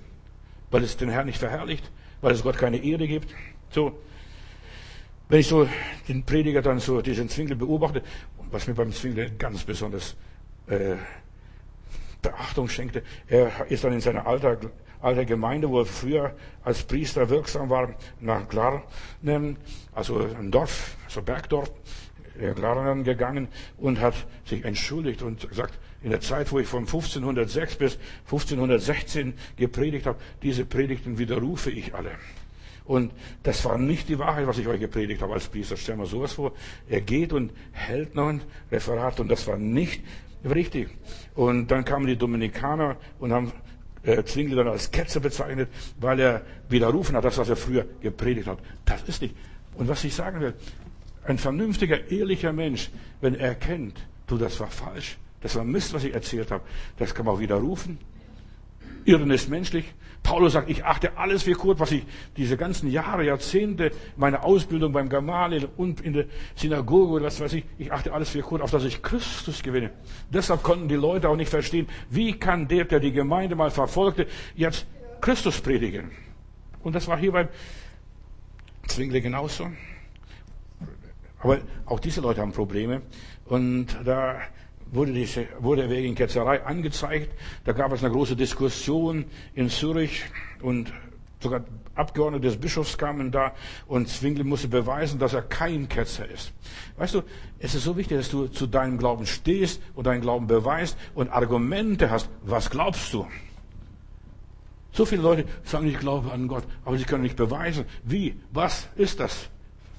Weil 0.71 0.83
es 0.83 0.97
den 0.97 1.11
Herrn 1.11 1.27
nicht 1.27 1.39
verherrlicht. 1.39 1.91
Weil 2.23 2.33
es 2.33 2.43
Gott 2.43 2.57
keine 2.57 2.79
Ehre 2.79 3.07
gibt. 3.07 3.35
So. 3.71 3.99
Wenn 5.29 5.41
ich 5.41 5.47
so 5.47 5.69
den 6.09 6.25
Prediger 6.25 6.63
dann 6.63 6.81
so, 6.81 7.03
diesen 7.03 7.29
Zwingli 7.29 7.55
beobachte, 7.55 8.03
was 8.51 8.67
mir 8.67 8.75
beim 8.75 8.93
Zwingli 8.93 9.31
ganz 9.39 9.63
besonders 9.63 10.17
äh, 10.67 10.97
Beachtung 12.23 12.69
schenkte, 12.69 13.03
er 13.29 13.67
ist 13.69 13.85
dann 13.85 13.93
in 13.93 14.01
seiner 14.01 14.27
Alltag, 14.27 14.71
alter 15.01 15.25
Gemeinde, 15.25 15.69
wo 15.69 15.81
er 15.81 15.87
früher 15.87 16.35
als 16.63 16.83
Priester 16.83 17.29
wirksam 17.29 17.71
war, 17.71 17.95
nach 18.21 18.49
Glarnen, 18.49 19.57
also 19.93 20.19
ein 20.19 20.51
Dorf, 20.51 20.97
so 21.09 21.23
Bergdorf, 21.23 21.71
Glarnen 22.55 23.05
gegangen 23.05 23.49
und 23.77 24.01
hat 24.01 24.15
sich 24.45 24.65
entschuldigt 24.65 25.23
und 25.23 25.49
gesagt, 25.49 25.79
in 26.03 26.11
der 26.11 26.21
Zeit, 26.21 26.51
wo 26.53 26.59
ich 26.59 26.67
von 26.67 26.81
1506 26.81 27.77
bis 27.77 27.99
1516 28.25 29.35
gepredigt 29.57 30.07
habe, 30.07 30.19
diese 30.43 30.65
Predigten 30.65 31.19
widerrufe 31.19 31.71
ich 31.71 31.95
alle. 31.95 32.13
Und 32.87 33.13
das 33.43 33.65
war 33.65 33.79
nicht 33.79 34.09
die 34.09 34.19
Wahrheit, 34.19 34.47
was 34.47 34.59
ich 34.59 34.67
euch 34.67 34.81
gepredigt 34.81 35.23
habe 35.23 35.35
als 35.35 35.49
Priester. 35.49 35.77
Stell 35.77 35.97
mal 35.97 36.07
sowas 36.07 36.33
vor. 36.33 36.53
Er 36.89 37.01
geht 37.01 37.33
und 37.33 37.53
hält 37.73 38.15
noch 38.15 38.29
ein 38.29 38.41
Referat 38.73 39.21
und 39.21 39.29
das 39.29 39.47
war 39.47 39.59
nicht 39.59 40.03
richtig. 40.45 40.89
Und 41.35 41.71
dann 41.71 41.85
kamen 41.85 42.07
die 42.07 42.17
Dominikaner 42.17 42.97
und 43.19 43.33
haben 43.33 43.53
äh, 44.03 44.23
Zwingli 44.25 44.55
dann 44.55 44.69
als 44.69 44.91
Ketzer 44.91 45.21
bezeichnet, 45.21 45.69
weil 45.99 46.21
er 46.21 46.43
widerrufen 46.69 47.17
hat, 47.17 47.25
das, 47.25 47.39
was 47.39 47.49
er 47.49 47.57
früher 47.57 47.87
gepredigt 48.01 48.47
hat. 48.47 48.59
Das 48.85 49.03
ist 49.03 49.23
nicht. 49.23 49.35
Und 49.75 49.89
was 49.89 50.05
ich 50.05 50.15
sagen 50.15 50.41
will, 50.41 50.55
ein 51.25 51.39
vernünftiger, 51.39 52.11
ehrlicher 52.11 52.53
Mensch, 52.53 52.91
wenn 53.21 53.35
er 53.35 53.49
erkennt, 53.49 54.01
du, 54.27 54.39
das 54.39 54.59
war 54.61 54.69
falsch, 54.69 55.19
das 55.43 55.55
war 55.57 55.65
Mist, 55.65 55.93
was 55.93 56.05
ich 56.05 56.15
erzählt 56.15 56.51
habe, 56.51 56.65
das 56.99 57.15
kann 57.15 57.27
man 57.27 57.35
auch 57.35 57.41
widerrufen. 57.41 57.99
Irren 59.05 59.31
ist 59.31 59.49
menschlich. 59.49 59.85
Paulus 60.23 60.53
sagt, 60.53 60.69
ich 60.69 60.85
achte 60.85 61.17
alles 61.17 61.45
für 61.45 61.53
kurz, 61.53 61.81
was 61.81 61.93
ich 61.93 62.05
diese 62.37 62.57
ganzen 62.57 62.91
Jahre, 62.91 63.25
Jahrzehnte, 63.25 63.91
meine 64.17 64.43
Ausbildung 64.43 64.93
beim 64.93 65.09
Gamaliel 65.09 65.69
und 65.77 66.01
in 66.03 66.13
der 66.13 66.27
Synagoge 66.55 67.13
oder 67.13 67.25
was 67.25 67.41
weiß 67.41 67.55
ich, 67.55 67.65
ich 67.79 67.91
achte 67.91 68.13
alles 68.13 68.31
für 68.31 68.43
kurz, 68.43 68.63
auf 68.63 68.71
dass 68.71 68.85
ich 68.85 69.03
Christus 69.03 69.63
gewinne. 69.63 69.91
Deshalb 70.29 70.63
konnten 70.63 70.89
die 70.89 70.97
Leute 70.97 71.29
auch 71.29 71.37
nicht 71.37 71.49
verstehen, 71.49 71.89
wie 72.11 72.39
kann 72.39 72.69
der, 72.69 72.85
der 72.85 73.01
die 73.01 73.13
Gemeinde 73.13 73.57
mal 73.57 73.71
verfolgte, 73.71 74.27
jetzt 74.55 74.87
Christus 75.21 75.61
predigen. 75.61 76.11
Und 76.83 76.95
das 76.95 77.09
war 77.09 77.19
hier 77.19 77.33
beim 77.33 77.49
Zwingli 78.89 79.21
genauso. 79.21 79.71
Aber 81.39 81.59
auch 81.87 82.01
diese 82.01 82.21
Leute 82.21 82.43
haben 82.43 82.53
Probleme. 82.53 83.03
Und 83.47 83.87
da 84.05 84.41
wurde, 84.93 85.13
diese, 85.13 85.47
wurde 85.59 85.83
er 85.83 85.91
wegen 85.91 86.15
Ketzerei 86.15 86.65
angezeigt. 86.65 87.33
Da 87.65 87.73
gab 87.73 87.93
es 87.93 88.03
eine 88.03 88.13
große 88.13 88.37
Diskussion 88.37 89.25
in 89.55 89.69
Zürich 89.69 90.25
und 90.63 90.93
sogar 91.41 91.65
Abgeordnete 91.95 92.47
des 92.47 92.57
Bischofs 92.57 92.97
kamen 92.97 93.31
da 93.31 93.53
und 93.87 94.09
Zwingli 94.09 94.45
musste 94.45 94.69
beweisen, 94.69 95.19
dass 95.19 95.35
er 95.35 95.43
kein 95.43 95.89
Ketzer 95.89 96.29
ist. 96.29 96.53
Weißt 96.97 97.15
du, 97.15 97.23
es 97.59 97.75
ist 97.75 97.85
so 97.85 97.97
wichtig, 97.97 98.19
dass 98.19 98.31
du 98.31 98.47
zu 98.47 98.67
deinem 98.67 98.97
Glauben 98.97 99.27
stehst 99.27 99.83
und 99.95 100.07
deinen 100.07 100.21
Glauben 100.21 100.47
beweist 100.47 100.97
und 101.15 101.31
Argumente 101.31 102.11
hast. 102.11 102.29
Was 102.43 102.71
glaubst 102.71 103.13
du? 103.13 103.27
So 104.93 105.05
viele 105.05 105.23
Leute 105.23 105.45
sagen, 105.65 105.87
ich 105.87 105.99
glaube 105.99 106.33
an 106.33 106.49
Gott, 106.49 106.65
aber 106.85 106.97
sie 106.99 107.05
können 107.05 107.23
nicht 107.23 107.37
beweisen. 107.37 107.85
Wie? 108.03 108.41
Was 108.53 108.89
ist 108.97 109.21
das? 109.21 109.49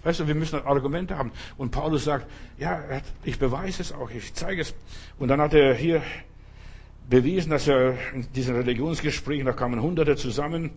Weißt 0.04 0.20
du, 0.20 0.28
wir 0.28 0.36
müssen 0.36 0.60
Argumente 0.66 1.18
haben. 1.18 1.32
Und 1.58 1.72
Paulus 1.72 2.06
sagt, 2.06 2.28
ja, 2.58 2.82
ich 3.24 3.38
beweise 3.38 3.82
es 3.82 3.92
auch, 3.92 4.10
ich 4.10 4.34
zeige 4.34 4.62
es. 4.62 4.74
Und 5.20 5.28
dann 5.28 5.40
hat 5.40 5.54
er 5.54 5.76
hier 5.76 6.02
bewiesen, 7.10 7.52
dass 7.52 7.68
er 7.68 7.96
in 8.14 8.32
diesen 8.34 8.56
Religionsgesprächen, 8.56 9.46
da 9.46 9.54
kamen 9.54 9.82
Hunderte 9.82 10.16
zusammen. 10.16 10.72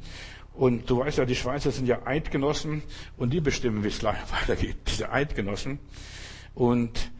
Und 0.54 0.88
du 0.88 0.98
weißt 0.98 1.18
ja, 1.18 1.24
die 1.24 1.34
Schweizer 1.34 1.70
sind 1.70 1.86
ja 1.86 2.06
Eidgenossen 2.06 2.82
und 3.16 3.32
die 3.32 3.40
bestimmen, 3.40 3.82
wie 3.82 3.88
es 3.88 4.02
weitergeht, 4.04 4.76
diese 4.86 5.10
Eidgenossen. 5.10 5.78
Und 6.54 7.10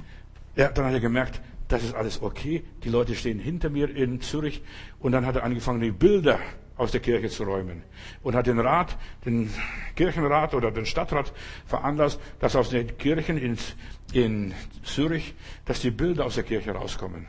ja, 0.57 0.69
dann 0.69 0.87
hat 0.87 0.93
er 0.93 1.01
gemerkt, 1.01 1.41
das 1.69 1.83
ist 1.83 1.95
alles 1.95 2.23
okay. 2.23 2.63
Die 2.85 2.91
Leute 2.91 3.15
stehen 3.15 3.39
hinter 3.39 3.71
mir 3.71 3.95
in 3.95 4.21
Zürich. 4.21 4.63
Und 5.01 5.13
dann 5.13 5.27
hat 5.27 5.37
er 5.37 5.45
angefangen, 5.45 5.81
die 5.81 5.91
Bilder 5.91 6.39
aus 6.77 6.91
der 6.91 7.01
Kirche 7.01 7.29
zu 7.29 7.45
räumen. 7.45 7.83
Und 8.23 8.35
hat 8.35 8.47
den 8.47 8.59
Rat, 8.59 8.97
den 9.25 9.51
Kirchenrat 9.95 10.55
oder 10.55 10.71
den 10.71 10.87
Stadtrat 10.87 11.33
veranlasst, 11.67 12.21
dass 12.41 12.57
aus 12.57 12.71
den 12.71 12.97
Kirchen 12.99 13.39
in, 13.39 13.57
in 14.13 14.55
Zürich, 14.83 15.35
dass 15.65 15.81
die 15.81 15.91
Bilder 15.91 16.25
aus 16.25 16.35
der 16.35 16.45
Kirche 16.45 16.73
rauskommen. 16.73 17.27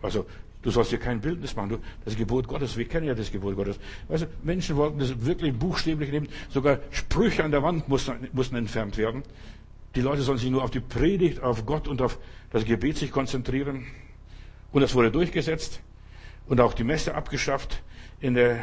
Also, 0.00 0.26
du 0.62 0.70
sollst 0.70 0.92
dir 0.92 0.98
kein 0.98 1.20
Bildnis 1.20 1.56
machen. 1.56 1.70
Du, 1.70 1.78
das 2.04 2.16
Gebot 2.16 2.48
Gottes, 2.48 2.76
wir 2.76 2.86
kennen 2.86 3.06
ja 3.06 3.14
das 3.14 3.30
Gebot 3.30 3.54
Gottes. 3.56 3.78
Also, 4.08 4.26
Menschen 4.42 4.76
wollten 4.76 4.98
das 4.98 5.24
wirklich 5.24 5.52
buchstäblich 5.52 6.10
nehmen. 6.10 6.28
Sogar 6.48 6.78
Sprüche 6.90 7.44
an 7.44 7.50
der 7.50 7.62
Wand 7.62 7.88
mussten, 7.88 8.28
mussten 8.32 8.56
entfernt 8.56 8.96
werden. 8.96 9.22
Die 9.94 10.00
Leute 10.00 10.22
sollen 10.22 10.38
sich 10.38 10.50
nur 10.50 10.62
auf 10.62 10.70
die 10.70 10.80
Predigt, 10.80 11.42
auf 11.42 11.66
Gott 11.66 11.88
und 11.88 12.00
auf 12.00 12.18
das 12.50 12.64
Gebet 12.64 12.96
sich 12.96 13.10
konzentrieren. 13.10 13.86
Und 14.72 14.80
das 14.82 14.94
wurde 14.94 15.10
durchgesetzt 15.10 15.80
und 16.46 16.60
auch 16.60 16.72
die 16.74 16.84
Messe 16.84 17.14
abgeschafft 17.14 17.82
in 18.20 18.34
der, 18.34 18.60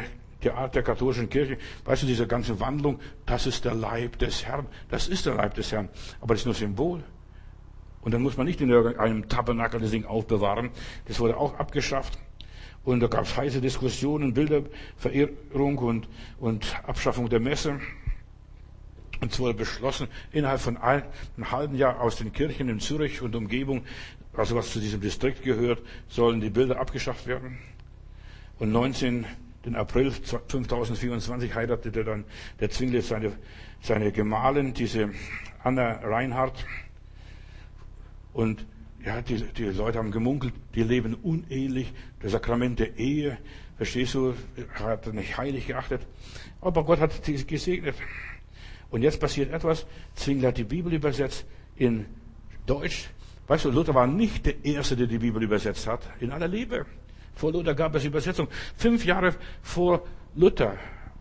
Art 0.54 0.74
der 0.74 0.82
katholischen 0.82 1.28
Kirche. 1.28 1.58
Weißt 1.84 2.02
du, 2.02 2.06
diese 2.06 2.26
ganze 2.26 2.60
Wandlung, 2.60 3.00
das 3.24 3.46
ist 3.46 3.64
der 3.64 3.74
Leib 3.74 4.18
des 4.18 4.44
Herrn. 4.44 4.66
Das 4.88 5.08
ist 5.08 5.26
der 5.26 5.34
Leib 5.34 5.54
des 5.54 5.72
Herrn. 5.72 5.88
Aber 6.20 6.34
das 6.34 6.42
ist 6.42 6.46
nur 6.46 6.54
Symbol. 6.54 7.02
Und 8.02 8.12
dann 8.12 8.22
muss 8.22 8.36
man 8.36 8.46
nicht 8.46 8.60
in 8.60 8.70
irgendeinem 8.70 9.28
Tabernakel 9.28 9.80
das 9.80 9.90
Ding 9.90 10.04
aufbewahren. 10.04 10.70
Das 11.06 11.18
wurde 11.18 11.36
auch 11.36 11.58
abgeschafft. 11.58 12.18
Und 12.84 13.00
da 13.00 13.08
gab 13.08 13.24
es 13.24 13.36
heiße 13.36 13.60
Diskussionen, 13.60 14.32
Bilderverehrung 14.32 15.78
und, 15.78 16.08
und 16.38 16.76
Abschaffung 16.86 17.28
der 17.28 17.40
Messe. 17.40 17.80
Und 19.20 19.32
es 19.32 19.40
wurde 19.40 19.54
beschlossen, 19.54 20.06
innerhalb 20.30 20.60
von 20.60 20.76
einem 20.76 21.02
halben 21.50 21.74
Jahr 21.76 22.00
aus 22.00 22.14
den 22.16 22.32
Kirchen 22.32 22.68
in 22.68 22.78
Zürich 22.78 23.22
und 23.22 23.34
Umgebung, 23.34 23.84
also 24.34 24.54
was 24.54 24.70
zu 24.70 24.78
diesem 24.78 25.00
Distrikt 25.00 25.42
gehört, 25.42 25.82
sollen 26.06 26.40
die 26.40 26.50
Bilder 26.50 26.78
abgeschafft 26.78 27.26
werden. 27.26 27.58
Und 28.60 28.70
19, 28.70 29.26
den 29.66 29.74
April 29.74 30.12
5024 30.12 31.54
heiratete 31.54 32.04
dann 32.04 32.24
der 32.60 32.70
Zwingli 32.70 33.02
seine, 33.02 33.32
seine 33.82 34.12
Gemahlin, 34.12 34.72
diese 34.72 35.10
Anna 35.62 35.98
Reinhardt. 36.02 36.64
Und 38.32 38.64
ja, 39.04 39.20
die, 39.22 39.42
die 39.42 39.64
Leute 39.64 39.98
haben 39.98 40.12
gemunkelt, 40.12 40.54
die 40.74 40.84
leben 40.84 41.14
unehelich. 41.14 41.92
Das 42.20 42.32
Sakrament 42.32 42.78
der 42.78 42.96
Ehe, 42.96 43.38
verstehst 43.76 44.14
du, 44.14 44.34
hat 44.74 45.06
er 45.06 45.12
nicht 45.12 45.36
heilig 45.36 45.66
geachtet. 45.66 46.06
Aber 46.60 46.84
Gott 46.84 47.00
hat 47.00 47.24
sie 47.24 47.44
gesegnet. 47.44 47.96
Und 48.90 49.02
jetzt 49.02 49.18
passiert 49.18 49.52
etwas. 49.52 49.84
Zwingli 50.14 50.46
hat 50.46 50.58
die 50.58 50.64
Bibel 50.64 50.92
übersetzt 50.92 51.44
in 51.74 52.06
Deutsch. 52.66 53.10
Weißt 53.48 53.64
du, 53.64 53.70
Luther 53.70 53.94
war 53.94 54.06
nicht 54.06 54.46
der 54.46 54.64
Erste, 54.64 54.96
der 54.96 55.08
die 55.08 55.18
Bibel 55.18 55.42
übersetzt 55.42 55.88
hat. 55.88 56.08
In 56.20 56.30
aller 56.30 56.48
Liebe. 56.48 56.86
Vor 57.36 57.52
Luther 57.52 57.74
gab 57.74 57.94
es 57.94 58.04
Übersetzung. 58.04 58.48
Fünf 58.76 59.04
Jahre 59.04 59.34
vor 59.62 60.02
Luther 60.34 60.76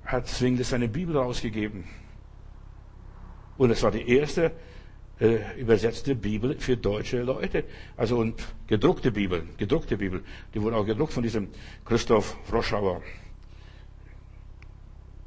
hat 0.05 0.27
Zwingli 0.27 0.63
seine 0.63 0.87
Bibel 0.87 1.17
rausgegeben. 1.17 1.83
Und 3.57 3.69
es 3.69 3.83
war 3.83 3.91
die 3.91 4.09
erste 4.09 4.53
äh, 5.19 5.59
übersetzte 5.59 6.15
Bibel 6.15 6.57
für 6.57 6.77
deutsche 6.77 7.21
Leute. 7.21 7.65
Also 7.97 8.17
und 8.17 8.41
gedruckte 8.67 9.11
Bibel, 9.11 9.43
gedruckte 9.57 9.97
Bibel. 9.97 10.23
Die 10.53 10.61
wurden 10.61 10.75
auch 10.75 10.85
gedruckt 10.85 11.11
von 11.11 11.23
diesem 11.23 11.49
Christoph 11.83 12.37
Froschauer. 12.45 13.01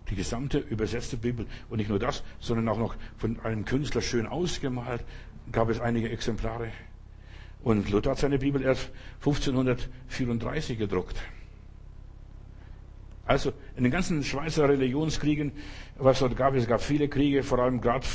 Die 0.09 0.15
gesamte 0.15 0.59
übersetzte 0.59 1.19
Bibel. 1.19 1.47
Und 1.69 1.79
nicht 1.79 1.91
nur 1.91 1.99
das, 1.99 2.25
sondern 2.41 2.67
auch 2.71 2.79
noch 2.79 2.97
von 3.19 3.39
einem 3.41 3.67
Künstler 3.67 4.01
schön 4.01 4.27
ausgemalt. 4.27 5.05
Gab 5.53 5.69
es 5.69 5.81
einige 5.81 6.09
Exemplare. 6.09 6.73
Und 7.63 7.91
Luther 7.91 8.11
hat 8.11 8.19
seine 8.19 8.39
Bibel 8.39 8.63
erst 8.63 8.91
1534 9.21 10.79
gedruckt. 10.79 11.17
Also 13.27 13.53
in 13.77 13.83
den 13.83 13.93
ganzen 13.93 14.25
Schweizer 14.25 14.69
Religionskriegen, 14.69 15.53
was 15.99 16.21
dort 16.21 16.37
gab, 16.37 16.55
es 16.55 16.67
gab 16.67 16.81
viele 16.81 17.09
Kriege, 17.09 17.43
vor 17.43 17.59
allem 17.59 17.81
gerade 17.81 18.07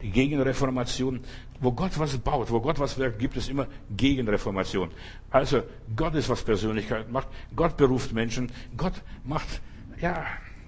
die 0.00 0.10
Gegenreformation. 0.10 1.20
Wo 1.60 1.72
Gott 1.72 1.98
was 1.98 2.16
baut, 2.18 2.50
wo 2.50 2.60
Gott 2.60 2.78
was 2.78 2.98
wirkt, 2.98 3.18
gibt 3.18 3.36
es 3.36 3.48
immer 3.48 3.66
Gegenreformation. 3.96 4.90
Also 5.30 5.62
Gott 5.94 6.14
ist, 6.14 6.28
was 6.28 6.42
Persönlichkeit 6.42 7.10
macht. 7.10 7.28
Gott 7.54 7.76
beruft 7.76 8.12
Menschen. 8.12 8.50
Gott 8.76 8.94
macht, 9.24 9.60
ja, 10.00 10.26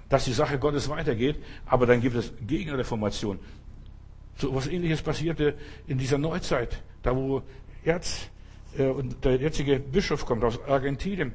dass 0.08 0.24
die 0.24 0.32
Sache 0.32 0.58
Gottes 0.58 0.88
weitergeht. 0.88 1.36
Aber 1.66 1.86
dann 1.86 2.00
gibt 2.00 2.16
es 2.16 2.32
Gegenreformation. 2.46 3.38
So 4.36 4.54
was 4.54 4.66
ähnliches 4.66 5.02
passierte 5.02 5.54
in 5.86 5.98
dieser 5.98 6.18
Neuzeit, 6.18 6.82
da 7.02 7.16
wo 7.16 7.42
Erz, 7.86 8.28
äh, 8.76 8.86
und 8.86 9.24
der 9.24 9.36
jetzige 9.36 9.78
Bischof 9.78 10.26
kommt 10.26 10.44
aus 10.44 10.58
Argentinien. 10.66 11.34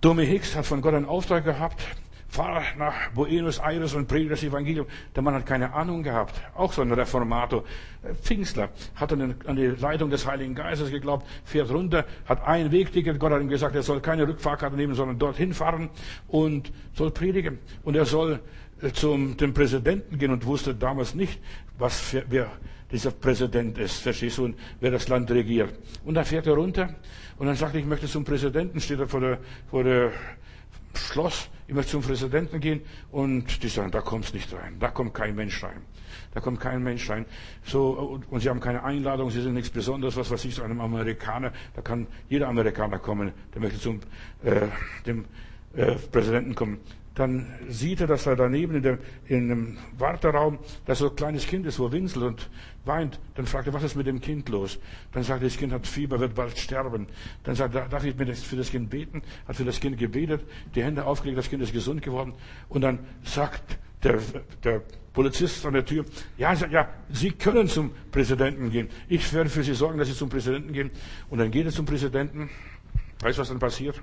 Domi 0.00 0.24
Hicks 0.24 0.54
hat 0.54 0.66
von 0.66 0.80
Gott 0.80 0.94
einen 0.94 1.06
Auftrag 1.06 1.44
gehabt, 1.44 1.82
fahr 2.28 2.62
nach 2.76 3.10
Buenos 3.14 3.58
Aires 3.58 3.94
und 3.94 4.06
predige 4.06 4.30
das 4.30 4.44
Evangelium. 4.44 4.86
Der 5.16 5.22
Mann 5.22 5.34
hat 5.34 5.46
keine 5.46 5.72
Ahnung 5.72 6.02
gehabt. 6.04 6.40
Auch 6.54 6.72
so 6.72 6.82
ein 6.82 6.92
Reformator. 6.92 7.64
Äh, 8.02 8.14
Pfingstler 8.14 8.68
hat 8.94 9.12
an 9.12 9.56
die 9.56 9.66
Leitung 9.66 10.10
des 10.10 10.26
Heiligen 10.26 10.54
Geistes 10.54 10.90
geglaubt, 10.90 11.26
fährt 11.44 11.70
runter, 11.70 12.04
hat 12.26 12.46
ein 12.46 12.70
Wegticket. 12.70 13.18
Gott 13.18 13.32
hat 13.32 13.40
ihm 13.40 13.48
gesagt, 13.48 13.74
er 13.74 13.82
soll 13.82 14.00
keine 14.00 14.28
Rückfahrkarte 14.28 14.76
nehmen, 14.76 14.94
sondern 14.94 15.18
dorthin 15.18 15.54
fahren 15.54 15.90
und 16.28 16.70
soll 16.94 17.10
predigen. 17.10 17.58
Und 17.82 17.96
er 17.96 18.04
soll 18.04 18.40
äh, 18.80 18.92
zum 18.92 19.36
dem 19.36 19.52
Präsidenten 19.54 20.18
gehen 20.18 20.30
und 20.30 20.46
wusste 20.46 20.74
damals 20.74 21.16
nicht, 21.16 21.40
was 21.78 22.16
wer 22.28 22.48
dieser 22.90 23.10
Präsident 23.10 23.78
ist, 23.78 24.00
verstehst 24.00 24.38
du, 24.38 24.46
und 24.46 24.58
wer 24.80 24.90
das 24.90 25.08
Land 25.08 25.30
regiert. 25.30 25.74
Und 26.04 26.14
dann 26.14 26.24
fährt 26.24 26.46
er 26.46 26.54
runter 26.54 26.94
und 27.36 27.46
dann 27.46 27.56
sagt 27.56 27.74
er, 27.74 27.80
ich 27.80 27.86
möchte 27.86 28.06
zum 28.06 28.24
Präsidenten, 28.24 28.80
steht 28.80 28.98
er 28.98 29.08
vor 29.08 29.20
der, 29.20 29.38
vor 29.70 29.84
der 29.84 30.12
Schloss, 30.94 31.48
ich 31.66 31.74
möchte 31.74 31.92
zum 31.92 32.02
Präsidenten 32.02 32.60
gehen 32.60 32.80
und 33.10 33.62
die 33.62 33.68
sagen, 33.68 33.90
da 33.90 34.00
kommst 34.00 34.34
nicht 34.34 34.52
rein, 34.54 34.76
da 34.80 34.88
kommt 34.88 35.14
kein 35.14 35.34
Mensch 35.34 35.62
rein. 35.62 35.82
Da 36.32 36.40
kommt 36.40 36.60
kein 36.60 36.82
Mensch 36.82 37.08
rein. 37.10 37.26
So, 37.64 38.20
und 38.30 38.40
sie 38.40 38.48
haben 38.48 38.60
keine 38.60 38.82
Einladung, 38.84 39.30
sie 39.30 39.42
sind 39.42 39.54
nichts 39.54 39.70
Besonderes, 39.70 40.16
was 40.16 40.30
weiß 40.30 40.44
ich, 40.44 40.54
zu 40.54 40.62
einem 40.62 40.80
Amerikaner. 40.80 41.52
Da 41.74 41.82
kann 41.82 42.06
jeder 42.28 42.48
Amerikaner 42.48 42.98
kommen, 42.98 43.32
der 43.54 43.60
möchte 43.60 43.78
zum 43.78 44.00
äh, 44.42 44.66
dem 45.06 45.24
äh, 45.74 45.94
Präsidenten 45.94 46.54
kommen 46.54 46.78
dann 47.18 47.46
sieht 47.68 48.00
er, 48.00 48.06
dass 48.06 48.26
er 48.26 48.36
daneben 48.36 48.76
in 48.76 48.82
dem, 48.82 48.98
in 49.26 49.48
dem 49.48 49.78
Warteraum, 49.98 50.58
da 50.86 50.94
so 50.94 51.10
ein 51.10 51.16
kleines 51.16 51.46
Kind 51.48 51.66
ist, 51.66 51.80
wo 51.80 51.90
winselt 51.90 52.24
und 52.24 52.50
weint. 52.84 53.18
Dann 53.34 53.44
fragt 53.46 53.66
er, 53.66 53.72
was 53.72 53.82
ist 53.82 53.96
mit 53.96 54.06
dem 54.06 54.20
Kind 54.20 54.48
los? 54.48 54.78
Dann 55.12 55.24
sagt 55.24 55.42
er, 55.42 55.48
das 55.48 55.56
Kind 55.56 55.72
hat 55.72 55.84
Fieber, 55.86 56.20
wird 56.20 56.36
bald 56.36 56.56
sterben. 56.56 57.08
Dann 57.42 57.56
sagt 57.56 57.74
er, 57.74 57.88
darf 57.88 58.04
ich 58.04 58.14
für 58.14 58.56
das 58.56 58.70
Kind 58.70 58.88
beten? 58.88 59.22
Hat 59.48 59.56
für 59.56 59.64
das 59.64 59.80
Kind 59.80 59.98
gebetet, 59.98 60.42
die 60.76 60.84
Hände 60.84 61.04
aufgelegt, 61.04 61.38
das 61.38 61.50
Kind 61.50 61.60
ist 61.60 61.72
gesund 61.72 62.02
geworden. 62.02 62.34
Und 62.68 62.82
dann 62.82 63.00
sagt 63.24 63.78
der, 64.04 64.20
der 64.62 64.82
Polizist 65.12 65.66
an 65.66 65.72
der 65.72 65.84
Tür, 65.84 66.04
ja, 66.36 66.52
ja, 66.52 66.88
Sie 67.10 67.32
können 67.32 67.66
zum 67.66 67.90
Präsidenten 68.12 68.70
gehen. 68.70 68.88
Ich 69.08 69.32
werde 69.32 69.50
für 69.50 69.64
Sie 69.64 69.74
sorgen, 69.74 69.98
dass 69.98 70.06
Sie 70.06 70.14
zum 70.14 70.28
Präsidenten 70.28 70.72
gehen. 70.72 70.92
Und 71.30 71.38
dann 71.38 71.50
geht 71.50 71.66
er 71.66 71.72
zum 71.72 71.84
Präsidenten. 71.84 72.48
Weißt 73.20 73.38
du, 73.38 73.42
was 73.42 73.48
dann 73.48 73.58
passiert? 73.58 74.00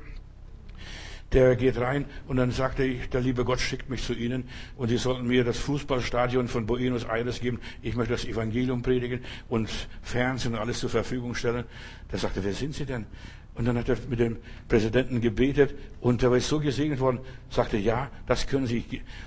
Der 1.36 1.56
geht 1.58 1.78
rein 1.78 2.06
und 2.28 2.38
dann 2.38 2.52
sagt 2.52 2.80
er, 2.80 2.88
der 2.88 3.22
liebe 3.22 3.44
Gott 3.44 3.60
schickt 3.60 3.90
mich 3.90 4.04
zu 4.04 4.14
Ihnen 4.14 4.46
und 4.78 4.88
Sie 4.88 4.98
sollten 4.98 5.28
mir 5.28 5.44
das 5.44 5.58
Fußballstadion 5.60 6.48
von 6.48 6.66
Buenos 6.66 7.04
Aires 7.04 7.42
geben. 7.42 7.60
Ich 7.82 7.96
möchte 7.96 8.14
das 8.14 8.26
Evangelium 8.26 8.82
predigen 8.82 9.20
und 9.50 9.70
Fernsehen 10.02 10.54
und 10.54 10.60
alles 10.60 10.80
zur 10.80 10.90
Verfügung 10.90 11.36
stellen. 11.36 11.66
Da 12.10 12.18
sagte 12.18 12.40
er, 12.40 12.46
wer 12.46 12.54
sind 12.54 12.74
Sie 12.74 12.86
denn? 12.86 13.06
Und 13.54 13.66
dann 13.66 13.78
hat 13.78 13.90
er 13.90 13.98
mit 14.10 14.20
dem 14.20 14.38
Präsidenten 14.68 15.20
gebetet 15.22 15.76
und 16.00 16.24
er 16.24 16.34
ist 16.34 16.48
so 16.48 16.60
gesegnet 16.60 17.00
worden, 17.00 17.20
sagte, 17.50 17.78
ja, 17.78 18.10
das 18.28 18.48
können 18.48 18.68
Sie. 18.68 18.84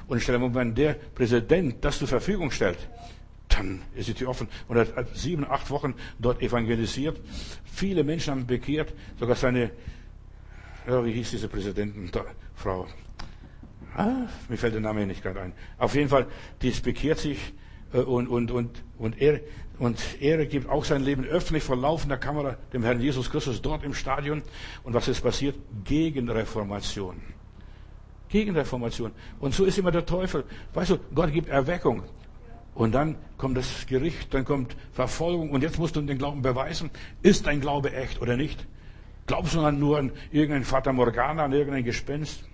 Und 0.06 0.22
stell 0.22 0.40
wenn 0.54 0.74
der 0.74 0.94
Präsident 0.94 1.84
das 1.84 1.98
zur 1.98 2.08
Verfügung 2.08 2.50
stellt, 2.50 2.78
dann 3.48 3.82
ist 3.94 4.08
die 4.08 4.14
Tür 4.14 4.28
offen. 4.28 4.48
Und 4.66 4.76
er 4.76 4.94
hat 4.96 5.14
sieben, 5.14 5.44
acht 5.44 5.70
Wochen 5.70 5.94
dort 6.18 6.42
evangelisiert. 6.42 7.20
Viele 7.64 8.04
Menschen 8.04 8.32
haben 8.32 8.46
bekehrt, 8.46 8.94
sogar 9.18 9.36
seine 9.36 9.70
ja, 10.88 11.04
wie 11.04 11.12
hieß 11.12 11.30
diese 11.30 11.48
Präsidentenfrau? 11.48 12.86
Ah, 13.94 14.26
mir 14.48 14.56
fällt 14.56 14.74
der 14.74 14.80
Name 14.80 15.06
nicht 15.06 15.22
gerade 15.22 15.40
ein. 15.40 15.52
Auf 15.76 15.94
jeden 15.94 16.08
Fall, 16.08 16.26
die 16.62 16.70
bekehrt 16.70 17.18
sich 17.18 17.52
äh, 17.92 17.98
und, 17.98 18.28
und, 18.28 18.50
und, 18.50 18.82
und, 18.96 19.20
er, 19.20 19.40
und 19.78 20.00
er 20.20 20.46
gibt 20.46 20.68
auch 20.68 20.84
sein 20.84 21.02
Leben 21.02 21.24
öffentlich 21.24 21.64
vor 21.64 21.76
laufender 21.76 22.16
Kamera 22.16 22.56
dem 22.72 22.82
Herrn 22.82 23.00
Jesus 23.00 23.30
Christus 23.30 23.60
dort 23.60 23.84
im 23.84 23.92
Stadion. 23.92 24.42
Und 24.82 24.94
was 24.94 25.08
ist 25.08 25.20
passiert? 25.20 25.56
Gegenreformation. 25.84 27.20
Gegenreformation. 28.28 29.12
Und 29.40 29.54
so 29.54 29.64
ist 29.64 29.78
immer 29.78 29.90
der 29.90 30.06
Teufel. 30.06 30.44
Weißt 30.74 30.90
du, 30.90 30.98
Gott 31.14 31.32
gibt 31.32 31.48
Erweckung. 31.48 32.02
Und 32.74 32.92
dann 32.92 33.16
kommt 33.36 33.56
das 33.56 33.86
Gericht, 33.86 34.32
dann 34.32 34.44
kommt 34.44 34.76
Verfolgung. 34.92 35.50
Und 35.50 35.62
jetzt 35.62 35.78
musst 35.78 35.96
du 35.96 36.00
den 36.00 36.16
Glauben 36.16 36.42
beweisen. 36.42 36.90
Ist 37.22 37.46
dein 37.46 37.60
Glaube 37.60 37.92
echt 37.92 38.22
oder 38.22 38.36
nicht? 38.36 38.66
Glaubst 39.28 39.54
du 39.54 39.60
dann 39.60 39.78
nur 39.78 39.98
an 39.98 40.10
irgendeinen 40.32 40.64
Vater 40.64 40.90
Morgana, 40.94 41.44
an 41.44 41.52
irgendein 41.52 41.84
Gespenst? 41.84 42.44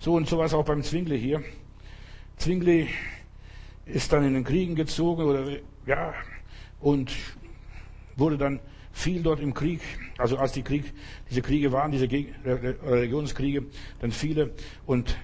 So 0.00 0.12
und 0.12 0.28
so 0.28 0.36
war 0.36 0.44
es 0.44 0.52
auch 0.52 0.66
beim 0.66 0.82
Zwingli 0.82 1.18
hier. 1.18 1.42
Zwingli 2.36 2.90
ist 3.86 4.12
dann 4.12 4.22
in 4.22 4.34
den 4.34 4.44
Kriegen 4.44 4.74
gezogen 4.74 5.22
oder, 5.22 5.46
ja, 5.86 6.12
und 6.78 7.10
wurde 8.16 8.36
dann 8.36 8.60
viel 8.92 9.22
dort 9.22 9.40
im 9.40 9.54
Krieg, 9.54 9.80
also 10.18 10.36
als 10.36 10.52
die 10.52 10.62
Krieg, 10.62 10.92
diese 11.30 11.40
Kriege 11.40 11.72
waren, 11.72 11.90
diese 11.90 12.06
Religionskriege, 12.10 13.64
dann 14.00 14.12
viele. 14.12 14.50
Und 14.84 15.16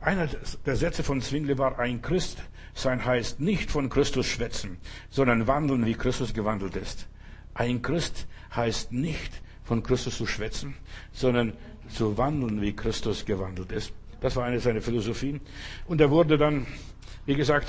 einer 0.00 0.28
der 0.64 0.76
Sätze 0.76 1.02
von 1.02 1.20
Zwingli 1.20 1.58
war, 1.58 1.80
ein 1.80 2.00
Christ 2.00 2.44
sein 2.74 3.04
heißt 3.04 3.40
nicht 3.40 3.72
von 3.72 3.88
Christus 3.88 4.26
schwätzen, 4.28 4.78
sondern 5.10 5.48
wandeln, 5.48 5.84
wie 5.84 5.94
Christus 5.94 6.32
gewandelt 6.32 6.76
ist. 6.76 7.08
Ein 7.54 7.82
Christ 7.82 8.28
heißt 8.54 8.92
nicht 8.92 9.42
von 9.64 9.82
Christus 9.82 10.16
zu 10.16 10.26
schwätzen, 10.26 10.74
sondern 11.12 11.54
zu 11.88 12.16
wandeln, 12.18 12.60
wie 12.60 12.72
Christus 12.72 13.24
gewandelt 13.24 13.72
ist. 13.72 13.92
Das 14.20 14.36
war 14.36 14.44
eine 14.44 14.60
seiner 14.60 14.80
Philosophien. 14.80 15.40
Und 15.86 16.00
er 16.00 16.10
wurde 16.10 16.38
dann, 16.38 16.66
wie 17.26 17.34
gesagt, 17.34 17.68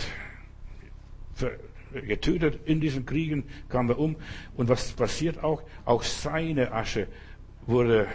getötet 1.91 2.59
in 2.65 2.79
diesen 2.79 3.05
Kriegen, 3.05 3.45
kam 3.69 3.89
er 3.89 3.99
um. 3.99 4.15
Und 4.55 4.69
was 4.69 4.91
passiert 4.91 5.43
auch? 5.43 5.63
Auch 5.85 6.03
seine 6.03 6.71
Asche 6.71 7.07
wurde 7.65 8.07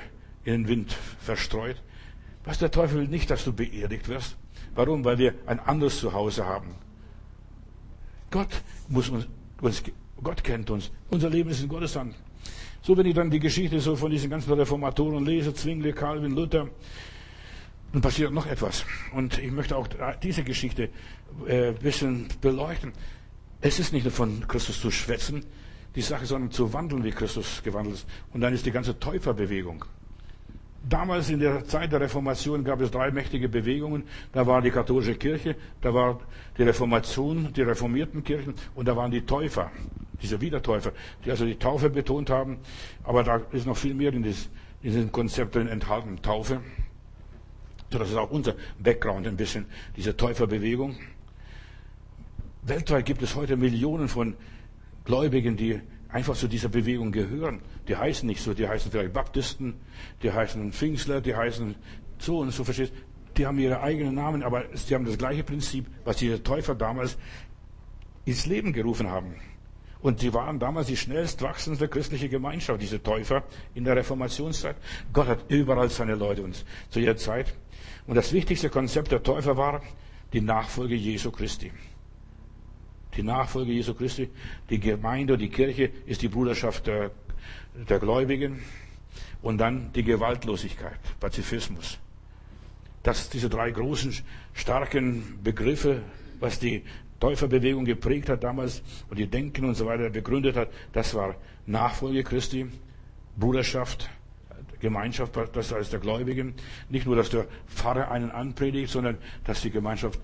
in 0.44 0.62
den 0.62 0.68
Wind 0.68 0.92
verstreut. 1.20 1.82
Was 2.44 2.58
der 2.58 2.70
Teufel 2.70 3.00
will 3.00 3.08
nicht, 3.08 3.30
dass 3.30 3.44
du 3.44 3.52
beerdigt 3.52 4.08
wirst. 4.08 4.36
Warum? 4.74 5.04
Weil 5.04 5.18
wir 5.18 5.34
ein 5.46 5.60
anderes 5.60 5.98
Zuhause 5.98 6.46
haben. 6.46 6.74
Gott 8.30 8.62
muss 8.88 9.08
uns, 9.08 9.26
uns 9.60 9.82
Gott 10.22 10.44
kennt 10.44 10.70
uns. 10.70 10.90
Unser 11.10 11.30
Leben 11.30 11.50
ist 11.50 11.62
in 11.62 11.68
Gottes 11.68 11.96
Hand. 11.96 12.14
So, 12.82 12.96
wenn 12.96 13.06
ich 13.06 13.14
dann 13.14 13.30
die 13.30 13.40
Geschichte 13.40 13.80
so 13.80 13.96
von 13.96 14.10
diesen 14.10 14.30
ganzen 14.30 14.52
Reformatoren 14.52 15.24
lese, 15.24 15.52
Zwingli, 15.52 15.92
Calvin, 15.92 16.32
Luther, 16.32 16.68
dann 17.92 18.02
passiert 18.02 18.32
noch 18.32 18.46
etwas. 18.46 18.84
Und 19.12 19.38
ich 19.38 19.50
möchte 19.50 19.76
auch 19.76 19.88
diese 20.22 20.44
Geschichte 20.44 20.90
äh, 21.46 21.72
bisschen 21.72 22.28
beleuchten. 22.40 22.92
Es 23.60 23.78
ist 23.78 23.92
nicht 23.92 24.04
nur 24.04 24.12
von 24.12 24.46
Christus 24.46 24.80
zu 24.80 24.90
schwätzen, 24.90 25.44
die 25.94 26.02
Sache, 26.02 26.26
sondern 26.26 26.50
zu 26.50 26.72
wandeln, 26.72 27.02
wie 27.02 27.10
Christus 27.10 27.62
gewandelt 27.62 27.96
ist. 27.96 28.06
Und 28.32 28.40
dann 28.40 28.54
ist 28.54 28.66
die 28.66 28.70
ganze 28.70 28.98
Täuferbewegung. 28.98 29.84
Damals 30.88 31.28
in 31.28 31.40
der 31.40 31.64
Zeit 31.64 31.90
der 31.90 32.00
Reformation 32.00 32.62
gab 32.62 32.80
es 32.80 32.90
drei 32.90 33.10
mächtige 33.10 33.48
Bewegungen. 33.48 34.04
Da 34.32 34.46
war 34.46 34.62
die 34.62 34.70
katholische 34.70 35.16
Kirche, 35.16 35.56
da 35.80 35.92
war 35.92 36.20
die 36.56 36.62
Reformation, 36.62 37.52
die 37.52 37.62
reformierten 37.62 38.22
Kirchen 38.22 38.54
und 38.74 38.86
da 38.86 38.94
waren 38.96 39.10
die 39.10 39.22
Täufer 39.22 39.72
diese 40.22 40.40
Wiedertäufer, 40.40 40.92
die 41.24 41.30
also 41.30 41.44
die 41.44 41.56
Taufe 41.56 41.90
betont 41.90 42.30
haben. 42.30 42.58
Aber 43.04 43.22
da 43.24 43.36
ist 43.52 43.66
noch 43.66 43.76
viel 43.76 43.94
mehr 43.94 44.12
in 44.12 44.34
diesem 44.82 45.12
Konzept 45.12 45.54
drin 45.54 45.68
enthalten, 45.68 46.20
Taufe. 46.22 46.60
So, 47.90 47.98
das 47.98 48.10
ist 48.10 48.16
auch 48.16 48.30
unser 48.30 48.54
Background 48.78 49.26
ein 49.26 49.36
bisschen, 49.36 49.66
diese 49.96 50.16
Täuferbewegung. 50.16 50.96
Weltweit 52.62 53.06
gibt 53.06 53.22
es 53.22 53.34
heute 53.34 53.56
Millionen 53.56 54.08
von 54.08 54.36
Gläubigen, 55.04 55.56
die 55.56 55.80
einfach 56.10 56.36
zu 56.36 56.48
dieser 56.48 56.68
Bewegung 56.68 57.12
gehören. 57.12 57.60
Die 57.86 57.96
heißen 57.96 58.26
nicht 58.26 58.42
so, 58.42 58.52
die 58.52 58.68
heißen 58.68 58.90
vielleicht 58.90 59.12
Baptisten, 59.12 59.74
die 60.22 60.32
heißen 60.32 60.72
Pfingstler, 60.72 61.20
die 61.20 61.34
heißen 61.34 61.74
so 62.18 62.38
und 62.38 62.50
so, 62.50 62.64
verstehst 62.64 62.92
Die 63.38 63.46
haben 63.46 63.58
ihre 63.58 63.80
eigenen 63.80 64.16
Namen, 64.16 64.42
aber 64.42 64.64
sie 64.74 64.94
haben 64.94 65.04
das 65.04 65.16
gleiche 65.16 65.44
Prinzip, 65.44 65.86
was 66.04 66.16
diese 66.16 66.42
Täufer 66.42 66.74
damals 66.74 67.16
ins 68.24 68.46
Leben 68.46 68.72
gerufen 68.72 69.08
haben. 69.08 69.36
Und 70.00 70.20
sie 70.20 70.32
waren 70.32 70.58
damals 70.58 70.86
die 70.86 70.96
schnellst 70.96 71.42
wachsende 71.42 71.88
christliche 71.88 72.28
Gemeinschaft, 72.28 72.80
diese 72.80 73.02
Täufer 73.02 73.42
in 73.74 73.84
der 73.84 73.96
Reformationszeit. 73.96 74.76
Gott 75.12 75.26
hat 75.26 75.44
überall 75.48 75.90
seine 75.90 76.14
Leute 76.14 76.42
uns 76.42 76.64
zu 76.90 77.00
ihrer 77.00 77.16
Zeit. 77.16 77.52
Und 78.06 78.14
das 78.14 78.32
wichtigste 78.32 78.70
Konzept 78.70 79.10
der 79.10 79.22
Täufer 79.22 79.56
war 79.56 79.82
die 80.32 80.40
Nachfolge 80.40 80.94
Jesu 80.94 81.30
Christi. 81.30 81.72
Die 83.16 83.22
Nachfolge 83.22 83.72
Jesu 83.72 83.94
Christi, 83.94 84.30
die 84.70 84.78
Gemeinde 84.78 85.32
und 85.32 85.40
die 85.40 85.48
Kirche 85.48 85.90
ist 86.06 86.22
die 86.22 86.28
Bruderschaft 86.28 86.86
der, 86.86 87.10
der 87.88 87.98
Gläubigen 87.98 88.62
und 89.42 89.58
dann 89.58 89.92
die 89.92 90.04
Gewaltlosigkeit, 90.04 90.98
Pazifismus. 91.18 91.98
Das, 93.02 93.30
diese 93.30 93.48
drei 93.48 93.70
großen, 93.70 94.14
starken 94.52 95.40
Begriffe, 95.42 96.02
was 96.40 96.58
die 96.58 96.84
Täuferbewegung 97.20 97.84
geprägt 97.84 98.28
hat 98.28 98.44
damals 98.44 98.82
und 99.10 99.18
die 99.18 99.26
Denken 99.26 99.64
und 99.64 99.74
so 99.74 99.86
weiter 99.86 100.10
begründet 100.10 100.56
hat, 100.56 100.68
das 100.92 101.14
war 101.14 101.34
Nachfolge 101.66 102.22
Christi, 102.22 102.66
Bruderschaft, 103.36 104.08
Gemeinschaft, 104.80 105.36
das 105.52 105.72
heißt 105.72 105.92
der 105.92 106.00
Gläubigen. 106.00 106.54
Nicht 106.88 107.06
nur, 107.06 107.16
dass 107.16 107.30
der 107.30 107.46
Pfarrer 107.66 108.10
einen 108.10 108.30
anpredigt, 108.30 108.90
sondern 108.90 109.18
dass 109.44 109.62
die 109.62 109.70
Gemeinschaft 109.70 110.20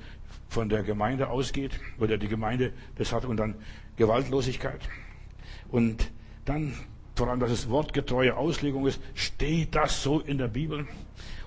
von 0.48 0.68
der 0.68 0.82
Gemeinde 0.84 1.28
ausgeht 1.28 1.80
oder 1.98 2.16
die 2.16 2.28
Gemeinde 2.28 2.72
das 2.96 3.12
hat 3.12 3.24
und 3.24 3.36
dann 3.36 3.56
Gewaltlosigkeit. 3.96 4.80
Und 5.68 6.10
dann 6.44 6.74
vor 7.16 7.28
allem, 7.28 7.40
dass 7.40 7.50
es 7.50 7.68
wortgetreue 7.68 8.36
Auslegung 8.36 8.86
ist, 8.86 9.00
steht 9.14 9.74
das 9.74 10.02
so 10.02 10.20
in 10.20 10.38
der 10.38 10.48
Bibel. 10.48 10.86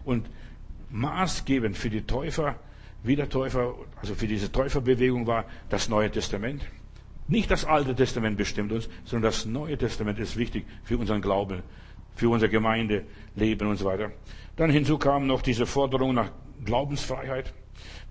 Und 0.04 0.30
maßgebend 0.90 1.78
für 1.78 1.90
die 1.90 2.02
Täufer 2.02 2.56
Wiedertäufer, 3.04 3.76
also 4.02 4.16
für 4.16 4.28
diese 4.28 4.52
Täuferbewegung 4.52 5.28
war 5.28 5.46
das 5.70 5.90
Neue 5.90 6.12
Testament. 6.12 6.64
Nicht 7.28 7.52
das 7.52 7.66
Alte 7.66 7.96
Testament 7.96 8.38
bestimmt 8.38 8.72
uns, 8.72 8.90
sondern 9.04 9.32
das 9.32 9.46
Neue 9.46 9.78
Testament 9.78 10.20
ist 10.20 10.38
wichtig 10.38 10.66
für 10.84 10.98
unseren 10.98 11.22
Glauben, 11.22 11.62
für 12.16 12.30
unser 12.30 12.48
Gemeindeleben 12.48 13.68
und 13.68 13.78
so 13.78 13.86
weiter. 13.86 14.12
Dann 14.56 14.70
hinzu 14.70 14.98
kam 14.98 15.28
noch 15.28 15.42
diese 15.42 15.66
Forderung 15.66 16.16
nach 16.16 16.32
Glaubensfreiheit, 16.64 17.54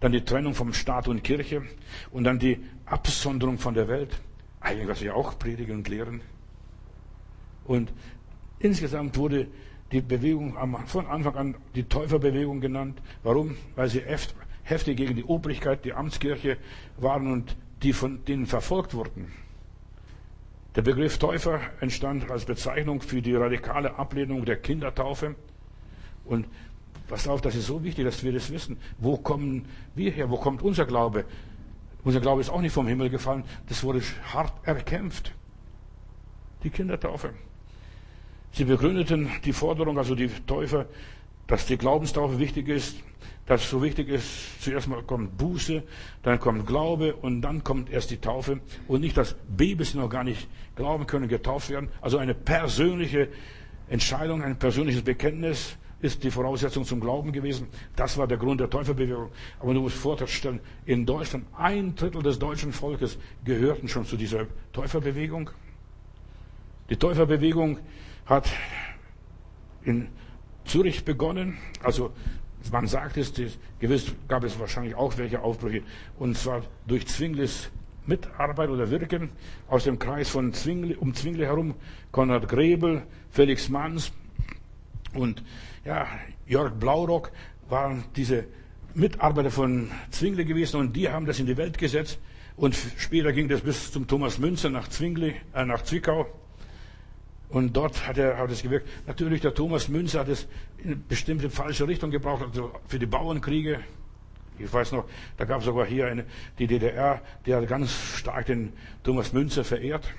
dann 0.00 0.12
die 0.12 0.24
Trennung 0.24 0.54
vom 0.54 0.72
Staat 0.72 1.08
und 1.08 1.24
Kirche 1.24 1.62
und 2.10 2.24
dann 2.24 2.38
die 2.38 2.58
Absonderung 2.84 3.58
von 3.58 3.74
der 3.74 3.88
Welt. 3.88 4.20
Eigentlich, 4.60 4.88
was 4.88 5.02
wir 5.02 5.16
auch 5.16 5.38
predigen 5.38 5.76
und 5.76 5.88
lehren. 5.88 6.20
Und 7.64 7.92
insgesamt 8.58 9.16
wurde 9.16 9.48
die 9.92 10.00
Bewegung 10.00 10.56
von 10.86 11.06
Anfang 11.06 11.34
an 11.36 11.54
die 11.74 11.84
Täuferbewegung 11.84 12.60
genannt. 12.60 13.00
Warum? 13.22 13.56
Weil 13.74 13.88
sie 13.88 14.02
heftig 14.66 14.96
gegen 14.96 15.14
die 15.14 15.24
Obrigkeit, 15.24 15.84
die 15.84 15.94
Amtskirche 15.94 16.58
waren 16.98 17.32
und 17.32 17.56
die 17.82 17.92
von 17.92 18.24
denen 18.24 18.46
verfolgt 18.46 18.94
wurden. 18.94 19.32
Der 20.74 20.82
Begriff 20.82 21.18
Täufer 21.18 21.60
entstand 21.80 22.30
als 22.30 22.44
Bezeichnung 22.44 23.00
für 23.00 23.22
die 23.22 23.34
radikale 23.34 23.96
Ablehnung 23.96 24.44
der 24.44 24.56
Kindertaufe. 24.56 25.34
Und 26.24 26.46
pass 27.08 27.28
auf, 27.28 27.40
das 27.40 27.54
ist 27.54 27.66
so 27.66 27.82
wichtig, 27.82 28.04
dass 28.04 28.22
wir 28.22 28.32
das 28.32 28.50
wissen. 28.50 28.76
Wo 28.98 29.16
kommen 29.16 29.66
wir 29.94 30.10
her? 30.10 30.28
Wo 30.28 30.36
kommt 30.36 30.62
unser 30.62 30.84
Glaube? 30.84 31.24
Unser 32.04 32.20
Glaube 32.20 32.40
ist 32.40 32.50
auch 32.50 32.60
nicht 32.60 32.72
vom 32.72 32.86
Himmel 32.86 33.08
gefallen. 33.08 33.44
Das 33.68 33.82
wurde 33.84 34.02
hart 34.32 34.52
erkämpft. 34.66 35.32
Die 36.62 36.70
Kindertaufe. 36.70 37.30
Sie 38.52 38.64
begründeten 38.64 39.30
die 39.44 39.52
Forderung, 39.52 39.96
also 39.98 40.14
die 40.14 40.28
Täufer, 40.28 40.86
dass 41.46 41.66
die 41.66 41.76
Glaubenstaufe 41.76 42.38
wichtig 42.38 42.68
ist, 42.68 42.96
dass 43.46 43.70
so 43.70 43.82
wichtig 43.82 44.08
ist, 44.08 44.60
zuerst 44.60 44.88
mal 44.88 45.02
kommt 45.02 45.38
Buße, 45.38 45.84
dann 46.22 46.40
kommt 46.40 46.66
Glaube 46.66 47.14
und 47.14 47.42
dann 47.42 47.62
kommt 47.62 47.90
erst 47.90 48.10
die 48.10 48.16
Taufe 48.16 48.60
und 48.88 49.00
nicht, 49.00 49.16
dass 49.16 49.36
Babys 49.48 49.94
noch 49.94 50.08
gar 50.08 50.24
nicht 50.24 50.48
glauben 50.74 51.06
können, 51.06 51.28
getauft 51.28 51.70
werden. 51.70 51.88
Also 52.00 52.18
eine 52.18 52.34
persönliche 52.34 53.28
Entscheidung, 53.88 54.42
ein 54.42 54.58
persönliches 54.58 55.02
Bekenntnis 55.02 55.76
ist 56.00 56.24
die 56.24 56.30
Voraussetzung 56.30 56.84
zum 56.84 57.00
Glauben 57.00 57.32
gewesen. 57.32 57.68
Das 57.94 58.18
war 58.18 58.26
der 58.26 58.36
Grund 58.36 58.60
der 58.60 58.68
Täuferbewegung. 58.68 59.30
Aber 59.60 59.72
du 59.72 59.80
musst 59.80 59.96
vorstellen, 59.96 60.60
in 60.84 61.06
Deutschland 61.06 61.46
ein 61.56 61.94
Drittel 61.94 62.22
des 62.22 62.38
deutschen 62.38 62.72
Volkes 62.72 63.16
gehörten 63.44 63.88
schon 63.88 64.04
zu 64.04 64.16
dieser 64.16 64.46
Täuferbewegung. 64.72 65.50
Die 66.90 66.96
Täuferbewegung 66.96 67.78
hat 68.26 68.50
in 69.84 70.08
Zürich 70.66 71.04
begonnen, 71.04 71.58
also 71.82 72.12
man 72.72 72.86
sagt 72.86 73.16
es, 73.16 73.32
gewiss 73.78 74.12
gab 74.28 74.44
es 74.44 74.58
wahrscheinlich 74.58 74.94
auch 74.94 75.16
welche 75.18 75.40
Aufbrüche, 75.40 75.82
und 76.18 76.36
zwar 76.36 76.62
durch 76.86 77.06
Zwinglis 77.06 77.70
Mitarbeit 78.06 78.70
oder 78.70 78.90
Wirken. 78.90 79.30
Aus 79.68 79.84
dem 79.84 79.98
Kreis 79.98 80.28
von 80.28 80.52
Zwingli, 80.52 80.94
um 80.94 81.14
Zwingli 81.14 81.44
herum, 81.44 81.74
Konrad 82.12 82.48
Grebel, 82.48 83.02
Felix 83.30 83.68
Manns 83.68 84.12
und 85.14 85.42
ja, 85.84 86.06
Jörg 86.46 86.74
Blaurock 86.74 87.32
waren 87.68 88.04
diese 88.14 88.44
Mitarbeiter 88.94 89.50
von 89.50 89.90
Zwingli 90.10 90.44
gewesen 90.44 90.80
und 90.80 90.94
die 90.94 91.08
haben 91.08 91.26
das 91.26 91.38
in 91.38 91.46
die 91.46 91.56
Welt 91.56 91.78
gesetzt. 91.78 92.18
Und 92.56 92.74
später 92.96 93.32
ging 93.32 93.48
das 93.48 93.60
bis 93.60 93.92
zum 93.92 94.06
Thomas 94.06 94.38
Münzer 94.38 94.70
nach 94.70 94.88
Zwingli, 94.88 95.34
äh, 95.52 95.64
nach 95.66 95.82
Zwickau 95.82 96.26
und 97.48 97.76
dort 97.76 98.06
hat 98.06 98.18
er 98.18 98.38
hat 98.38 98.50
es 98.50 98.62
gewirkt. 98.62 98.88
Natürlich, 99.06 99.40
der 99.40 99.54
Thomas 99.54 99.88
Münzer 99.88 100.20
hat 100.20 100.28
es 100.28 100.48
in 100.78 100.86
eine 100.86 100.96
bestimmte 100.96 101.50
falsche 101.50 101.86
Richtung 101.86 102.10
gebraucht, 102.10 102.42
also 102.42 102.72
für 102.86 102.98
die 102.98 103.06
Bauernkriege. 103.06 103.80
Ich 104.58 104.72
weiß 104.72 104.92
noch, 104.92 105.04
da 105.36 105.44
gab 105.44 105.60
es 105.60 105.66
sogar 105.66 105.86
hier 105.86 106.06
eine, 106.06 106.24
die 106.58 106.66
DDR, 106.66 107.20
die 107.44 107.54
hat 107.54 107.68
ganz 107.68 107.92
stark 107.92 108.46
den 108.46 108.72
Thomas 109.02 109.32
Münzer 109.32 109.64
verehrt. 109.64 110.12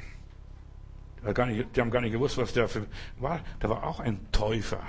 Die 1.23 1.81
haben 1.81 1.91
gar 1.91 2.01
nicht 2.01 2.11
gewusst, 2.11 2.37
was 2.37 2.53
der 2.53 2.67
für 2.67 2.85
war. 3.19 3.41
Der 3.61 3.69
war 3.69 3.83
auch 3.83 3.99
ein 3.99 4.19
Täufer 4.31 4.81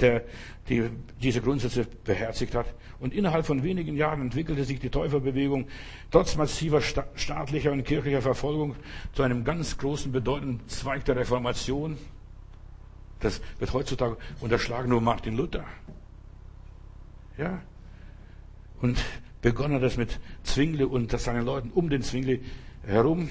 der 0.00 0.24
die, 0.68 0.90
diese 1.22 1.40
Grundsätze 1.40 1.86
beherzigt 2.04 2.54
hat. 2.54 2.66
Und 3.00 3.14
innerhalb 3.14 3.46
von 3.46 3.62
wenigen 3.62 3.96
Jahren 3.96 4.20
entwickelte 4.20 4.64
sich 4.64 4.80
die 4.80 4.90
Täuferbewegung 4.90 5.68
trotz 6.10 6.36
massiver 6.36 6.80
staatlicher 6.80 7.72
und 7.72 7.84
kirchlicher 7.84 8.22
Verfolgung 8.22 8.76
zu 9.12 9.22
einem 9.22 9.44
ganz 9.44 9.78
großen, 9.78 10.12
bedeutenden 10.12 10.66
Zweig 10.68 11.04
der 11.04 11.16
Reformation. 11.16 11.96
Das 13.20 13.40
wird 13.58 13.72
heutzutage 13.72 14.16
unterschlagen 14.40 14.90
nur 14.90 15.00
Martin 15.00 15.36
Luther. 15.36 15.64
Ja. 17.36 17.62
Und 18.80 19.02
begonnen 19.42 19.74
hat 19.74 19.82
das 19.82 19.96
mit 19.96 20.20
Zwingli 20.42 20.84
und 20.84 21.10
seinen 21.18 21.44
Leuten 21.44 21.70
um 21.70 21.88
den 21.88 22.02
Zwingli 22.02 22.42
herum. 22.84 23.30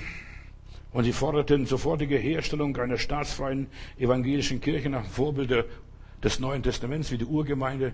Und 0.93 1.03
sie 1.03 1.13
forderten 1.13 1.65
sofortige 1.65 2.17
Herstellung 2.17 2.75
einer 2.77 2.97
staatsfreien 2.97 3.67
evangelischen 3.99 4.61
Kirche 4.61 4.89
nach 4.89 5.05
Vorbild 5.05 5.51
der 5.51 5.65
des 6.23 6.39
Neuen 6.39 6.63
Testaments 6.63 7.11
wie 7.11 7.17
die 7.17 7.25
Urgemeinde. 7.25 7.93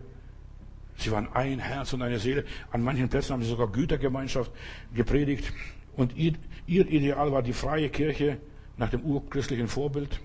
Sie 0.98 1.12
waren 1.12 1.28
ein 1.34 1.60
Herz 1.60 1.94
und 1.94 2.02
eine 2.02 2.20
Seele. 2.20 2.46
An 2.72 2.84
manchen 2.84 3.10
Plätzen 3.10 3.34
haben 3.34 3.44
sie 3.44 3.50
sogar 3.50 3.68
Gütergemeinschaft 3.68 4.52
gepredigt. 4.94 5.52
Und 5.96 6.16
ihr, 6.16 6.34
ihr 6.68 6.88
Ideal 6.88 7.32
war 7.32 7.42
die 7.42 7.54
freie 7.54 7.90
Kirche 7.90 8.38
nach 8.78 8.90
dem 8.90 9.02
urchristlichen 9.02 9.68
Vorbild. 9.68 10.20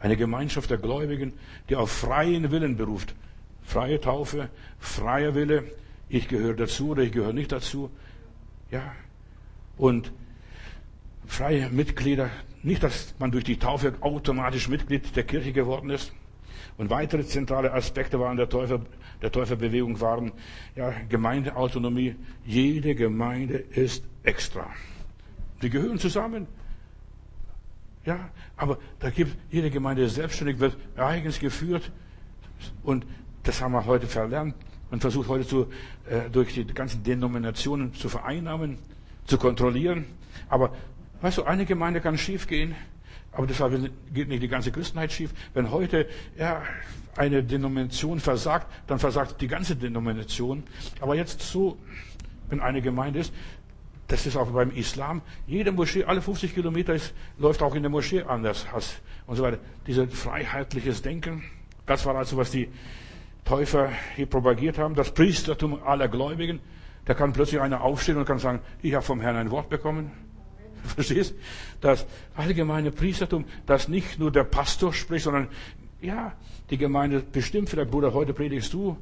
Eine 0.00 0.16
Gemeinschaft 0.16 0.70
der 0.70 0.78
Gläubigen, 0.78 1.32
die 1.68 1.76
auf 1.76 1.90
freien 1.90 2.50
Willen 2.50 2.76
beruft. 2.76 3.14
Freie 3.62 4.00
Taufe, 4.00 4.48
freier 4.78 5.34
Wille. 5.34 5.64
Ich 6.08 6.28
gehöre 6.28 6.54
dazu 6.54 6.90
oder 6.90 7.02
ich 7.02 7.12
gehöre 7.12 7.32
nicht 7.32 7.52
dazu. 7.52 7.90
Ja. 8.70 8.94
Und 9.76 10.12
freie 11.26 11.68
Mitglieder. 11.70 12.30
Nicht, 12.62 12.82
dass 12.82 13.14
man 13.18 13.30
durch 13.30 13.44
die 13.44 13.58
Taufe 13.58 13.94
automatisch 14.00 14.68
Mitglied 14.68 15.14
der 15.16 15.24
Kirche 15.24 15.52
geworden 15.52 15.90
ist. 15.90 16.12
Und 16.76 16.90
weitere 16.90 17.24
zentrale 17.24 17.72
Aspekte 17.72 18.20
waren 18.20 18.36
der, 18.36 18.48
Täufer, 18.48 18.80
der 19.22 19.32
Täuferbewegung 19.32 20.00
waren 20.00 20.32
ja, 20.76 20.92
Gemeindeautonomie. 21.08 22.16
Jede 22.44 22.94
Gemeinde 22.94 23.58
ist 23.58 24.04
extra. 24.22 24.68
Die 25.62 25.70
gehören 25.70 25.98
zusammen. 25.98 26.46
Ja, 28.04 28.30
aber 28.56 28.78
da 29.00 29.10
gibt 29.10 29.36
jede 29.50 29.70
Gemeinde 29.70 30.08
selbstständig, 30.08 30.60
wird 30.60 30.76
eigens 30.96 31.38
geführt. 31.38 31.90
Und 32.82 33.04
das 33.42 33.60
haben 33.60 33.72
wir 33.72 33.84
heute 33.84 34.06
verlernt. 34.06 34.54
Man 34.90 35.00
versucht 35.00 35.28
heute 35.28 35.46
zu, 35.46 35.66
äh, 36.08 36.30
durch 36.30 36.54
die 36.54 36.64
ganzen 36.64 37.02
Denominationen 37.02 37.92
zu 37.92 38.08
vereinnahmen, 38.08 38.78
zu 39.26 39.36
kontrollieren. 39.36 40.06
Aber 40.48 40.74
weißt 41.20 41.38
du, 41.38 41.44
eine 41.44 41.66
Gemeinde 41.66 42.00
kann 42.00 42.16
schiefgehen. 42.16 42.74
Aber 43.38 43.46
deshalb 43.46 43.88
geht 44.12 44.28
nicht 44.28 44.42
die 44.42 44.48
ganze 44.48 44.72
Christenheit 44.72 45.12
schief. 45.12 45.30
Wenn 45.54 45.70
heute 45.70 46.08
ja, 46.36 46.60
eine 47.16 47.44
Denomination 47.44 48.18
versagt, 48.18 48.66
dann 48.88 48.98
versagt 48.98 49.40
die 49.40 49.46
ganze 49.46 49.76
Denomination. 49.76 50.64
Aber 51.00 51.14
jetzt 51.14 51.40
so, 51.42 51.78
wenn 52.48 52.58
eine 52.58 52.82
Gemeinde 52.82 53.20
ist, 53.20 53.32
das 54.08 54.26
ist 54.26 54.36
auch 54.36 54.50
beim 54.50 54.72
Islam, 54.72 55.22
jede 55.46 55.70
Moschee, 55.70 56.02
alle 56.02 56.20
50 56.20 56.52
Kilometer 56.52 56.94
ist, 56.94 57.14
läuft 57.38 57.62
auch 57.62 57.76
in 57.76 57.82
der 57.84 57.90
Moschee 57.90 58.24
anders 58.24 58.66
und 59.28 59.36
so 59.36 59.44
weiter. 59.44 59.58
Dieses 59.86 60.12
freiheitliches 60.12 61.02
Denken, 61.02 61.44
das 61.86 62.04
war 62.06 62.16
also, 62.16 62.36
was 62.38 62.50
die 62.50 62.68
Täufer 63.44 63.92
hier 64.16 64.26
propagiert 64.26 64.78
haben. 64.78 64.96
Das 64.96 65.14
Priestertum 65.14 65.80
aller 65.84 66.08
Gläubigen, 66.08 66.58
Da 67.08 67.14
kann 67.14 67.32
plötzlich 67.32 67.58
einer 67.58 67.80
aufstehen 67.80 68.18
und 68.18 68.26
kann 68.26 68.38
sagen, 68.38 68.60
ich 68.82 68.92
habe 68.92 69.02
vom 69.02 69.22
Herrn 69.22 69.36
ein 69.36 69.50
Wort 69.50 69.70
bekommen. 69.70 70.10
Verstehst? 70.94 71.34
Das 71.80 72.06
allgemeine 72.34 72.90
Priestertum, 72.90 73.44
das 73.66 73.88
nicht 73.88 74.18
nur 74.18 74.30
der 74.30 74.44
Pastor 74.44 74.92
spricht, 74.92 75.24
sondern 75.24 75.48
ja, 76.00 76.32
die 76.70 76.78
Gemeinde 76.78 77.20
bestimmt 77.20 77.68
vielleicht, 77.68 77.90
Bruder, 77.90 78.12
heute 78.12 78.32
predigst 78.32 78.72
du. 78.72 78.96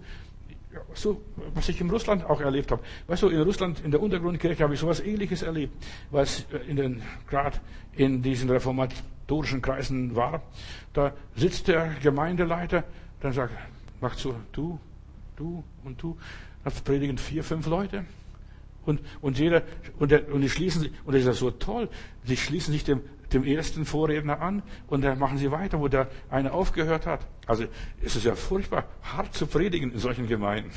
So, 0.92 1.22
was 1.54 1.68
ich 1.70 1.80
in 1.80 1.88
Russland 1.88 2.24
auch 2.24 2.40
erlebt 2.40 2.70
habe. 2.70 2.82
Weißt 3.06 3.22
du, 3.22 3.28
in 3.28 3.40
Russland, 3.40 3.82
in 3.82 3.90
der 3.90 4.00
Untergrundkirche 4.00 4.62
habe 4.62 4.74
ich 4.74 4.80
sowas 4.80 5.00
ähnliches 5.00 5.42
erlebt, 5.42 5.72
was 6.10 6.44
in 6.68 6.76
den, 6.76 7.02
gerade 7.28 7.58
in 7.94 8.22
diesen 8.22 8.50
reformatorischen 8.50 9.62
Kreisen 9.62 10.14
war. 10.14 10.42
Da 10.92 11.14
sitzt 11.34 11.68
der 11.68 11.94
Gemeindeleiter, 12.02 12.84
dann 13.20 13.32
sagt, 13.32 13.54
mach 14.02 14.16
zu, 14.16 14.34
du, 14.52 14.78
du 15.36 15.64
und 15.84 16.02
du. 16.02 16.18
Da 16.62 16.70
predigen 16.84 17.16
vier, 17.16 17.42
fünf 17.42 17.66
Leute. 17.66 18.04
Und, 18.86 19.00
und 19.20 19.38
jeder, 19.38 19.62
und, 19.98 20.10
der, 20.10 20.32
und 20.32 20.40
die 20.40 20.48
schließen 20.48 20.82
sich, 20.82 20.92
und 21.04 21.12
das 21.12 21.22
ist 21.22 21.26
ja 21.26 21.32
so 21.34 21.50
toll, 21.50 21.88
die 22.26 22.36
schließen 22.36 22.72
sich 22.72 22.84
dem, 22.84 23.00
dem 23.32 23.44
ersten 23.44 23.84
Vorredner 23.84 24.40
an 24.40 24.62
und 24.86 25.02
dann 25.02 25.18
machen 25.18 25.38
sie 25.38 25.50
weiter, 25.50 25.80
wo 25.80 25.88
der 25.88 26.08
eine 26.30 26.52
aufgehört 26.52 27.06
hat. 27.06 27.26
Also 27.46 27.64
es 28.00 28.16
ist 28.16 28.24
ja 28.24 28.36
furchtbar 28.36 28.84
hart 29.02 29.34
zu 29.34 29.46
predigen 29.46 29.92
in 29.92 29.98
solchen 29.98 30.28
Gemeinden. 30.28 30.70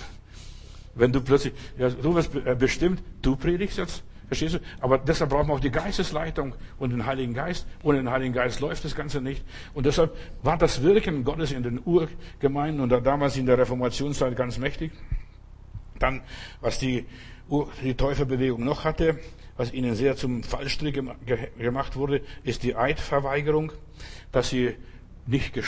Wenn 0.95 1.13
du 1.13 1.21
plötzlich, 1.21 1.53
ja, 1.77 1.89
du 1.89 2.15
wirst 2.15 2.35
äh, 2.35 2.55
bestimmt, 2.55 3.03
du 3.21 3.35
predigst 3.35 3.77
jetzt, 3.77 4.03
verstehst 4.27 4.55
du? 4.55 4.59
Aber 4.79 4.97
deshalb 4.97 5.29
brauchen 5.29 5.47
wir 5.47 5.53
auch 5.53 5.59
die 5.59 5.71
Geistesleitung 5.71 6.55
und 6.79 6.89
den 6.89 7.05
Heiligen 7.05 7.33
Geist. 7.33 7.67
Ohne 7.83 7.99
den 7.99 8.09
Heiligen 8.09 8.33
Geist 8.33 8.59
läuft 8.59 8.83
das 8.85 8.95
Ganze 8.95 9.21
nicht. 9.21 9.45
Und 9.73 9.85
deshalb 9.85 10.15
war 10.41 10.57
das 10.57 10.81
Wirken 10.81 11.23
Gottes 11.23 11.51
in 11.51 11.63
den 11.63 11.79
Urgemeinden 11.85 12.81
und 12.81 12.89
damals 13.05 13.37
in 13.37 13.45
der 13.45 13.57
Reformationszeit 13.59 14.35
ganz 14.35 14.57
mächtig. 14.57 14.91
Dann, 15.99 16.21
was 16.61 16.79
die 16.79 17.05
die 17.83 17.95
Täuferbewegung 17.95 18.63
noch 18.63 18.83
hatte, 18.83 19.19
was 19.57 19.73
ihnen 19.73 19.95
sehr 19.95 20.15
zum 20.15 20.43
Fallstrick 20.43 21.01
gemacht 21.57 21.95
wurde, 21.95 22.21
ist 22.43 22.63
die 22.63 22.75
Eidverweigerung, 22.75 23.71
dass 24.31 24.49
sie 24.49 24.75
nicht, 25.25 25.59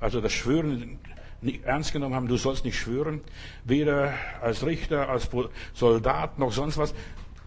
also 0.00 0.20
das 0.20 0.32
Schwören 0.32 0.98
nicht 1.40 1.64
ernst 1.64 1.92
genommen 1.92 2.14
haben, 2.14 2.28
du 2.28 2.36
sollst 2.36 2.64
nicht 2.64 2.78
schwören, 2.78 3.20
weder 3.64 4.12
als 4.42 4.66
Richter, 4.66 5.08
als 5.08 5.28
Soldat 5.72 6.38
noch 6.38 6.52
sonst 6.52 6.76
was. 6.78 6.94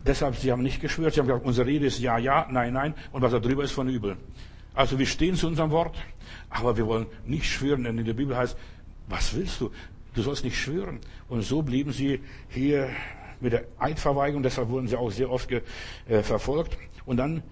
Deshalb, 0.05 0.35
sie 0.35 0.51
haben 0.51 0.63
nicht 0.63 0.81
geschwört, 0.81 1.13
sie 1.13 1.19
haben 1.19 1.27
gesagt, 1.27 1.45
unsere 1.45 1.67
Rede 1.67 1.85
ist 1.85 1.99
ja, 1.99 2.17
ja, 2.17 2.47
nein, 2.49 2.73
nein, 2.73 2.95
und 3.11 3.21
was 3.21 3.31
da 3.31 3.39
drüber 3.39 3.63
ist 3.63 3.71
von 3.71 3.87
übel. 3.87 4.17
Also 4.73 4.97
wir 4.97 5.05
stehen 5.05 5.35
zu 5.35 5.47
unserem 5.47 5.71
Wort, 5.71 5.97
aber 6.49 6.77
wir 6.77 6.87
wollen 6.87 7.05
nicht 7.25 7.45
schwören, 7.45 7.83
denn 7.83 7.97
in 7.97 8.05
der 8.05 8.13
Bibel 8.13 8.35
heißt, 8.35 8.57
was 9.07 9.35
willst 9.35 9.59
du? 9.59 9.71
Du 10.13 10.21
sollst 10.21 10.43
nicht 10.43 10.57
schwören. 10.57 10.99
Und 11.29 11.41
so 11.41 11.61
blieben 11.61 11.91
sie 11.91 12.21
hier 12.49 12.89
mit 13.41 13.53
der 13.53 13.65
Eidverweigerung, 13.79 14.43
deshalb 14.43 14.69
wurden 14.69 14.87
sie 14.87 14.95
auch 14.95 15.11
sehr 15.11 15.29
oft 15.29 15.47
ge, 15.47 15.61
äh, 16.07 16.21
verfolgt. 16.23 16.77
Und 17.05 17.17
dann 17.17 17.43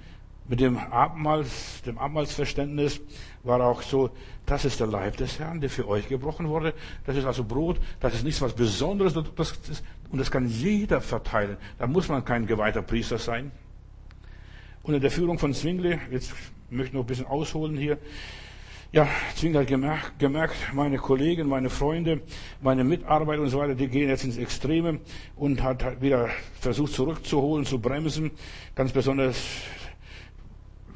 mit 0.47 0.59
dem 0.59 0.77
Abendmahls, 0.77 1.83
dem 1.85 1.97
Abendmahlsverständnis 1.97 3.01
war 3.43 3.61
auch 3.61 3.83
so, 3.83 4.09
das 4.47 4.65
ist 4.65 4.79
der 4.79 4.87
Leib 4.87 5.17
des 5.17 5.37
Herrn, 5.37 5.61
der 5.61 5.69
für 5.69 5.87
euch 5.87 6.07
gebrochen 6.07 6.49
wurde. 6.49 6.73
Das 7.05 7.15
ist 7.15 7.25
also 7.25 7.43
Brot, 7.43 7.79
das 7.99 8.15
ist 8.15 8.23
nichts 8.23 8.41
was 8.41 8.53
Besonderes, 8.53 9.13
das 9.35 9.51
ist, 9.69 9.83
und 10.11 10.17
das 10.17 10.31
kann 10.31 10.47
jeder 10.47 11.01
verteilen. 11.01 11.57
Da 11.77 11.85
muss 11.85 12.09
man 12.09 12.25
kein 12.25 12.47
geweihter 12.47 12.81
Priester 12.81 13.19
sein. 13.19 13.51
Unter 14.81 14.99
der 14.99 15.11
Führung 15.11 15.37
von 15.37 15.53
Zwingli, 15.53 15.99
jetzt 16.09 16.33
möchte 16.71 16.87
ich 16.87 16.93
noch 16.93 17.01
ein 17.01 17.07
bisschen 17.07 17.27
ausholen 17.27 17.77
hier, 17.77 17.99
ja, 18.91 19.07
Zwingli 19.35 19.59
hat 19.59 19.67
gemerkt, 19.67 20.19
gemerkt, 20.19 20.55
meine 20.73 20.97
Kollegen, 20.97 21.47
meine 21.47 21.69
Freunde, 21.69 22.21
meine 22.61 22.83
Mitarbeiter 22.83 23.41
und 23.41 23.49
so 23.49 23.59
weiter, 23.59 23.75
die 23.75 23.87
gehen 23.87 24.09
jetzt 24.09 24.23
ins 24.23 24.37
Extreme 24.37 24.99
und 25.35 25.61
hat 25.61 26.01
wieder 26.01 26.29
versucht 26.59 26.93
zurückzuholen, 26.93 27.65
zu 27.65 27.79
bremsen, 27.79 28.31
ganz 28.73 28.91
besonders 28.91 29.37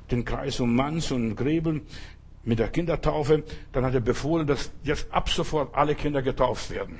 den 0.10 0.26
Kreis 0.26 0.60
um 0.60 0.76
Manns 0.76 1.12
und 1.12 1.36
Grebel 1.36 1.82
mit 2.44 2.60
der 2.60 2.70
Kindertaufe. 2.70 3.44
Dann 3.72 3.86
hat 3.86 3.94
er 3.94 4.02
befohlen, 4.02 4.48
dass 4.48 4.72
jetzt 4.84 5.12
ab 5.12 5.30
sofort 5.30 5.76
alle 5.76 5.94
Kinder 5.94 6.24
getauft 6.24 6.72
werden. 6.72 6.98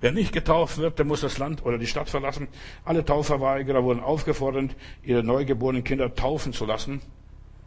Wer 0.00 0.12
nicht 0.12 0.32
getauft 0.32 0.78
wird, 0.78 0.98
der 0.98 1.04
muss 1.04 1.20
das 1.20 1.36
Land 1.36 1.66
oder 1.66 1.76
die 1.76 1.86
Stadt 1.86 2.08
verlassen. 2.08 2.48
Alle 2.86 3.04
Taufverweigerer 3.04 3.84
wurden 3.84 4.00
aufgefordert, 4.00 4.74
ihre 5.02 5.22
neugeborenen 5.22 5.84
Kinder 5.84 6.14
taufen 6.14 6.54
zu 6.54 6.64
lassen. 6.64 7.02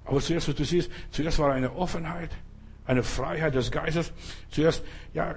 Aber 0.06 0.20
zuerst, 0.20 0.48
was 0.48 0.56
du 0.56 0.66
siehst, 0.66 0.92
zuerst 1.12 1.40
war 1.40 1.54
eine 1.54 1.76
Offenheit, 1.76 2.32
eine 2.86 3.04
Freiheit 3.04 3.56
des 3.56 3.72
Geistes. 3.72 4.12
Zuerst, 4.50 4.84
ja, 5.14 5.36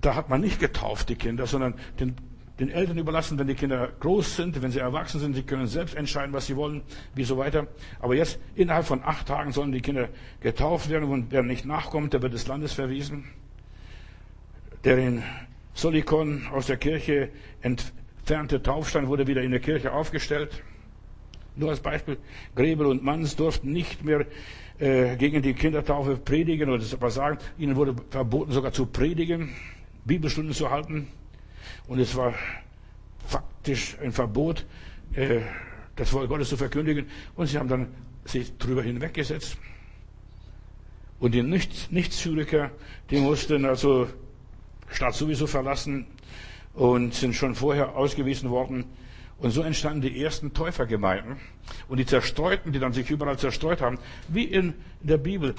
da 0.00 0.14
hat 0.14 0.28
man 0.28 0.40
nicht 0.40 0.60
getauft, 0.60 1.08
die 1.08 1.16
Kinder, 1.16 1.46
sondern 1.46 1.74
den, 1.98 2.16
den 2.58 2.70
Eltern 2.70 2.98
überlassen, 2.98 3.38
wenn 3.38 3.46
die 3.46 3.54
Kinder 3.54 3.90
groß 4.00 4.36
sind, 4.36 4.62
wenn 4.62 4.70
sie 4.70 4.78
erwachsen 4.78 5.20
sind, 5.20 5.34
sie 5.34 5.42
können 5.42 5.66
selbst 5.66 5.94
entscheiden, 5.94 6.32
was 6.32 6.46
sie 6.46 6.56
wollen, 6.56 6.82
wie 7.14 7.24
so 7.24 7.36
weiter. 7.36 7.66
Aber 8.00 8.14
jetzt, 8.14 8.38
innerhalb 8.54 8.86
von 8.86 9.02
acht 9.02 9.26
Tagen 9.26 9.52
sollen 9.52 9.72
die 9.72 9.80
Kinder 9.80 10.08
getauft 10.40 10.88
werden 10.88 11.08
und 11.08 11.32
wer 11.32 11.42
nicht 11.42 11.64
nachkommt, 11.64 12.12
der 12.12 12.22
wird 12.22 12.32
des 12.32 12.46
Landes 12.46 12.72
verwiesen. 12.72 13.24
Der 14.84 14.96
in 14.98 15.22
Solikon 15.74 16.46
aus 16.52 16.66
der 16.66 16.76
Kirche 16.76 17.30
entfernte 17.60 18.62
Taufstein 18.62 19.08
wurde 19.08 19.26
wieder 19.26 19.42
in 19.42 19.50
der 19.50 19.60
Kirche 19.60 19.92
aufgestellt. 19.92 20.62
Nur 21.56 21.70
als 21.70 21.80
Beispiel, 21.80 22.18
Grebel 22.54 22.86
und 22.86 23.02
Manns 23.02 23.36
durften 23.36 23.72
nicht 23.72 24.04
mehr 24.04 24.26
äh, 24.78 25.16
gegen 25.16 25.42
die 25.42 25.54
Kindertaufe 25.54 26.16
predigen 26.16 26.70
oder 26.70 26.84
was 27.00 27.14
sagen. 27.14 27.38
Ihnen 27.58 27.76
wurde 27.76 27.94
verboten, 28.10 28.52
sogar 28.52 28.72
zu 28.72 28.86
predigen, 28.86 29.50
Bibelstunden 30.04 30.54
zu 30.54 30.70
halten. 30.70 31.08
Und 31.86 31.98
es 31.98 32.16
war 32.16 32.34
faktisch 33.26 33.96
ein 34.02 34.12
Verbot, 34.12 34.64
äh, 35.14 35.40
das 35.96 36.12
Wort 36.12 36.28
Gottes 36.28 36.48
zu 36.48 36.56
verkündigen. 36.56 37.06
Und 37.34 37.46
sie 37.46 37.58
haben 37.58 37.68
dann 37.68 37.88
sich 38.24 38.56
drüber 38.58 38.82
hinweggesetzt. 38.82 39.58
Und 41.18 41.34
die 41.34 41.42
Nichtsyriker, 41.42 42.70
die 43.10 43.18
mussten 43.18 43.66
also 43.66 44.08
Stadt 44.90 45.14
sowieso 45.14 45.46
verlassen 45.46 46.06
und 46.74 47.14
sind 47.14 47.34
schon 47.34 47.54
vorher 47.54 47.94
ausgewiesen 47.94 48.50
worden. 48.50 48.84
Und 49.40 49.50
so 49.50 49.62
entstanden 49.62 50.02
die 50.02 50.22
ersten 50.22 50.52
Täufergemeinden. 50.52 51.36
Und 51.88 51.96
die 51.96 52.06
Zerstreuten, 52.06 52.72
die 52.72 52.78
dann 52.78 52.92
sich 52.92 53.10
überall 53.10 53.38
zerstreut 53.38 53.80
haben, 53.80 53.98
wie 54.28 54.44
in 54.44 54.74
der 55.00 55.16
Bibel. 55.16 55.54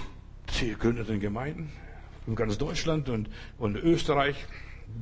Sie 0.51 0.75
gründeten 0.79 1.19
Gemeinden 1.19 1.71
in 2.27 2.35
ganz 2.35 2.57
Deutschland 2.57 3.09
und, 3.09 3.29
und 3.57 3.75
Österreich 3.75 4.35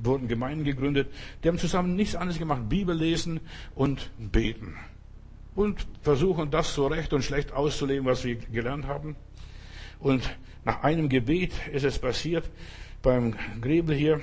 wurden 0.04 0.28
Gemeinden 0.28 0.64
gegründet. 0.64 1.10
Die 1.44 1.48
haben 1.48 1.58
zusammen 1.58 1.96
nichts 1.96 2.16
anderes 2.16 2.40
gemacht, 2.40 2.70
Bibel 2.70 2.96
lesen 2.96 3.40
und 3.76 4.12
beten. 4.18 4.76
Und 5.56 5.86
versuchen 6.02 6.52
das 6.52 6.74
so 6.74 6.88
recht 6.88 7.12
und 7.12 7.24
schlecht 7.24 7.52
auszuleben, 7.52 8.06
was 8.06 8.22
sie 8.22 8.36
gelernt 8.36 8.88
haben. 8.88 9.16
Und 10.00 10.38
nach 10.64 10.84
einem 10.84 11.10
Gebet 11.10 11.54
ist 11.74 11.84
es 11.84 12.00
passiert, 12.00 12.50
beim 13.02 13.36
Grebel 13.62 13.96
hier, 13.96 14.22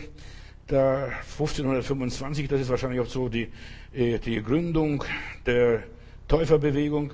da 0.66 1.04
1525, 1.04 2.48
das 2.48 2.60
ist 2.60 2.68
wahrscheinlich 2.68 3.00
auch 3.00 3.06
so 3.06 3.28
die, 3.28 3.48
die 3.96 4.42
Gründung 4.42 5.04
der 5.46 5.82
Täuferbewegung. 6.28 7.12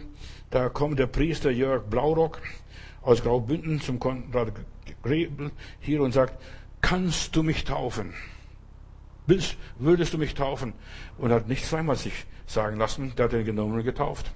Da 0.50 0.68
kommt 0.68 0.98
der 0.98 1.06
Priester 1.06 1.50
Jörg 1.50 1.84
Blaurock 1.84 2.42
aus 3.02 3.22
Graubünden 3.22 3.80
zum 3.80 4.00
Konrad 4.00 4.52
Grebel 5.02 5.52
hier 5.80 6.02
und 6.02 6.12
sagt, 6.12 6.42
kannst 6.80 7.36
du 7.36 7.44
mich 7.44 7.62
taufen? 7.62 8.14
Willst, 9.28 9.56
würdest 9.78 10.12
du 10.12 10.18
mich 10.18 10.34
taufen? 10.34 10.72
Und 11.18 11.30
hat 11.30 11.46
nicht 11.46 11.64
zweimal 11.64 11.94
sich 11.94 12.26
sagen 12.46 12.78
lassen, 12.78 13.12
der 13.16 13.26
hat 13.26 13.32
den 13.32 13.44
genommen 13.44 13.74
und 13.74 13.84
getauft. 13.84 14.32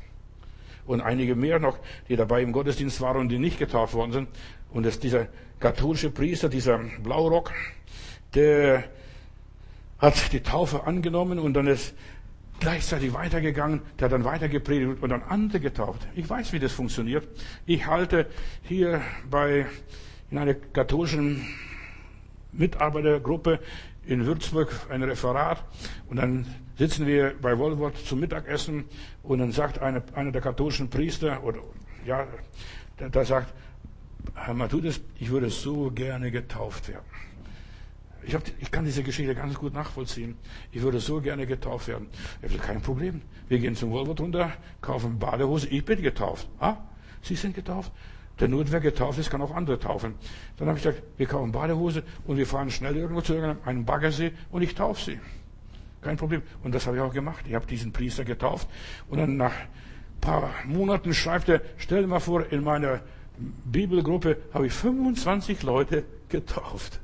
Und 0.86 1.00
einige 1.00 1.34
mehr 1.34 1.58
noch, 1.58 1.78
die 2.08 2.14
dabei 2.14 2.42
im 2.42 2.52
Gottesdienst 2.52 3.00
waren 3.00 3.16
und 3.16 3.28
die 3.28 3.40
nicht 3.40 3.58
getauft 3.58 3.94
worden 3.94 4.12
sind. 4.12 4.28
Und 4.70 4.86
das, 4.86 5.00
dieser 5.00 5.26
katholische 5.58 6.10
Priester, 6.10 6.48
dieser 6.48 6.78
Blaurock, 6.78 7.52
der 8.34 8.84
hat 9.98 10.32
die 10.32 10.40
Taufe 10.40 10.84
angenommen 10.84 11.38
und 11.38 11.54
dann 11.54 11.66
ist 11.66 11.94
gleichzeitig 12.60 13.12
weitergegangen, 13.12 13.82
der 13.98 14.06
hat 14.06 14.12
dann 14.12 14.24
weitergepredigt 14.24 15.02
und 15.02 15.08
dann 15.08 15.22
andere 15.22 15.60
getauft. 15.60 16.06
Ich 16.14 16.28
weiß, 16.28 16.52
wie 16.52 16.58
das 16.58 16.72
funktioniert. 16.72 17.26
Ich 17.66 17.86
halte 17.86 18.26
hier 18.62 19.00
bei, 19.30 19.66
in 20.30 20.38
einer 20.38 20.54
katholischen 20.54 21.46
Mitarbeitergruppe 22.52 23.60
in 24.06 24.24
Würzburg 24.24 24.70
ein 24.88 25.02
Referat 25.02 25.64
und 26.08 26.16
dann 26.16 26.46
sitzen 26.78 27.06
wir 27.06 27.34
bei 27.40 27.58
Wolwort 27.58 27.96
zum 27.98 28.20
Mittagessen 28.20 28.84
und 29.22 29.38
dann 29.38 29.52
sagt 29.52 29.80
eine, 29.80 30.02
einer 30.14 30.32
der 30.32 30.42
katholischen 30.42 30.88
Priester 30.88 31.42
oder 31.42 31.60
ja, 32.04 32.26
der 32.98 33.24
sagt, 33.24 33.52
Herr 34.34 34.54
Matthäus, 34.54 35.00
ich 35.18 35.30
würde 35.30 35.50
so 35.50 35.90
gerne 35.90 36.30
getauft 36.30 36.88
werden. 36.88 37.04
Ich, 38.26 38.34
hab, 38.34 38.42
ich 38.58 38.72
kann 38.72 38.84
diese 38.84 39.04
Geschichte 39.04 39.34
ganz 39.36 39.54
gut 39.54 39.72
nachvollziehen. 39.72 40.36
Ich 40.72 40.82
würde 40.82 40.98
so 40.98 41.20
gerne 41.20 41.46
getauft 41.46 41.86
werden. 41.86 42.08
Ich 42.42 42.50
habe 42.50 42.58
kein 42.58 42.82
Problem. 42.82 43.22
Wir 43.48 43.60
gehen 43.60 43.76
zum 43.76 43.92
Volvo 43.92 44.12
runter, 44.12 44.52
kaufen 44.80 45.18
Badehose. 45.18 45.68
Ich 45.68 45.84
bin 45.84 46.02
getauft. 46.02 46.48
Ah, 46.58 46.76
Sie 47.22 47.36
sind 47.36 47.54
getauft? 47.54 47.92
Denn 48.40 48.50
nur 48.50 48.70
wer 48.70 48.80
getauft 48.80 49.18
ist, 49.18 49.30
kann 49.30 49.40
auch 49.40 49.54
andere 49.54 49.78
taufen. 49.78 50.14
Dann 50.56 50.68
habe 50.68 50.76
ich 50.76 50.84
gesagt, 50.84 51.02
wir 51.16 51.26
kaufen 51.26 51.52
Badehose 51.52 52.02
und 52.26 52.36
wir 52.36 52.46
fahren 52.46 52.70
schnell 52.70 52.96
irgendwo 52.96 53.20
zu 53.20 53.34
einem 53.64 53.84
Baggersee 53.84 54.32
und 54.50 54.62
ich 54.62 54.74
taufe 54.74 55.02
sie. 55.02 55.20
Kein 56.02 56.16
Problem. 56.16 56.42
Und 56.64 56.74
das 56.74 56.86
habe 56.86 56.96
ich 56.96 57.02
auch 57.02 57.14
gemacht. 57.14 57.44
Ich 57.48 57.54
habe 57.54 57.66
diesen 57.66 57.92
Priester 57.92 58.24
getauft. 58.24 58.68
Und 59.08 59.18
dann 59.18 59.36
nach 59.36 59.54
ein 59.54 60.20
paar 60.20 60.50
Monaten 60.66 61.14
schreibt 61.14 61.48
er, 61.48 61.62
stell 61.76 62.02
dir 62.02 62.08
mal 62.08 62.20
vor, 62.20 62.44
in 62.52 62.64
meiner 62.64 63.00
Bibelgruppe 63.64 64.38
habe 64.52 64.66
ich 64.66 64.72
25 64.72 65.62
Leute 65.62 66.04
getauft. 66.28 67.00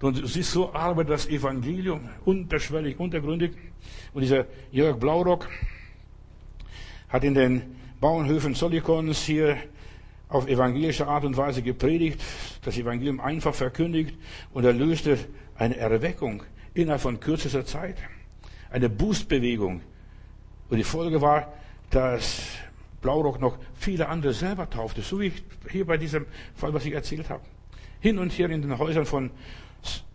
Und 0.00 0.18
du 0.18 0.26
siehst, 0.26 0.52
so 0.52 0.72
arbeitet 0.72 1.12
das 1.12 1.28
Evangelium 1.28 2.08
unterschwellig, 2.24 2.98
untergründig. 2.98 3.52
Und 4.14 4.22
dieser 4.22 4.46
Jörg 4.72 4.98
Blaurock 4.98 5.48
hat 7.08 7.24
in 7.24 7.34
den 7.34 7.62
Bauernhöfen 8.00 8.54
Solikons 8.54 9.22
hier 9.22 9.58
auf 10.28 10.46
evangelische 10.46 11.06
Art 11.06 11.24
und 11.24 11.36
Weise 11.36 11.60
gepredigt, 11.60 12.22
das 12.62 12.78
Evangelium 12.78 13.20
einfach 13.20 13.54
verkündigt 13.54 14.16
und 14.52 14.64
er 14.64 14.72
löste 14.72 15.18
eine 15.56 15.76
Erweckung 15.76 16.44
innerhalb 16.72 17.02
von 17.02 17.20
kürzester 17.20 17.66
Zeit. 17.66 17.96
Eine 18.70 18.88
Boostbewegung. 18.88 19.82
Und 20.70 20.76
die 20.76 20.84
Folge 20.84 21.20
war, 21.20 21.52
dass 21.90 22.42
Blaurock 23.02 23.40
noch 23.40 23.58
viele 23.74 24.08
andere 24.08 24.32
selber 24.32 24.70
taufte, 24.70 25.02
so 25.02 25.20
wie 25.20 25.32
hier 25.68 25.84
bei 25.84 25.96
diesem 25.96 26.26
Fall, 26.54 26.72
was 26.72 26.86
ich 26.86 26.92
erzählt 26.92 27.28
habe. 27.28 27.42
Hin 27.98 28.18
und 28.18 28.30
her 28.38 28.48
in 28.48 28.62
den 28.62 28.78
Häusern 28.78 29.04
von 29.04 29.30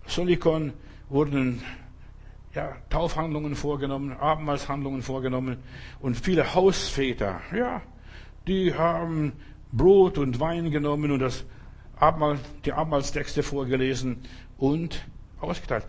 Solikon 0.07 0.73
wurden 1.09 1.61
ja, 2.53 2.75
Taufhandlungen 2.89 3.55
vorgenommen, 3.55 4.13
Abendmahlshandlungen 4.13 5.01
vorgenommen 5.01 5.57
und 5.99 6.15
viele 6.15 6.53
Hausväter, 6.53 7.41
ja, 7.55 7.81
die 8.47 8.73
haben 8.73 9.33
Brot 9.71 10.17
und 10.17 10.39
Wein 10.39 10.71
genommen 10.71 11.11
und 11.11 11.19
das 11.19 11.45
Abendmahl, 11.97 12.39
die 12.63 12.73
Abendmahlstexte 12.73 13.43
vorgelesen 13.43 14.17
und 14.57 15.05
ausgeteilt. 15.39 15.85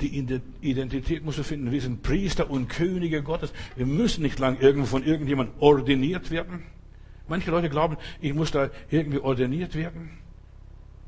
Die 0.00 0.18
Identität 0.60 1.24
musst 1.24 1.38
du 1.38 1.42
finden. 1.42 1.72
Wir 1.72 1.80
sind 1.80 2.02
Priester 2.02 2.50
und 2.50 2.68
Könige 2.68 3.22
Gottes. 3.22 3.52
Wir 3.76 3.86
müssen 3.86 4.22
nicht 4.22 4.38
lang 4.38 4.58
irgendwo 4.60 4.86
von 4.86 5.02
irgendjemand 5.02 5.50
ordiniert 5.58 6.30
werden. 6.30 6.64
Manche 7.28 7.50
Leute 7.50 7.70
glauben, 7.70 7.96
ich 8.20 8.34
muss 8.34 8.50
da 8.50 8.70
irgendwie 8.90 9.20
ordiniert 9.20 9.74
werden. 9.74 10.10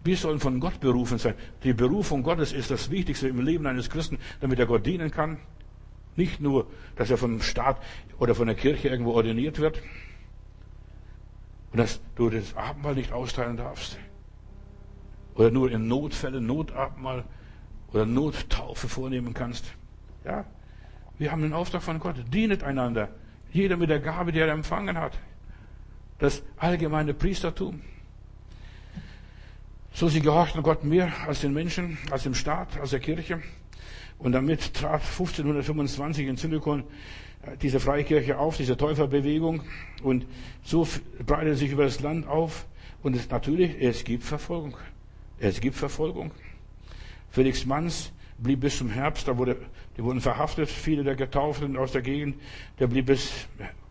Wir 0.08 0.16
sollen 0.16 0.40
von 0.40 0.58
Gott 0.58 0.80
berufen 0.80 1.18
sein. 1.18 1.34
Die 1.64 1.74
Berufung 1.74 2.22
Gottes 2.22 2.54
ist 2.54 2.70
das 2.70 2.90
Wichtigste 2.90 3.28
im 3.28 3.44
Leben 3.44 3.66
eines 3.66 3.90
Christen, 3.90 4.16
damit 4.40 4.58
er 4.58 4.64
Gott 4.64 4.86
dienen 4.86 5.10
kann. 5.10 5.36
Nicht 6.16 6.40
nur, 6.40 6.66
dass 6.96 7.10
er 7.10 7.18
vom 7.18 7.42
Staat 7.42 7.76
oder 8.18 8.34
von 8.34 8.46
der 8.46 8.56
Kirche 8.56 8.88
irgendwo 8.88 9.12
ordiniert 9.12 9.58
wird 9.58 9.82
und 11.72 11.78
dass 11.80 12.00
du 12.16 12.30
das 12.30 12.56
Abendmahl 12.56 12.94
nicht 12.94 13.12
austeilen 13.12 13.58
darfst. 13.58 13.98
Oder 15.34 15.50
nur 15.50 15.70
in 15.70 15.88
Notfällen 15.88 16.46
Notabendmahl 16.46 17.24
oder 17.92 18.06
Nottaufe 18.06 18.88
vornehmen 18.88 19.34
kannst. 19.34 19.74
Ja, 20.24 20.46
wir 21.18 21.30
haben 21.30 21.42
den 21.42 21.52
Auftrag 21.52 21.82
von 21.82 21.98
Gott. 21.98 22.16
Dienet 22.32 22.64
einander. 22.64 23.10
Jeder 23.52 23.76
mit 23.76 23.90
der 23.90 24.00
Gabe, 24.00 24.32
die 24.32 24.38
er 24.38 24.48
empfangen 24.48 24.96
hat. 24.96 25.18
Das 26.18 26.42
allgemeine 26.56 27.12
Priestertum. 27.12 27.82
So 29.92 30.08
sie 30.08 30.20
gehorchten 30.20 30.62
Gott 30.62 30.84
mehr 30.84 31.12
als 31.26 31.40
den 31.40 31.52
Menschen, 31.52 31.98
als 32.10 32.22
dem 32.22 32.34
Staat, 32.34 32.78
als 32.78 32.90
der 32.90 33.00
Kirche. 33.00 33.42
Und 34.18 34.32
damit 34.32 34.74
trat 34.74 35.02
1525 35.02 36.26
in 36.26 36.36
Silikon 36.36 36.84
äh, 37.42 37.56
diese 37.62 37.80
Freikirche 37.80 38.38
auf, 38.38 38.56
diese 38.56 38.76
Täuferbewegung. 38.76 39.62
Und 40.02 40.26
so 40.62 40.86
breitete 41.24 41.56
sich 41.56 41.70
über 41.70 41.84
das 41.84 42.00
Land 42.00 42.26
auf. 42.26 42.66
Und 43.02 43.16
es, 43.16 43.30
natürlich, 43.30 43.80
es 43.80 44.04
gibt 44.04 44.24
Verfolgung. 44.24 44.76
Es 45.38 45.60
gibt 45.60 45.76
Verfolgung. 45.76 46.32
Felix 47.30 47.64
Manns 47.64 48.12
blieb 48.38 48.60
bis 48.60 48.78
zum 48.78 48.90
Herbst, 48.90 49.28
da 49.28 49.36
wurde, 49.36 49.56
die 49.96 50.02
wurden 50.02 50.20
verhaftet, 50.20 50.68
viele 50.68 51.04
der 51.04 51.16
Getauften 51.16 51.76
aus 51.76 51.92
der 51.92 52.02
Gegend, 52.02 52.40
der 52.78 52.86
blieb 52.86 53.06
bis, 53.06 53.46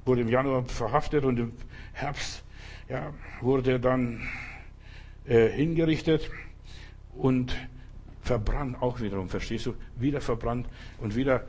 wurde 0.05 0.21
im 0.21 0.29
Januar 0.29 0.63
verhaftet 0.65 1.23
und 1.23 1.39
im 1.39 1.53
Herbst, 1.93 2.43
ja, 2.89 3.13
wurde 3.41 3.79
dann 3.79 4.21
äh, 5.27 5.49
hingerichtet 5.49 6.29
und 7.15 7.55
verbrannt 8.21 8.81
auch 8.81 8.99
wiederum, 8.99 9.29
verstehst 9.29 9.65
du? 9.65 9.75
Wieder 9.97 10.21
verbrannt 10.21 10.67
und 10.99 11.15
wieder 11.15 11.45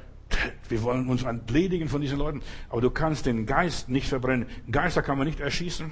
wir 0.68 0.82
wollen 0.82 1.08
uns 1.08 1.22
entledigen 1.22 1.88
von 1.88 2.00
diesen 2.00 2.18
Leuten. 2.18 2.42
Aber 2.68 2.80
du 2.80 2.90
kannst 2.90 3.26
den 3.26 3.46
Geist 3.46 3.88
nicht 3.88 4.08
verbrennen. 4.08 4.46
Geister 4.70 5.02
kann 5.02 5.18
man 5.18 5.26
nicht 5.26 5.40
erschießen. 5.40 5.90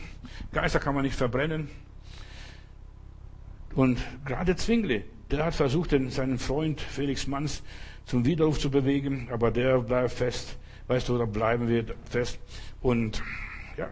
Geister 0.53 0.79
kann 0.79 0.95
man 0.95 1.05
nicht 1.05 1.17
verbrennen. 1.17 1.69
Und 3.75 3.99
gerade 4.25 4.57
Zwingli, 4.57 5.05
der 5.31 5.47
hat 5.47 5.55
versucht, 5.55 5.91
seinen 5.91 6.39
Freund 6.39 6.81
Felix 6.81 7.27
Manns 7.27 7.63
zum 8.05 8.25
Widerruf 8.25 8.59
zu 8.59 8.71
bewegen, 8.71 9.29
aber 9.31 9.51
der 9.51 9.79
bleibt 9.81 10.13
fest. 10.13 10.57
Weißt 10.87 11.09
du, 11.09 11.19
da 11.19 11.25
bleiben 11.25 11.69
wir 11.69 11.85
fest. 12.09 12.39
Und 12.81 13.23
ja, 13.77 13.89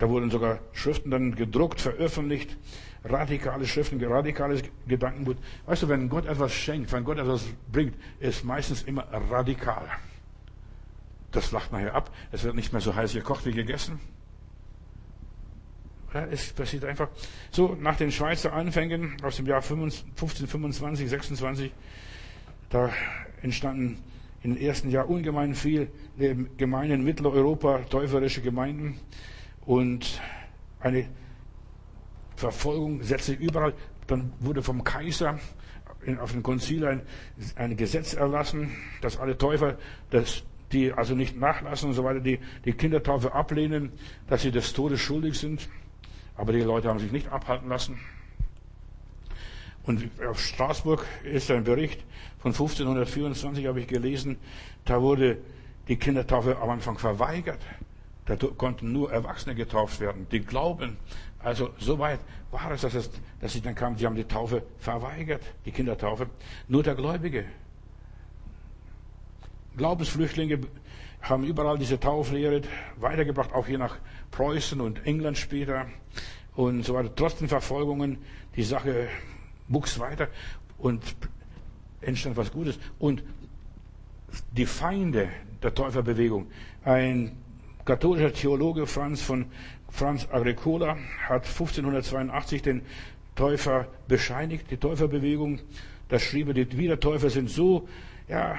da 0.00 0.08
wurden 0.08 0.30
sogar 0.30 0.60
Schriften 0.72 1.10
dann 1.10 1.34
gedruckt, 1.34 1.78
veröffentlicht, 1.78 2.56
radikale 3.04 3.66
Schriften, 3.66 4.02
radikales 4.02 4.62
Gedankengut. 4.88 5.36
Weißt 5.66 5.82
du, 5.82 5.88
wenn 5.88 6.08
Gott 6.08 6.24
etwas 6.24 6.54
schenkt, 6.54 6.90
wenn 6.92 7.04
Gott 7.04 7.18
etwas 7.18 7.44
bringt, 7.70 7.94
ist 8.18 8.42
meistens 8.42 8.82
immer 8.82 9.06
radikal. 9.30 9.86
Das 11.32 11.46
flacht 11.46 11.70
nachher 11.70 11.94
ab. 11.94 12.10
Es 12.32 12.42
wird 12.44 12.56
nicht 12.56 12.72
mehr 12.72 12.80
so 12.80 12.94
heiß 12.94 13.12
gekocht 13.12 13.44
wie 13.44 13.52
gegessen. 13.52 14.00
Ja, 16.14 16.24
es 16.24 16.50
passiert 16.54 16.86
einfach. 16.86 17.08
So, 17.50 17.76
nach 17.78 17.96
den 17.96 18.10
Schweizer 18.10 18.54
Anfängen 18.54 19.18
aus 19.22 19.36
dem 19.36 19.46
Jahr 19.46 19.60
1525, 19.60 21.10
26, 21.10 21.72
da 22.70 22.90
entstanden 23.42 24.02
im 24.42 24.56
ersten 24.56 24.90
Jahr 24.90 25.10
ungemein 25.10 25.54
viel 25.54 25.90
Gemeinden 26.56 26.94
in 26.94 27.04
Mitteleuropa, 27.04 27.80
täuferische 27.90 28.40
Gemeinden 28.40 28.98
und 29.66 30.20
eine 30.80 31.06
Verfolgung 32.36 33.02
setzte 33.02 33.32
überall. 33.32 33.74
Dann 34.06 34.32
wurde 34.40 34.62
vom 34.62 34.82
Kaiser 34.82 35.38
auf 36.20 36.32
dem 36.32 36.42
Konzil 36.42 36.86
ein, 36.86 37.02
ein 37.56 37.76
Gesetz 37.76 38.14
erlassen, 38.14 38.70
dass 39.02 39.18
alle 39.18 39.36
Täufer, 39.36 39.76
dass 40.10 40.42
die 40.72 40.92
also 40.92 41.14
nicht 41.14 41.36
nachlassen 41.36 41.90
und 41.90 41.94
so 41.94 42.04
weiter, 42.04 42.20
die 42.20 42.38
die 42.64 42.72
Kindertaufe 42.72 43.32
ablehnen, 43.34 43.92
dass 44.28 44.42
sie 44.42 44.50
des 44.50 44.72
Todes 44.72 45.00
schuldig 45.00 45.38
sind. 45.38 45.68
Aber 46.36 46.52
die 46.52 46.60
Leute 46.60 46.88
haben 46.88 46.98
sich 46.98 47.12
nicht 47.12 47.28
abhalten 47.28 47.68
lassen. 47.68 47.98
Und 49.82 50.10
auf 50.26 50.40
Straßburg 50.40 51.04
ist 51.24 51.50
ein 51.50 51.64
Bericht 51.64 52.04
von 52.38 52.52
1524, 52.52 53.66
habe 53.66 53.80
ich 53.80 53.86
gelesen, 53.86 54.38
da 54.84 55.00
wurde 55.00 55.38
die 55.88 55.96
Kindertaufe 55.96 56.56
am 56.58 56.70
Anfang 56.70 56.98
verweigert. 56.98 57.60
Da 58.26 58.36
konnten 58.36 58.92
nur 58.92 59.12
Erwachsene 59.12 59.54
getauft 59.54 60.00
werden, 60.00 60.26
die 60.30 60.40
glauben. 60.40 60.96
Also 61.38 61.70
so 61.78 61.98
weit 61.98 62.20
war 62.50 62.70
es, 62.70 62.82
dass, 62.82 62.94
es, 62.94 63.10
dass 63.40 63.52
sie 63.52 63.60
dann 63.60 63.74
kamen, 63.74 63.96
sie 63.96 64.06
haben 64.06 64.16
die 64.16 64.24
Taufe 64.24 64.62
verweigert, 64.78 65.42
die 65.64 65.72
Kindertaufe. 65.72 66.28
Nur 66.68 66.82
der 66.82 66.94
Gläubige. 66.94 67.44
Glaubensflüchtlinge 69.76 70.60
haben 71.22 71.44
überall 71.44 71.78
diese 71.78 71.98
Tauflehre 71.98 72.62
weitergebracht, 72.96 73.52
auch 73.52 73.66
hier 73.66 73.78
nach 73.78 73.96
Preußen 74.30 74.80
und 74.80 75.06
England 75.06 75.38
später 75.38 75.86
und 76.54 76.84
so 76.84 76.94
weiter. 76.94 77.14
Trotz 77.14 77.36
den 77.36 77.48
Verfolgungen, 77.48 78.18
die 78.56 78.62
Sache 78.62 79.08
wuchs 79.68 79.98
weiter 79.98 80.28
und 80.78 81.16
entstand 82.00 82.36
was 82.36 82.52
Gutes. 82.52 82.78
Und 82.98 83.22
die 84.52 84.66
Feinde 84.66 85.28
der 85.62 85.74
Täuferbewegung, 85.74 86.46
ein 86.84 87.36
katholischer 87.90 88.32
Theologe 88.32 88.86
Franz 88.86 89.20
von 89.20 89.46
Franz 89.88 90.28
Agricola 90.30 90.96
hat 91.28 91.44
1582 91.44 92.62
den 92.62 92.82
Täufer 93.34 93.88
bescheinigt, 94.06 94.70
die 94.70 94.76
Täuferbewegung. 94.76 95.58
Da 96.08 96.20
schrieb 96.20 96.46
er, 96.46 96.54
die 96.54 96.78
Wiedertäufer 96.78 97.30
sind 97.30 97.50
so, 97.50 97.88
ja, 98.28 98.56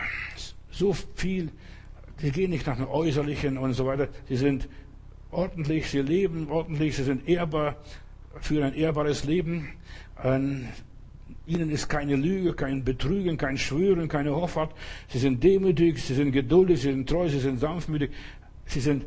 so 0.69 0.93
viel, 1.15 1.49
die 2.21 2.32
gehen 2.32 2.49
nicht 2.49 2.67
nach 2.67 2.75
dem 2.75 2.89
Äußerlichen 2.89 3.57
und 3.57 3.71
so 3.71 3.86
weiter. 3.86 4.09
Sie 4.27 4.36
sind 4.36 4.67
ordentlich, 5.32 5.89
sie 5.89 6.01
leben 6.01 6.49
ordentlich, 6.49 6.97
sie 6.97 7.03
sind 7.03 7.29
ehrbar, 7.29 7.77
führen 8.41 8.63
ein 8.63 8.73
ehrbares 8.73 9.23
Leben. 9.23 9.69
An 10.15 10.67
ihnen 11.47 11.69
ist 11.69 11.88
keine 11.88 12.17
Lüge, 12.17 12.53
kein 12.53 12.84
Betrügen, 12.84 13.38
kein 13.38 13.57
Schwören, 13.57 14.09
keine 14.09 14.36
Hoffart. 14.36 14.73
Sie 15.07 15.19
sind 15.19 15.41
demütig, 15.41 16.03
sie 16.03 16.15
sind 16.15 16.34
geduldig, 16.34 16.82
sie 16.82 16.91
sind 16.91 17.07
treu, 17.07 17.29
sie 17.29 17.39
sind 17.39 17.61
sanftmütig. 17.61 18.11
Sie 18.65 18.82
sind 18.82 19.05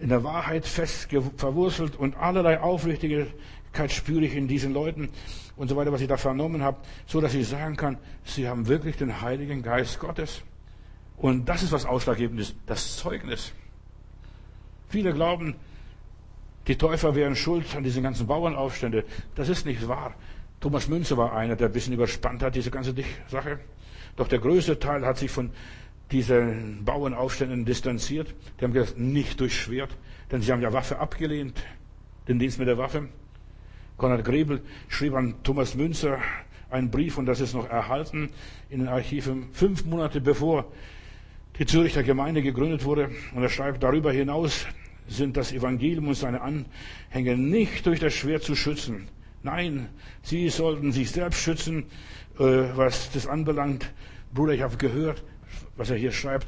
in 0.00 0.08
der 0.08 0.24
Wahrheit 0.24 0.66
fest 0.66 1.08
verwurzelt 1.36 1.96
und 1.96 2.16
allerlei 2.16 2.60
Aufrichtigkeit 2.60 3.92
spüre 3.92 4.24
ich 4.24 4.34
in 4.34 4.48
diesen 4.48 4.72
Leuten 4.72 5.10
und 5.56 5.68
so 5.68 5.76
weiter, 5.76 5.92
was 5.92 6.00
ich 6.00 6.08
da 6.08 6.16
vernommen 6.16 6.62
habe, 6.62 6.78
so 7.06 7.20
dass 7.20 7.34
ich 7.34 7.46
sagen 7.46 7.76
kann, 7.76 7.98
sie 8.24 8.48
haben 8.48 8.66
wirklich 8.66 8.96
den 8.96 9.20
Heiligen 9.20 9.62
Geist 9.62 9.98
Gottes. 9.98 10.42
Und 11.16 11.48
das 11.48 11.62
ist 11.62 11.72
was 11.72 11.84
Ausschlaggebendes, 11.84 12.54
das 12.66 12.96
Zeugnis. 12.96 13.52
Viele 14.88 15.12
glauben, 15.12 15.56
die 16.66 16.76
Täufer 16.76 17.14
wären 17.14 17.36
schuld 17.36 17.76
an 17.76 17.82
diesen 17.82 18.02
ganzen 18.02 18.26
Bauernaufstände. 18.26 19.04
Das 19.34 19.48
ist 19.48 19.66
nicht 19.66 19.86
wahr. 19.86 20.14
Thomas 20.60 20.88
Münzer 20.88 21.16
war 21.16 21.34
einer, 21.34 21.56
der 21.56 21.68
ein 21.68 21.72
bisschen 21.72 21.94
überspannt 21.94 22.42
hat, 22.42 22.54
diese 22.54 22.70
ganze 22.70 22.94
Sache. 23.28 23.60
Doch 24.16 24.28
der 24.28 24.38
größte 24.38 24.78
Teil 24.78 25.04
hat 25.06 25.18
sich 25.18 25.30
von 25.30 25.50
diesen 26.12 26.84
Bauernaufständen 26.84 27.64
distanziert. 27.64 28.34
Die 28.58 28.64
haben 28.64 28.72
gesagt, 28.72 28.98
nicht 28.98 29.40
durch 29.40 29.54
Schwert, 29.54 29.90
denn 30.30 30.42
sie 30.42 30.52
haben 30.52 30.62
ja 30.62 30.72
Waffe 30.72 30.98
abgelehnt, 30.98 31.62
den 32.28 32.38
Dienst 32.38 32.58
mit 32.58 32.68
der 32.68 32.78
Waffe. 32.78 33.08
Konrad 33.96 34.24
Grebel 34.24 34.62
schrieb 34.88 35.14
an 35.14 35.34
Thomas 35.42 35.74
Münzer 35.74 36.18
einen 36.70 36.90
Brief, 36.90 37.18
und 37.18 37.26
das 37.26 37.40
ist 37.40 37.54
noch 37.54 37.68
erhalten 37.68 38.30
in 38.68 38.80
den 38.80 38.88
Archiven, 38.88 39.48
fünf 39.52 39.84
Monate 39.84 40.20
bevor 40.20 40.66
die 41.58 41.66
Züricher 41.66 42.02
Gemeinde 42.02 42.42
gegründet 42.42 42.84
wurde. 42.84 43.10
Und 43.34 43.42
er 43.42 43.48
schreibt, 43.48 43.82
darüber 43.82 44.12
hinaus 44.12 44.66
sind 45.06 45.36
das 45.36 45.52
Evangelium 45.52 46.08
und 46.08 46.14
seine 46.14 46.40
Anhänger 46.40 47.36
nicht 47.36 47.86
durch 47.86 48.00
das 48.00 48.14
Schwert 48.14 48.44
zu 48.44 48.54
schützen. 48.54 49.08
Nein, 49.42 49.88
sie 50.22 50.48
sollten 50.48 50.92
sich 50.92 51.10
selbst 51.10 51.40
schützen, 51.40 51.86
äh, 52.38 52.44
was 52.74 53.10
das 53.10 53.26
anbelangt. 53.26 53.92
Bruder, 54.32 54.52
ich 54.52 54.62
habe 54.62 54.76
gehört, 54.76 55.24
was 55.80 55.88
er 55.88 55.96
hier 55.96 56.12
schreibt. 56.12 56.46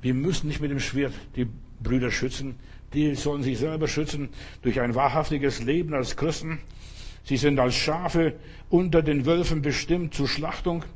Wir 0.00 0.14
müssen 0.14 0.48
nicht 0.48 0.62
mit 0.62 0.70
dem 0.70 0.80
Schwert 0.80 1.12
die 1.36 1.46
Brüder 1.82 2.10
schützen. 2.10 2.56
Die 2.94 3.14
sollen 3.14 3.42
sich 3.42 3.58
selber 3.58 3.86
schützen 3.86 4.30
durch 4.62 4.80
ein 4.80 4.94
wahrhaftiges 4.94 5.62
Leben 5.62 5.92
als 5.92 6.16
Christen. 6.16 6.60
Sie 7.22 7.36
sind 7.36 7.58
als 7.58 7.74
Schafe 7.74 8.36
unter 8.70 9.02
den 9.02 9.26
Wölfen 9.26 9.60
bestimmt 9.60 10.14
zur 10.14 10.26
Schlachtung. 10.26 10.86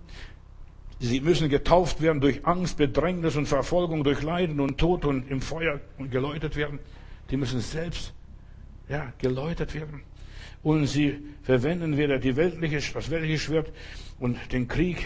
Sie 0.99 1.20
müssen 1.20 1.51
getauft 1.51 2.01
werden 2.01 2.22
durch 2.22 2.47
Angst, 2.47 2.78
Bedrängnis 2.78 3.37
und 3.37 3.47
Verfolgung, 3.47 4.03
durch 4.03 4.22
Leiden 4.22 4.61
und 4.61 4.78
Tod 4.78 5.05
und 5.05 5.30
im 5.30 5.43
Feuer 5.43 5.78
und 5.99 6.11
geläutert 6.11 6.57
werden. 6.57 6.78
Die 7.30 7.37
müssen 7.37 7.61
selbst, 7.61 8.14
ja, 8.89 9.12
geläutert 9.18 9.74
werden. 9.74 10.01
Und 10.62 10.87
sie 10.87 11.18
verwenden 11.43 11.99
weder 11.99 12.18
die 12.18 12.35
weltliche, 12.35 12.80
das 12.95 13.11
weltliche 13.11 13.39
Schwert 13.39 13.70
und 14.18 14.39
den 14.53 14.68
Krieg. 14.68 15.05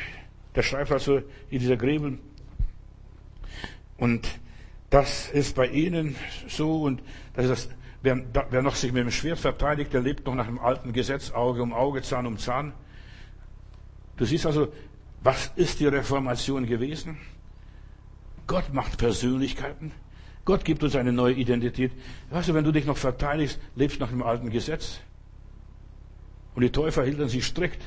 Der 0.54 0.62
schreibt 0.62 0.92
also 0.92 1.22
in 1.50 1.58
dieser 1.58 1.76
Gräbel. 1.76 2.18
Und 3.98 4.28
das 4.90 5.28
ist 5.28 5.56
bei 5.56 5.66
ihnen 5.66 6.16
so 6.48 6.82
und 6.82 7.02
das 7.34 7.44
ist 7.44 7.50
das, 7.50 7.68
wer, 8.02 8.24
wer 8.50 8.62
noch 8.62 8.76
sich 8.76 8.92
mit 8.92 9.02
dem 9.02 9.10
Schwert 9.10 9.38
verteidigt, 9.38 9.92
der 9.92 10.00
lebt 10.00 10.24
noch 10.24 10.34
nach 10.34 10.46
dem 10.46 10.58
alten 10.58 10.92
Gesetz, 10.92 11.30
Auge 11.32 11.62
um 11.62 11.74
Auge, 11.74 12.00
Zahn 12.02 12.26
um 12.26 12.38
Zahn. 12.38 12.72
Du 14.16 14.24
siehst 14.24 14.46
also, 14.46 14.72
was 15.22 15.52
ist 15.56 15.80
die 15.80 15.86
Reformation 15.86 16.66
gewesen? 16.66 17.18
Gott 18.46 18.72
macht 18.72 18.98
Persönlichkeiten. 18.98 19.92
Gott 20.44 20.64
gibt 20.64 20.82
uns 20.82 20.96
eine 20.96 21.12
neue 21.12 21.34
Identität. 21.34 21.92
Weißt 22.30 22.48
du, 22.48 22.54
wenn 22.54 22.64
du 22.64 22.72
dich 22.72 22.86
noch 22.86 22.96
verteidigst, 22.96 23.60
lebst 23.74 24.00
nach 24.00 24.08
dem 24.08 24.22
alten 24.22 24.48
Gesetz. 24.48 25.00
Und 26.54 26.62
die 26.62 26.72
Täufer 26.72 27.04
hielten 27.04 27.28
sich 27.28 27.44
strikt 27.44 27.82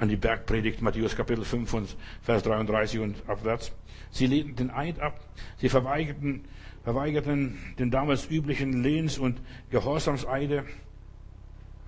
an 0.00 0.08
die 0.08 0.16
Bergpredigt, 0.16 0.80
Matthäus 0.80 1.14
Kapitel 1.14 1.44
5 1.44 1.74
und 1.74 1.96
Vers 2.22 2.42
33 2.42 3.00
und 3.00 3.16
abwärts. 3.28 3.70
Sie 4.10 4.26
lehnten 4.26 4.56
den 4.56 4.70
Eid 4.70 4.98
ab. 4.98 5.20
Sie 5.58 5.68
verweigerten, 5.68 6.46
verweigerten 6.82 7.58
den 7.78 7.90
damals 7.90 8.28
üblichen 8.30 8.82
Lehns- 8.82 9.18
und 9.18 9.42
Gehorsamseide, 9.70 10.64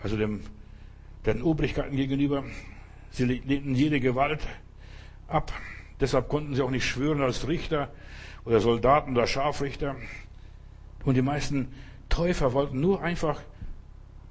also 0.03 0.19
dem, 0.19 0.41
den 1.25 1.43
Obrigkeiten 1.43 1.97
gegenüber. 1.97 2.45
Sie 3.11 3.25
lehnten 3.25 3.75
jede 3.75 3.99
Gewalt 3.99 4.47
ab. 5.27 5.51
Deshalb 5.99 6.29
konnten 6.29 6.55
sie 6.55 6.63
auch 6.63 6.71
nicht 6.71 6.85
schwören 6.85 7.23
als 7.23 7.49
Richter 7.49 7.91
oder 8.45 8.61
Soldaten 8.61 9.13
oder 9.13 9.27
Scharfrichter. 9.27 9.97
Und 11.07 11.15
die 11.15 11.23
meisten 11.23 11.69
Täufer 12.11 12.53
wollten 12.53 12.79
nur 12.79 13.03
einfach 13.03 13.41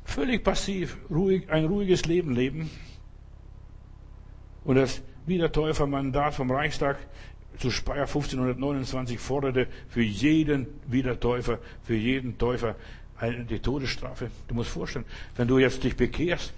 völlig 0.03 0.43
passiv, 0.43 0.97
ruhig, 1.09 1.49
ein 1.49 1.65
ruhiges 1.65 2.05
Leben 2.05 2.35
leben. 2.35 2.69
Und 4.63 4.75
das 4.75 5.01
Wiedertäufermandat 5.25 6.33
vom 6.33 6.51
Reichstag 6.51 6.97
zu 7.57 7.69
Speyer 7.69 8.07
1529 8.07 9.19
forderte 9.19 9.67
für 9.89 10.01
jeden 10.01 10.67
Wiedertäufer, 10.87 11.59
für 11.83 11.95
jeden 11.95 12.37
Täufer 12.37 12.75
die 13.49 13.59
Todesstrafe. 13.59 14.31
Du 14.47 14.55
musst 14.55 14.71
vorstellen, 14.71 15.05
wenn 15.35 15.47
du 15.47 15.59
jetzt 15.59 15.83
dich 15.83 15.95
bekehrst, 15.95 16.53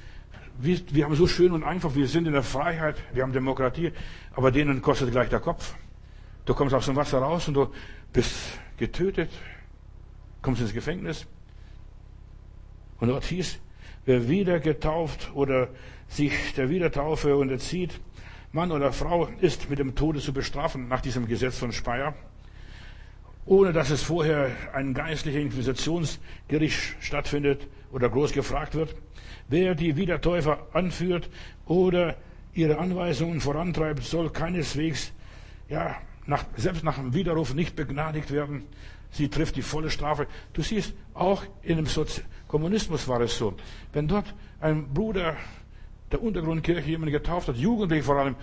wir, 0.60 0.80
wir 0.91 1.06
haben 1.06 1.16
so 1.16 1.28
schön 1.28 1.51
und 1.51 1.64
einfach, 1.64 1.95
wir 1.95 2.08
sind 2.08 2.28
in 2.28 2.34
der 2.34 2.43
Freiheit, 2.43 2.95
wir 3.14 3.24
haben 3.24 3.34
Demokratie, 3.34 3.91
aber 4.36 4.51
denen 4.51 4.82
kostet 4.82 5.12
gleich 5.12 5.30
der 5.30 5.39
Kopf. 5.39 5.74
Du 6.45 6.54
kommst 6.54 6.76
aus 6.76 6.86
dem 6.86 6.95
Wasser 6.95 7.20
raus 7.20 7.47
und 7.47 7.56
du 7.56 7.70
bist 8.12 8.60
getötet, 8.78 9.30
kommst 10.41 10.62
ins 10.62 10.74
Gefängnis. 10.74 11.26
Und 12.99 13.08
dort 13.10 13.26
hieß, 13.26 13.60
wer 14.06 14.30
wieder 14.30 14.60
getauft 14.60 15.32
oder 15.34 15.70
sich 16.16 16.53
der 16.53 16.70
Wiedertaufe 16.70 17.36
unterzieht, 17.36 17.99
Mann 18.51 18.72
oder 18.72 18.93
Frau 18.93 19.28
ist 19.41 19.70
mit 19.70 19.80
dem 19.80 19.95
Tode 19.95 20.20
zu 20.20 20.32
bestrafen 20.32 20.88
nach 20.88 21.01
diesem 21.01 21.28
Gesetz 21.28 21.57
von 21.57 21.72
Speyer, 21.72 22.14
ohne 23.45 23.74
dass 23.74 23.89
es 23.89 24.03
vorher 24.03 24.51
ein 24.74 24.93
geistlicher 24.93 25.39
Inquisitionsgericht 25.39 26.95
stattfindet 26.99 27.68
oder 27.91 28.09
groß 28.09 28.32
gefragt 28.32 28.76
wird. 28.76 28.95
Wer 29.47 29.74
die 29.74 29.97
Wiedertäufer 29.97 30.68
anführt 30.74 31.30
oder 31.66 32.16
ihre 32.53 32.78
Anweisungen 32.78 33.41
vorantreibt, 33.41 34.03
soll 34.03 34.30
keineswegs, 34.30 35.11
ja, 35.68 35.95
nach, 36.28 36.45
selbst 36.55 36.84
nach 36.84 36.97
dem 36.97 37.14
Widerruf 37.14 37.55
nicht 37.55 37.76
begnadigt 37.76 38.32
werden. 38.32 38.64
Sie 39.09 39.30
trifft 39.30 39.55
die 39.55 39.61
volle 39.64 39.89
Strafe. 39.89 40.28
Du 40.53 40.61
siehst, 40.61 40.93
auch 41.14 41.43
in 41.64 41.78
dem 41.78 41.88
Sozi 41.88 42.22
Kommunismus 42.47 43.07
war 43.07 43.20
es 43.22 43.36
so. 43.36 43.55
Wenn 43.93 44.07
dort 44.07 44.36
ein 44.59 44.93
Bruder 44.93 45.36
der 46.14 46.24
Untergrundkirche 46.24 46.89
jemanden 46.89 47.11
getauft 47.11 47.47
hat, 47.47 47.57
Jugendliche 47.57 48.03
vor 48.03 48.18
allem, 48.18 48.36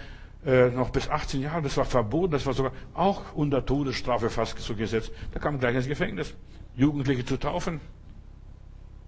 äh, 0.45 0.71
noch 0.71 0.91
bis 0.91 1.09
18 1.09 1.43
Jahre, 1.43 1.63
das 1.63 1.77
war 1.77 1.85
verboten, 1.85 2.33
das 2.33 2.47
war 2.47 2.55
sogar 2.55 2.73
auch 2.95 3.35
unter 3.35 3.65
Todesstrafe 3.65 4.31
fast 4.31 4.59
so 4.59 4.75
gesetzt. 4.75 5.13
Da 5.33 5.41
kam 5.41 5.59
gleich 5.59 5.77
ins 5.77 5.87
Gefängnis, 5.87 6.35
Jugendliche 6.77 7.25
zu 7.25 7.37
taufen. 7.37 7.81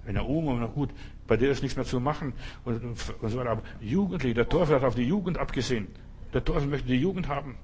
Wenn 0.04 0.16
er 0.16 0.28
Oma, 0.28 0.56
na 0.58 0.66
gut, 0.66 0.90
bei 1.26 1.36
der 1.36 1.50
ist 1.50 1.62
nichts 1.62 1.76
mehr 1.76 1.84
zu 1.86 2.00
machen 2.00 2.32
und, 2.64 2.82
und 2.82 3.30
so 3.30 3.38
weiter. 3.38 3.50
Aber 3.50 3.62
Jugendliche, 3.80 4.34
der 4.34 4.48
Teufel 4.48 4.76
hat 4.76 4.84
auf 4.84 4.94
die 4.94 5.04
Jugend 5.04 5.38
abgesehen. 5.38 5.86
Der 6.34 6.44
Teufel 6.44 6.68
möchte 6.68 6.88
die 6.88 6.96
Jugend 6.96 7.28
haben. 7.28 7.56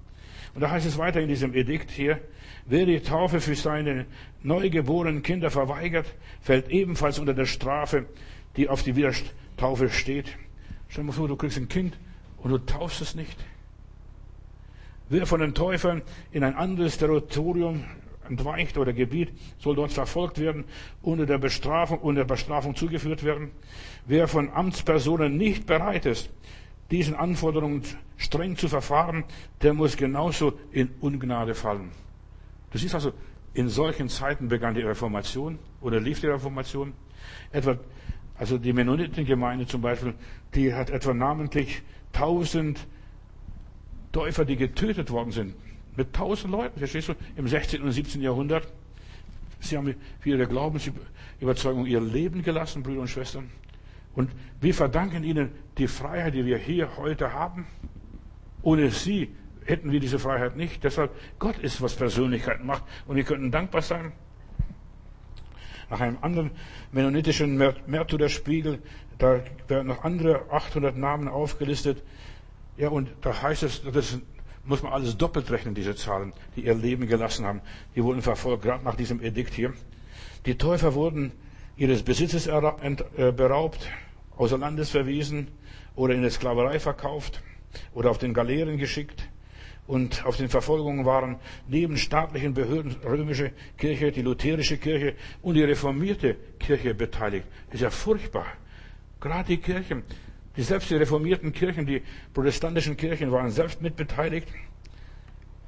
Und 0.54 0.62
da 0.62 0.70
heißt 0.70 0.86
es 0.86 0.98
weiter 0.98 1.20
in 1.20 1.28
diesem 1.28 1.54
Edikt 1.54 1.90
hier, 1.90 2.20
wer 2.66 2.86
die 2.86 3.00
Taufe 3.00 3.40
für 3.40 3.54
seine 3.54 4.06
neugeborenen 4.42 5.22
Kinder 5.22 5.50
verweigert, 5.50 6.06
fällt 6.40 6.70
ebenfalls 6.70 7.18
unter 7.18 7.34
der 7.34 7.46
Strafe, 7.46 8.06
die 8.56 8.68
auf 8.68 8.82
die 8.82 8.96
Wiedertaufe 8.96 9.90
steht. 9.90 10.36
Stell 10.88 11.04
dir 11.04 11.08
mal 11.08 11.12
vor, 11.12 11.28
du 11.28 11.36
kriegst 11.36 11.58
ein 11.58 11.68
Kind 11.68 11.98
und 12.38 12.50
du 12.50 12.58
taufst 12.58 13.00
es 13.00 13.14
nicht. 13.14 13.36
Wer 15.08 15.26
von 15.26 15.40
den 15.40 15.54
Täufern 15.54 16.02
in 16.32 16.44
ein 16.44 16.54
anderes 16.54 16.98
Territorium 16.98 17.84
entweicht 18.28 18.76
oder 18.76 18.92
Gebiet, 18.92 19.32
soll 19.58 19.76
dort 19.76 19.92
verfolgt 19.92 20.38
werden, 20.38 20.64
ohne 21.02 21.26
der 21.26 21.38
Bestrafung, 21.38 22.14
der 22.14 22.24
Bestrafung 22.24 22.74
zugeführt 22.74 23.24
werden. 23.24 23.50
Wer 24.06 24.28
von 24.28 24.50
Amtspersonen 24.50 25.36
nicht 25.36 25.66
bereit 25.66 26.06
ist, 26.06 26.30
diesen 26.90 27.14
Anforderungen 27.14 27.82
streng 28.16 28.56
zu 28.56 28.68
verfahren, 28.68 29.24
der 29.62 29.74
muss 29.74 29.96
genauso 29.96 30.58
in 30.72 30.90
Ungnade 31.00 31.54
fallen. 31.54 31.90
Du 32.70 32.78
siehst 32.78 32.94
also, 32.94 33.12
in 33.54 33.68
solchen 33.68 34.08
Zeiten 34.08 34.48
begann 34.48 34.74
die 34.74 34.82
Reformation 34.82 35.58
oder 35.80 36.00
lief 36.00 36.20
die 36.20 36.26
Reformation. 36.26 36.92
Etwa, 37.50 37.78
also 38.38 38.56
die 38.56 38.72
Mennonitengemeinde 38.72 39.66
zum 39.66 39.82
Beispiel, 39.82 40.14
die 40.54 40.72
hat 40.72 40.90
etwa 40.90 41.12
namentlich 41.12 41.82
tausend 42.12 42.86
Täufer, 44.12 44.44
die 44.44 44.56
getötet 44.56 45.10
worden 45.10 45.32
sind. 45.32 45.54
Mit 45.96 46.12
tausend 46.12 46.52
Leuten, 46.52 46.78
verstehst 46.78 47.08
du, 47.08 47.14
im 47.36 47.48
16. 47.48 47.82
und 47.82 47.92
17. 47.92 48.22
Jahrhundert. 48.22 48.72
Sie 49.60 49.76
haben 49.76 49.94
für 50.20 50.30
ihre 50.30 50.46
Glaubensüberzeugung 50.46 51.86
ihr 51.86 52.00
Leben 52.00 52.42
gelassen, 52.42 52.84
Brüder 52.84 53.00
und 53.00 53.08
Schwestern. 53.08 53.50
Und 54.14 54.30
wir 54.60 54.72
verdanken 54.72 55.24
ihnen 55.24 55.50
die 55.76 55.88
Freiheit, 55.88 56.34
die 56.34 56.46
wir 56.46 56.58
hier 56.58 56.96
heute 56.96 57.32
haben. 57.32 57.66
Ohne 58.62 58.90
sie 58.90 59.34
hätten 59.64 59.90
wir 59.92 60.00
diese 60.00 60.18
Freiheit 60.18 60.56
nicht. 60.56 60.82
Deshalb, 60.84 61.10
Gott 61.38 61.58
ist, 61.58 61.82
was 61.82 61.94
Persönlichkeit 61.94 62.64
macht. 62.64 62.84
Und 63.06 63.16
wir 63.16 63.24
könnten 63.24 63.50
dankbar 63.50 63.82
sein. 63.82 64.12
Nach 65.90 66.00
einem 66.00 66.18
anderen 66.20 66.50
mennonitischen 66.92 67.56
Märtyrerspiegel, 67.56 68.78
da 69.18 69.40
werden 69.68 69.88
noch 69.88 70.04
andere 70.04 70.50
800 70.50 70.96
Namen 70.96 71.28
aufgelistet. 71.28 72.02
Ja, 72.76 72.88
und 72.88 73.08
da 73.22 73.42
heißt 73.42 73.62
es, 73.62 73.82
das 73.82 74.18
muss 74.64 74.82
man 74.82 74.92
alles 74.92 75.16
doppelt 75.16 75.50
rechnen, 75.50 75.74
diese 75.74 75.96
Zahlen, 75.96 76.32
die 76.54 76.66
ihr 76.66 76.74
Leben 76.74 77.06
gelassen 77.06 77.46
haben. 77.46 77.62
Die 77.96 78.04
wurden 78.04 78.22
verfolgt, 78.22 78.62
gerade 78.64 78.84
nach 78.84 78.96
diesem 78.96 79.22
Edikt 79.22 79.54
hier. 79.54 79.72
Die 80.46 80.56
Täufer 80.56 80.94
wurden 80.94 81.32
ihres 81.76 82.02
Besitzes 82.02 82.46
äh, 82.46 83.32
beraubt, 83.32 83.90
außer 84.36 84.58
Landes 84.58 84.90
verwiesen 84.90 85.48
oder 85.96 86.14
in 86.14 86.22
der 86.22 86.30
Sklaverei 86.30 86.78
verkauft 86.78 87.42
oder 87.94 88.10
auf 88.10 88.18
den 88.18 88.34
Galeeren 88.34 88.78
geschickt. 88.78 89.28
Und 89.88 90.24
auf 90.24 90.36
den 90.36 90.48
Verfolgungen 90.48 91.04
waren 91.04 91.36
neben 91.66 91.96
staatlichen 91.96 92.54
Behörden 92.54 92.94
römische 93.04 93.50
Kirche, 93.76 94.12
die 94.12 94.22
lutherische 94.22 94.76
Kirche 94.76 95.14
und 95.42 95.54
die 95.54 95.64
reformierte 95.64 96.36
Kirche 96.60 96.94
beteiligt. 96.94 97.46
Das 97.66 97.76
ist 97.76 97.80
ja 97.80 97.90
furchtbar. 97.90 98.46
Gerade 99.18 99.48
die 99.48 99.56
Kirchen, 99.56 100.04
Die 100.58 100.64
selbst 100.64 100.90
die 100.90 100.96
reformierten 100.96 101.52
Kirchen, 101.52 101.86
die 101.86 102.02
protestantischen 102.34 102.96
Kirchen 102.96 103.30
waren 103.30 103.48
selbst 103.52 103.80
mitbeteiligt. 103.80 104.48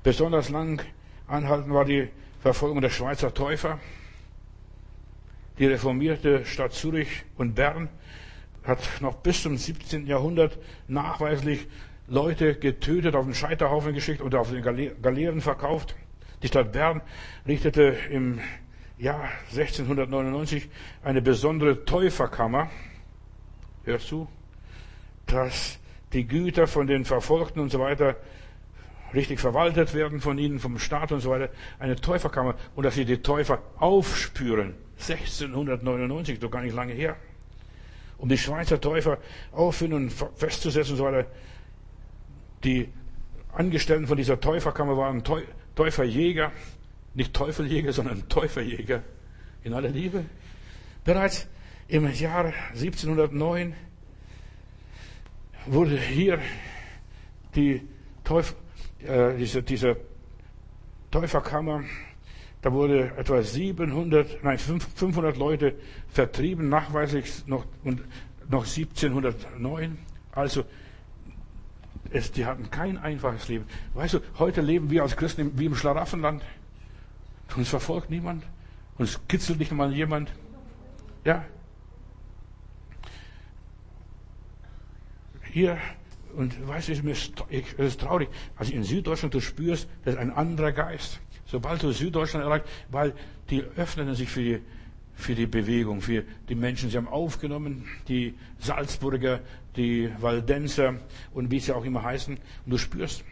Besonders 0.03 0.49
lang 0.49 0.83
anhaltend 1.29 1.73
war 1.73 1.85
die 1.85 2.09
Verfolgung 2.41 2.81
der 2.81 2.91
Schweizer 2.91 3.33
Täufer. 3.33 3.79
Die 5.61 5.66
reformierte 5.66 6.45
Stadt 6.45 6.73
Zürich 6.73 7.23
und 7.37 7.55
Bern 7.55 7.89
hat 8.64 8.81
noch 9.01 9.14
bis 9.14 9.43
zum 9.43 9.57
17. 9.57 10.09
Jahrhundert 10.09 10.59
nachweislich 10.89 11.68
Leute 12.11 12.57
getötet, 12.57 13.15
auf 13.15 13.25
den 13.25 13.35
Scheiterhaufen 13.35 13.95
geschickt 13.95 14.21
oder 14.21 14.41
auf 14.41 14.51
den 14.51 14.63
Galeeren 15.01 15.41
verkauft. 15.41 15.95
Die 16.43 16.49
Stadt 16.49 16.73
Bern 16.73 17.03
richtete 17.47 17.97
im 18.11 18.41
Jahr 18.99 19.29
1699 19.51 20.69
eine 21.05 21.23
besondere 21.23 21.85
Täuferkammer. 21.85 22.69
Hörst 23.85 24.09
zu? 24.09 24.29
Dass 25.27 25.79
die 26.13 26.27
Güter 26.27 26.67
von 26.67 26.89
den 26.89 27.05
Verfolgten 27.05 27.61
und 27.61 27.71
so 27.71 27.79
weiter 27.79 28.17
richtig 29.15 29.39
verwaltet 29.39 29.95
werden 29.95 30.21
von 30.21 30.37
ihnen, 30.37 30.59
vom 30.59 30.81
Staat 30.81 31.13
und 31.13 31.21
so 31.21 31.31
weiter. 31.31 31.51
Eine 31.79 31.95
Täuferkammer 31.95 32.57
und 32.75 32.85
dass 32.85 32.97
sie 32.97 33.05
die 33.05 33.19
Täufer 33.19 33.63
aufspüren. 33.77 34.75
1699, 34.99 36.41
doch 36.41 36.51
gar 36.51 36.63
nicht 36.63 36.75
lange 36.75 36.93
her. 36.93 37.15
Um 38.19 38.29
die 38.29 38.37
Schweizer 38.37 38.81
Täufer 38.81 39.19
auffinden 39.53 39.97
und 39.97 40.11
festzusetzen 40.11 40.93
und 40.93 40.99
so 40.99 41.05
weiter 41.05 41.27
die 42.65 42.89
Angestellten 43.53 44.07
von 44.07 44.17
dieser 44.17 44.41
Täuferkammer 44.41 44.97
waren 44.97 45.23
Täuferjäger, 45.75 46.53
nicht 47.15 47.35
Teufeljäger, 47.35 47.93
sondern 47.93 48.29
Täuferjäger 48.29 49.03
in 49.65 49.75
aller 49.75 49.89
Liebe. 49.89 50.25
Bereits 51.05 51.49
im 51.89 52.13
Jahr 52.13 52.53
1709 52.73 53.75
wurde 55.67 55.99
hier 55.99 56.39
die 57.55 57.83
Teuf, 58.25 58.55
äh, 59.07 59.37
diese, 59.37 59.63
diese 59.63 59.97
Täuferkammer, 61.11 61.83
da 62.63 62.73
wurde 62.73 63.13
etwa 63.17 63.43
700, 63.43 64.45
nein 64.45 64.59
500 64.59 65.37
Leute 65.37 65.75
vertrieben, 66.09 66.69
nachweislich 66.69 67.47
noch, 67.47 67.65
und 67.83 68.03
noch 68.49 68.67
1709. 68.67 69.99
Also 70.33 70.65
es, 72.13 72.33
die 72.33 72.47
hatten 72.47 72.71
kein 72.71 72.99
einfaches 72.99 73.49
Leben. 73.49 73.67
Weißt 73.95 74.15
du, 74.15 74.21
heute 74.39 74.61
leben 74.61 74.91
wir 74.91 75.03
als 75.03 75.17
Christen 75.17 75.59
wie 75.59 75.67
im 75.67 75.75
Schlaraffenland. 75.75 76.43
Uns 77.57 77.69
verfolgt 77.69 78.11
niemand. 78.11 78.45
Uns 78.99 79.21
kitzelt 79.29 79.59
nicht 79.59 79.73
mal 79.73 79.93
jemand. 79.93 80.33
Ja. 81.25 81.45
Hier, 85.53 85.79
und 86.37 86.67
weißt 86.67 86.89
du, 86.89 86.93
es 86.93 87.31
ist 87.79 88.01
traurig. 88.01 88.29
Also 88.57 88.73
in 88.73 88.85
Süddeutschland, 88.85 89.35
du 89.35 89.41
spürst, 89.41 89.89
das 90.05 90.15
ist 90.15 90.21
ein 90.21 90.33
anderer 90.33 90.73
Geist. 90.73 91.21
Sobald 91.47 91.83
du 91.83 91.93
Süddeutschland 91.93 92.45
erreichst, 92.45 92.69
weil 92.91 93.15
die 93.51 93.63
öffnen 93.77 94.15
sich 94.15 94.29
für 94.29 94.43
die 94.43 94.61
für 95.21 95.35
die 95.35 95.47
Bewegung, 95.47 96.01
für 96.01 96.25
die 96.49 96.55
Menschen. 96.55 96.91
Sie 96.91 96.97
haben 96.97 97.09
aufgenommen, 97.09 97.85
die 98.09 98.35
Salzburger, 98.59 99.41
die 99.77 100.11
Waldenser 100.21 100.95
und 101.33 101.51
wie 101.51 101.61
sie 101.61 101.73
auch 101.73 101.85
immer 101.85 102.03
heißen. 102.03 102.37
Und 102.37 102.71
du 102.71 102.79
spürst. 102.79 103.25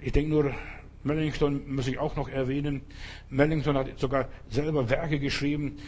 Ich 0.00 0.12
denke 0.12 0.30
nur, 0.30 0.54
Mellington 1.02 1.74
muss 1.74 1.88
ich 1.88 1.98
auch 1.98 2.16
noch 2.16 2.28
erwähnen. 2.28 2.82
Mellington 3.30 3.76
hat 3.76 3.98
sogar 3.98 4.28
selber 4.48 4.88
Werke 4.90 5.18
geschrieben, 5.18 5.78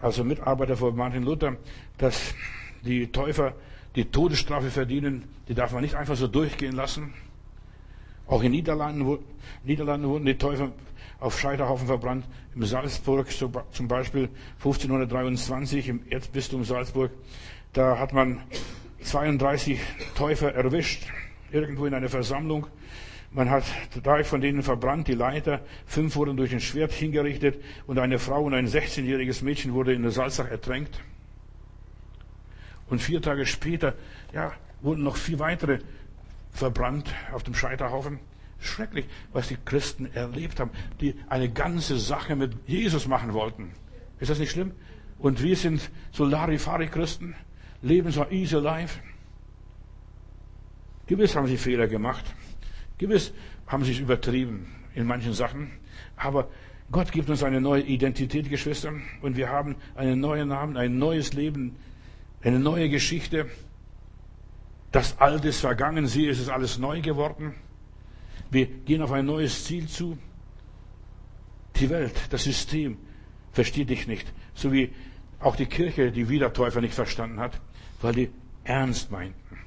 also 0.00 0.24
Mitarbeiter 0.24 0.76
von 0.76 0.96
Martin 0.96 1.24
Luther, 1.24 1.56
dass 1.98 2.34
die 2.82 3.08
Täufer 3.08 3.54
die 3.96 4.06
Todesstrafe 4.06 4.70
verdienen. 4.70 5.24
Die 5.48 5.54
darf 5.54 5.72
man 5.72 5.82
nicht 5.82 5.94
einfach 5.94 6.16
so 6.16 6.26
durchgehen 6.26 6.74
lassen. 6.74 7.12
Auch 8.26 8.42
in 8.42 8.52
Niederlanden, 8.52 9.18
Niederlanden 9.64 10.08
wurden 10.08 10.24
die 10.24 10.38
Täufer 10.38 10.72
auf 11.18 11.38
Scheiterhaufen 11.38 11.86
verbrannt. 11.86 12.24
Im 12.54 12.64
Salzburg 12.64 13.28
zum 13.30 13.88
Beispiel 13.88 14.28
1523 14.58 15.88
im 15.88 16.00
Erzbistum 16.08 16.64
Salzburg. 16.64 17.10
Da 17.72 18.00
hat 18.00 18.12
man 18.12 18.40
32 19.02 19.78
Täufer 20.16 20.52
erwischt, 20.52 21.04
irgendwo 21.52 21.86
in 21.86 21.94
einer 21.94 22.08
Versammlung. 22.08 22.66
Man 23.30 23.48
hat 23.48 23.62
drei 24.02 24.24
von 24.24 24.40
denen 24.40 24.64
verbrannt, 24.64 25.06
die 25.06 25.14
Leiter. 25.14 25.60
Fünf 25.86 26.16
wurden 26.16 26.36
durch 26.36 26.52
ein 26.52 26.60
Schwert 26.60 26.90
hingerichtet 26.90 27.62
und 27.86 28.00
eine 28.00 28.18
Frau 28.18 28.42
und 28.42 28.54
ein 28.54 28.66
16-jähriges 28.66 29.44
Mädchen 29.44 29.72
wurde 29.72 29.94
in 29.94 30.02
der 30.02 30.10
Salzach 30.10 30.50
ertränkt. 30.50 31.00
Und 32.88 33.00
vier 33.00 33.22
Tage 33.22 33.46
später, 33.46 33.94
ja, 34.32 34.52
wurden 34.80 35.04
noch 35.04 35.16
vier 35.16 35.38
weitere 35.38 35.78
verbrannt 36.50 37.14
auf 37.32 37.44
dem 37.44 37.54
Scheiterhaufen. 37.54 38.18
Schrecklich, 38.58 39.06
was 39.32 39.46
die 39.46 39.56
Christen 39.64 40.12
erlebt 40.12 40.58
haben, 40.58 40.72
die 41.00 41.14
eine 41.28 41.48
ganze 41.48 42.00
Sache 42.00 42.34
mit 42.34 42.52
Jesus 42.66 43.06
machen 43.06 43.32
wollten. 43.32 43.70
Ist 44.18 44.28
das 44.28 44.40
nicht 44.40 44.50
schlimm? 44.50 44.72
Und 45.20 45.40
wir 45.40 45.54
sind 45.54 45.88
so 46.10 46.24
Larifari-Christen, 46.24 47.36
leben 47.82 48.10
so 48.10 48.26
easy 48.30 48.56
life. 48.56 49.00
Gewiss 51.06 51.34
haben 51.34 51.46
sie 51.46 51.56
Fehler 51.56 51.88
gemacht. 51.88 52.24
Gewiss 52.98 53.32
haben 53.66 53.84
sie 53.84 53.92
es 53.92 53.98
übertrieben 53.98 54.66
in 54.94 55.06
manchen 55.06 55.32
Sachen. 55.32 55.70
Aber 56.16 56.48
Gott 56.92 57.12
gibt 57.12 57.30
uns 57.30 57.42
eine 57.42 57.60
neue 57.60 57.82
Identität, 57.82 58.48
Geschwister. 58.48 58.92
Und 59.22 59.36
wir 59.36 59.48
haben 59.48 59.76
einen 59.94 60.20
neuen 60.20 60.48
Namen, 60.48 60.76
ein 60.76 60.98
neues 60.98 61.32
Leben, 61.32 61.76
eine 62.42 62.58
neue 62.58 62.88
Geschichte. 62.88 63.46
Das 64.92 65.18
Alte 65.18 65.48
ist 65.48 65.60
vergangen, 65.60 66.06
sie 66.06 66.26
ist 66.26 66.40
es 66.40 66.48
alles 66.48 66.78
neu 66.78 67.00
geworden. 67.00 67.54
Wir 68.50 68.66
gehen 68.66 69.02
auf 69.02 69.12
ein 69.12 69.26
neues 69.26 69.64
Ziel 69.64 69.86
zu. 69.86 70.18
Die 71.76 71.88
Welt, 71.88 72.14
das 72.30 72.44
System 72.44 72.98
versteht 73.52 73.90
dich 73.90 74.08
nicht. 74.08 74.32
So 74.54 74.72
wie 74.72 74.90
auch 75.38 75.56
die 75.56 75.66
Kirche 75.66 76.10
die 76.10 76.28
Wiedertäufer 76.28 76.80
nicht 76.80 76.94
verstanden 76.94 77.38
hat, 77.38 77.60
weil 78.00 78.14
die 78.14 78.30
ernst 78.64 79.10
meinten. 79.10 79.58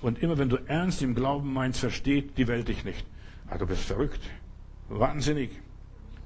Und 0.00 0.22
immer 0.22 0.38
wenn 0.38 0.48
du 0.48 0.56
ernst 0.66 1.02
im 1.02 1.14
Glauben 1.14 1.52
meinst, 1.52 1.80
versteht 1.80 2.36
die 2.36 2.48
Welt 2.48 2.68
dich 2.68 2.84
nicht. 2.84 3.06
Ah, 3.48 3.58
du 3.58 3.66
bist 3.66 3.84
verrückt. 3.84 4.20
Wahnsinnig. 4.88 5.50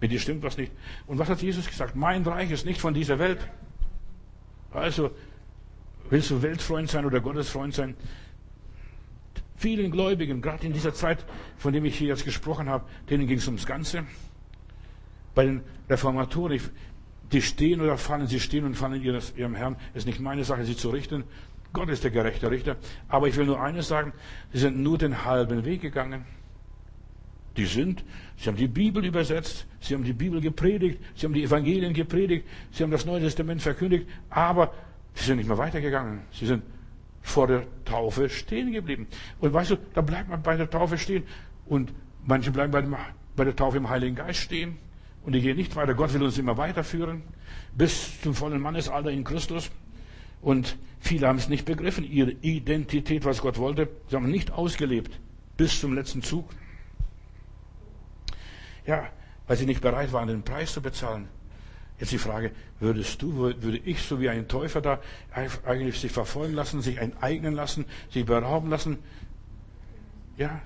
Mit 0.00 0.12
dir 0.12 0.20
stimmt 0.20 0.42
was 0.42 0.56
nicht. 0.56 0.72
Und 1.06 1.18
was 1.18 1.28
hat 1.28 1.42
Jesus 1.42 1.66
gesagt? 1.66 1.96
Mein 1.96 2.22
Reich 2.22 2.50
ist 2.50 2.66
nicht 2.66 2.80
von 2.80 2.94
dieser 2.94 3.18
Welt. 3.18 3.38
Also, 4.72 5.10
willst 6.10 6.30
du 6.30 6.42
Weltfreund 6.42 6.90
sein 6.90 7.06
oder 7.06 7.20
Gottesfreund 7.20 7.74
sein? 7.74 7.96
Vielen 9.56 9.90
Gläubigen, 9.90 10.42
gerade 10.42 10.66
in 10.66 10.74
dieser 10.74 10.92
Zeit, 10.92 11.24
von 11.56 11.72
dem 11.72 11.86
ich 11.86 11.96
hier 11.96 12.08
jetzt 12.08 12.24
gesprochen 12.24 12.68
habe, 12.68 12.84
denen 13.08 13.26
ging 13.26 13.38
es 13.38 13.46
ums 13.46 13.64
Ganze. 13.64 14.04
Bei 15.34 15.46
den 15.46 15.62
Reformatoren, 15.88 16.60
die 17.32 17.42
stehen 17.42 17.80
oder 17.80 17.96
fallen, 17.96 18.26
sie 18.26 18.40
stehen 18.40 18.64
und 18.64 18.74
fallen 18.74 19.02
ihrem 19.02 19.54
Herrn. 19.54 19.76
Es 19.92 20.00
ist 20.00 20.06
nicht 20.06 20.20
meine 20.20 20.44
Sache, 20.44 20.64
sie 20.64 20.76
zu 20.76 20.90
richten. 20.90 21.24
Gott 21.72 21.88
ist 21.88 22.04
der 22.04 22.10
gerechte 22.10 22.50
Richter. 22.50 22.76
Aber 23.08 23.28
ich 23.28 23.36
will 23.36 23.46
nur 23.46 23.60
eines 23.60 23.88
sagen, 23.88 24.12
sie 24.52 24.60
sind 24.60 24.78
nur 24.78 24.98
den 24.98 25.24
halben 25.24 25.64
Weg 25.64 25.82
gegangen. 25.82 26.24
Die 27.56 27.64
sind, 27.64 28.04
sie 28.36 28.48
haben 28.48 28.56
die 28.56 28.68
Bibel 28.68 29.04
übersetzt, 29.04 29.66
sie 29.80 29.94
haben 29.94 30.04
die 30.04 30.12
Bibel 30.12 30.40
gepredigt, 30.40 31.02
sie 31.14 31.26
haben 31.26 31.32
die 31.32 31.42
Evangelien 31.42 31.94
gepredigt, 31.94 32.46
sie 32.70 32.82
haben 32.82 32.90
das 32.90 33.06
Neue 33.06 33.20
Testament 33.20 33.62
verkündigt, 33.62 34.06
aber 34.28 34.74
sie 35.14 35.24
sind 35.24 35.38
nicht 35.38 35.48
mehr 35.48 35.56
weitergegangen. 35.56 36.20
Sie 36.32 36.46
sind 36.46 36.62
vor 37.26 37.48
der 37.48 37.66
Taufe 37.84 38.28
stehen 38.28 38.72
geblieben. 38.72 39.08
Und 39.40 39.52
weißt 39.52 39.72
du, 39.72 39.76
da 39.94 40.00
bleibt 40.00 40.28
man 40.28 40.42
bei 40.42 40.56
der 40.56 40.70
Taufe 40.70 40.96
stehen. 40.96 41.24
Und 41.66 41.92
manche 42.24 42.52
bleiben 42.52 42.72
bei, 42.72 42.82
dem, 42.82 42.94
bei 43.34 43.44
der 43.44 43.56
Taufe 43.56 43.78
im 43.78 43.90
Heiligen 43.90 44.14
Geist 44.14 44.40
stehen. 44.40 44.78
Und 45.24 45.32
die 45.32 45.40
gehen 45.40 45.56
nicht 45.56 45.74
weiter. 45.74 45.94
Gott 45.94 46.14
will 46.14 46.22
uns 46.22 46.38
immer 46.38 46.56
weiterführen. 46.56 47.22
Bis 47.76 48.20
zum 48.20 48.32
vollen 48.32 48.60
Mannesalter 48.60 49.10
in 49.10 49.24
Christus. 49.24 49.72
Und 50.46 50.78
viele 51.00 51.26
haben 51.26 51.38
es 51.38 51.48
nicht 51.48 51.64
begriffen, 51.64 52.04
ihre 52.04 52.30
Identität, 52.30 53.24
was 53.24 53.40
Gott 53.40 53.58
wollte. 53.58 53.88
Sie 54.08 54.14
haben 54.14 54.30
nicht 54.30 54.52
ausgelebt. 54.52 55.18
Bis 55.56 55.80
zum 55.80 55.92
letzten 55.92 56.22
Zug. 56.22 56.48
Ja, 58.86 59.08
weil 59.48 59.56
sie 59.56 59.66
nicht 59.66 59.80
bereit 59.80 60.12
waren, 60.12 60.28
den 60.28 60.44
Preis 60.44 60.72
zu 60.72 60.80
bezahlen. 60.80 61.26
Jetzt 61.98 62.12
die 62.12 62.18
Frage, 62.18 62.52
würdest 62.78 63.22
du, 63.22 63.34
würde 63.34 63.78
ich 63.78 64.02
so 64.02 64.20
wie 64.20 64.28
ein 64.28 64.46
Täufer 64.46 64.80
da 64.80 65.00
eigentlich 65.64 65.98
sich 65.98 66.12
verfolgen 66.12 66.54
lassen, 66.54 66.80
sich 66.80 66.98
enteignen 66.98 67.54
lassen, 67.54 67.84
sich 68.10 68.24
berauben 68.24 68.70
lassen? 68.70 68.98
Ja, 70.36 70.62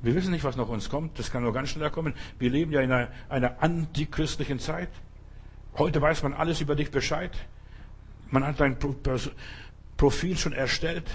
wir 0.00 0.14
wissen 0.14 0.30
nicht, 0.30 0.44
was 0.44 0.56
noch 0.56 0.70
uns 0.70 0.88
kommt. 0.88 1.18
Das 1.18 1.30
kann 1.30 1.42
nur 1.42 1.52
ganz 1.52 1.68
schnell 1.68 1.90
kommen. 1.90 2.14
Wir 2.38 2.48
leben 2.48 2.72
ja 2.72 2.80
in 2.80 2.92
einer, 2.92 3.08
einer 3.28 3.62
antichristlichen 3.62 4.58
Zeit. 4.58 4.88
Heute 5.76 6.00
weiß 6.00 6.22
man 6.22 6.32
alles 6.32 6.62
über 6.62 6.74
dich 6.74 6.90
Bescheid. 6.90 7.32
Man 8.30 8.46
hat 8.46 8.60
dein 8.60 8.76
Profil 9.96 10.36
schon 10.36 10.52
erstellt, 10.52 11.10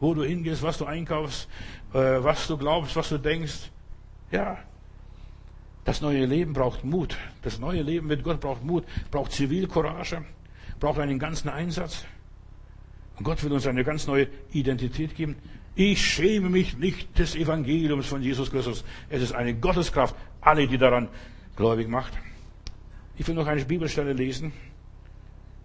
wo 0.00 0.14
du 0.14 0.22
hingehst, 0.22 0.62
was 0.62 0.78
du 0.78 0.84
einkaufst, 0.84 1.48
äh, 1.92 1.98
was 1.98 2.46
du 2.46 2.56
glaubst, 2.56 2.96
was 2.96 3.08
du 3.08 3.18
denkst. 3.18 3.70
Ja, 4.30 4.58
das 5.84 6.00
neue 6.00 6.24
Leben 6.24 6.52
braucht 6.54 6.84
Mut. 6.84 7.16
Das 7.42 7.58
neue 7.58 7.82
Leben 7.82 8.06
mit 8.06 8.24
Gott 8.24 8.40
braucht 8.40 8.64
Mut, 8.64 8.84
braucht 9.10 9.32
Zivilcourage, 9.32 10.24
braucht 10.80 10.98
einen 10.98 11.18
ganzen 11.18 11.50
Einsatz. 11.50 12.04
Und 13.16 13.24
Gott 13.24 13.42
will 13.44 13.52
uns 13.52 13.66
eine 13.66 13.84
ganz 13.84 14.06
neue 14.06 14.28
Identität 14.52 15.14
geben. 15.14 15.36
Ich 15.76 16.04
schäme 16.04 16.48
mich 16.48 16.78
nicht 16.78 17.18
des 17.18 17.34
Evangeliums 17.34 18.06
von 18.06 18.22
Jesus 18.22 18.50
Christus. 18.50 18.84
Es 19.10 19.22
ist 19.22 19.32
eine 19.32 19.54
Gotteskraft, 19.54 20.14
alle, 20.40 20.66
die 20.66 20.78
daran 20.78 21.08
gläubig 21.56 21.88
macht. 21.88 22.12
Ich 23.16 23.26
will 23.28 23.34
noch 23.34 23.46
eine 23.46 23.64
Bibelstelle 23.64 24.12
lesen. 24.12 24.52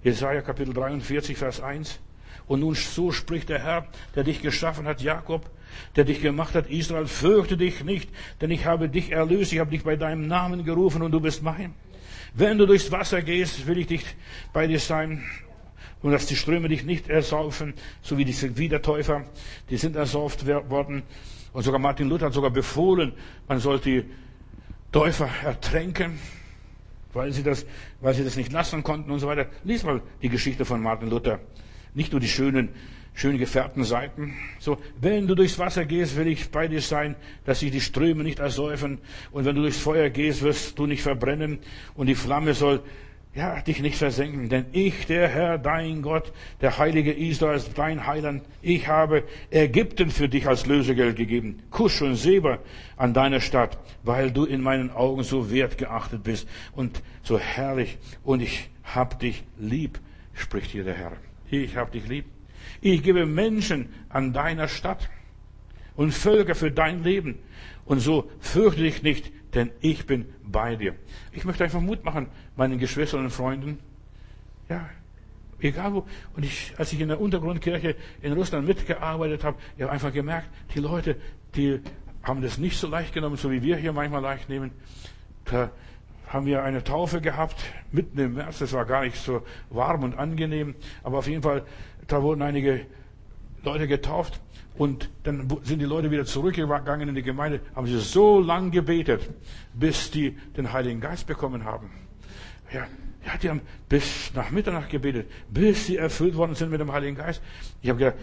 Jesaja 0.04 0.42
Kapitel 0.42 0.74
43, 0.74 1.38
Vers 1.38 1.62
1. 1.62 2.00
Und 2.48 2.62
nun 2.62 2.74
so 2.74 3.12
spricht 3.12 3.50
der 3.50 3.60
Herr, 3.60 3.88
der 4.16 4.24
dich 4.24 4.42
geschaffen 4.42 4.88
hat, 4.88 5.02
Jakob, 5.02 5.50
der 5.96 6.04
dich 6.04 6.22
gemacht 6.22 6.56
hat, 6.56 6.70
Israel, 6.70 7.06
fürchte 7.06 7.58
dich 7.58 7.84
nicht, 7.84 8.10
denn 8.42 8.50
ich 8.50 8.66
habe 8.66 8.90
dich 8.90 9.12
erlöst, 9.12 9.54
ich 9.54 9.60
habe 9.60 9.72
dich 9.72 9.84
bei 9.84 9.96
deinem 9.96 10.28
Namen 10.28 10.64
gerufen 10.64 11.02
und 11.02 11.12
du 11.12 11.20
bist 11.20 11.44
mein. 11.44 11.76
Wenn 12.34 12.58
du 12.58 12.66
durchs 12.66 12.92
Wasser 12.92 13.22
gehst, 13.22 13.68
will 13.68 13.78
ich 13.78 13.88
dich 13.88 14.04
bei 14.54 14.68
dir 14.68 14.80
sein 14.80 15.24
und 16.02 16.12
dass 16.12 16.26
die 16.26 16.36
Ströme 16.36 16.70
dich 16.70 16.86
nicht 16.86 17.10
ersaufen, 17.10 17.74
so 18.02 18.18
wie 18.18 18.26
die 18.26 18.58
Wiedertäufer, 18.58 19.26
die 19.70 19.78
sind 19.78 19.96
ersauft 19.96 20.48
worden. 20.48 21.04
Und 21.52 21.64
sogar 21.64 21.80
Martin 21.80 22.08
Luther 22.08 22.28
hat 22.28 22.34
sogar 22.34 22.52
befohlen, 22.52 23.14
man 23.48 23.60
sollte 23.60 23.90
die 23.90 24.06
Täufer 24.92 25.30
ertränken, 25.44 26.20
weil 27.14 27.32
sie 27.32 27.44
das, 27.44 27.66
weil 28.02 28.14
sie 28.14 28.24
das 28.24 28.36
nicht 28.36 28.52
lassen 28.52 28.84
konnten 28.84 29.12
und 29.12 29.20
so 29.20 29.28
weiter. 29.28 29.48
Lies 29.64 29.84
mal 29.84 30.02
die 30.22 30.30
Geschichte 30.30 30.66
von 30.66 30.82
Martin 30.82 31.10
Luther. 31.10 31.40
Nicht 31.94 32.12
nur 32.12 32.22
die 32.22 32.28
schönen, 32.28 32.70
schön 33.14 33.38
gefärbten 33.38 33.84
Seiten. 33.84 34.34
So, 34.60 34.78
wenn 35.02 35.28
du 35.28 35.36
durchs 35.36 35.60
Wasser 35.60 35.86
gehst, 35.86 36.16
will 36.16 36.28
ich 36.28 36.52
bei 36.52 36.68
dir 36.68 36.82
sein, 36.82 37.16
dass 37.46 37.60
sich 37.60 37.72
die 37.72 37.82
Ströme 37.82 38.24
nicht 38.24 38.40
ersäufen. 38.40 39.00
Und 39.32 39.46
wenn 39.46 39.56
du 39.56 39.62
durchs 39.62 39.80
Feuer 39.80 40.10
gehst, 40.10 40.42
wirst 40.44 40.78
du 40.78 40.86
nicht 40.86 41.02
verbrennen. 41.02 41.60
Und 41.96 42.08
die 42.08 42.16
Flamme 42.16 42.54
soll 42.54 42.82
ja, 43.40 43.62
dich 43.62 43.82
nicht 43.82 43.96
versenken, 43.96 44.50
denn 44.50 44.66
ich, 44.74 45.06
der 45.06 45.30
Herr, 45.30 45.58
dein 45.58 46.02
Gott, 46.02 46.34
der 46.60 46.78
Heilige 46.78 47.14
Israels, 47.14 47.74
dein 47.74 48.06
Heiland, 48.06 48.44
ich 48.62 48.90
habe 48.90 49.24
Ägypten 49.50 50.10
für 50.10 50.28
dich 50.28 50.46
als 50.46 50.66
Lösegeld 50.66 51.16
gegeben, 51.16 51.64
Kusch 51.72 52.02
und 52.02 52.16
Seba 52.16 52.60
an 52.98 53.14
deiner 53.14 53.40
Stadt, 53.40 53.78
weil 54.04 54.32
du 54.32 54.44
in 54.44 54.60
meinen 54.60 54.92
Augen 54.92 55.24
so 55.24 55.50
wertgeachtet 55.52 56.22
bist 56.22 56.50
und 56.74 57.02
so 57.24 57.40
herrlich 57.40 57.98
und 58.26 58.42
ich 58.42 58.70
hab 58.84 59.22
dich 59.22 59.46
lieb, 59.58 60.02
spricht 60.34 60.72
hier 60.72 60.84
der 60.84 60.96
Herr. 60.96 61.14
Ich 61.50 61.78
hab 61.78 61.94
dich 61.94 62.10
lieb. 62.10 62.26
Ich 62.82 63.04
gebe 63.04 63.26
Menschen 63.26 63.88
an 64.10 64.34
deiner 64.34 64.68
Stadt 64.68 65.10
und 65.96 66.14
Völker 66.14 66.56
für 66.56 66.72
dein 66.72 67.06
Leben 67.06 67.40
und 67.86 68.02
so 68.02 68.30
fürchte 68.42 68.82
dich 68.82 69.02
nicht, 69.02 69.32
denn 69.54 69.72
ich 69.80 70.06
bin 70.06 70.26
bei 70.44 70.76
dir. 70.76 70.96
Ich 71.32 71.46
möchte 71.46 71.64
einfach 71.64 71.82
Mut 71.82 72.04
machen, 72.04 72.28
meinen 72.60 72.78
Geschwistern 72.78 73.24
und 73.24 73.32
Freunden. 73.32 73.80
Ja, 74.68 74.90
egal 75.62 75.94
wo. 75.94 76.06
Und 76.36 76.44
ich, 76.44 76.74
als 76.78 76.92
ich 76.92 77.00
in 77.00 77.08
der 77.08 77.20
Untergrundkirche 77.20 77.96
in 78.22 78.34
Russland 78.34 78.68
mitgearbeitet 78.68 79.46
habe, 79.46 79.58
ich 79.78 79.82
habe 79.82 79.94
einfach 79.94 80.12
gemerkt, 80.12 80.50
die 80.76 80.80
Leute, 80.80 81.16
die 81.56 81.80
haben 82.22 82.42
das 82.42 82.58
nicht 82.58 82.78
so 82.78 82.88
leicht 82.88 83.14
genommen, 83.14 83.38
so 83.38 83.50
wie 83.50 83.64
wir 83.64 83.78
hier 83.78 83.94
manchmal 83.94 84.22
leicht 84.22 84.50
nehmen. 84.50 84.72
Da 85.46 85.72
haben 86.28 86.46
wir 86.46 86.62
eine 86.62 86.84
Taufe 86.84 87.22
gehabt, 87.22 87.56
mitten 87.94 88.20
im 88.20 88.34
März, 88.34 88.60
das 88.60 88.74
war 88.74 88.86
gar 88.86 89.04
nicht 89.04 89.16
so 89.16 89.42
warm 89.70 90.04
und 90.04 90.20
angenehm, 90.20 90.76
aber 91.02 91.20
auf 91.20 91.28
jeden 91.28 91.42
Fall, 91.42 91.64
da 92.08 92.22
wurden 92.22 92.42
einige 92.42 92.86
Leute 93.64 93.88
getauft 93.88 94.42
und 94.78 95.10
dann 95.24 95.48
sind 95.64 95.80
die 95.80 95.86
Leute 95.86 96.12
wieder 96.12 96.26
zurückgegangen 96.26 97.08
in 97.08 97.16
die 97.16 97.24
Gemeinde, 97.24 97.62
haben 97.74 97.88
sie 97.88 97.98
so 98.00 98.42
lang 98.42 98.70
gebetet, 98.70 99.28
bis 99.74 100.12
die 100.12 100.32
den 100.58 100.74
Heiligen 100.74 101.00
Geist 101.00 101.26
bekommen 101.26 101.64
haben. 101.64 101.90
Ja, 102.72 102.88
ja, 103.26 103.38
die 103.38 103.50
haben 103.50 103.62
bis 103.90 104.32
nach 104.34 104.50
Mitternacht 104.50 104.90
gebetet, 104.90 105.30
bis 105.50 105.88
sie 105.88 105.98
erfüllt 105.98 106.36
worden 106.36 106.56
sind 106.56 106.72
mit 106.72 106.80
dem 106.80 106.92
Heiligen 106.92 107.18
Geist. 107.18 107.42
Ich 107.82 107.90
habe 107.90 108.00
gesagt, 108.00 108.18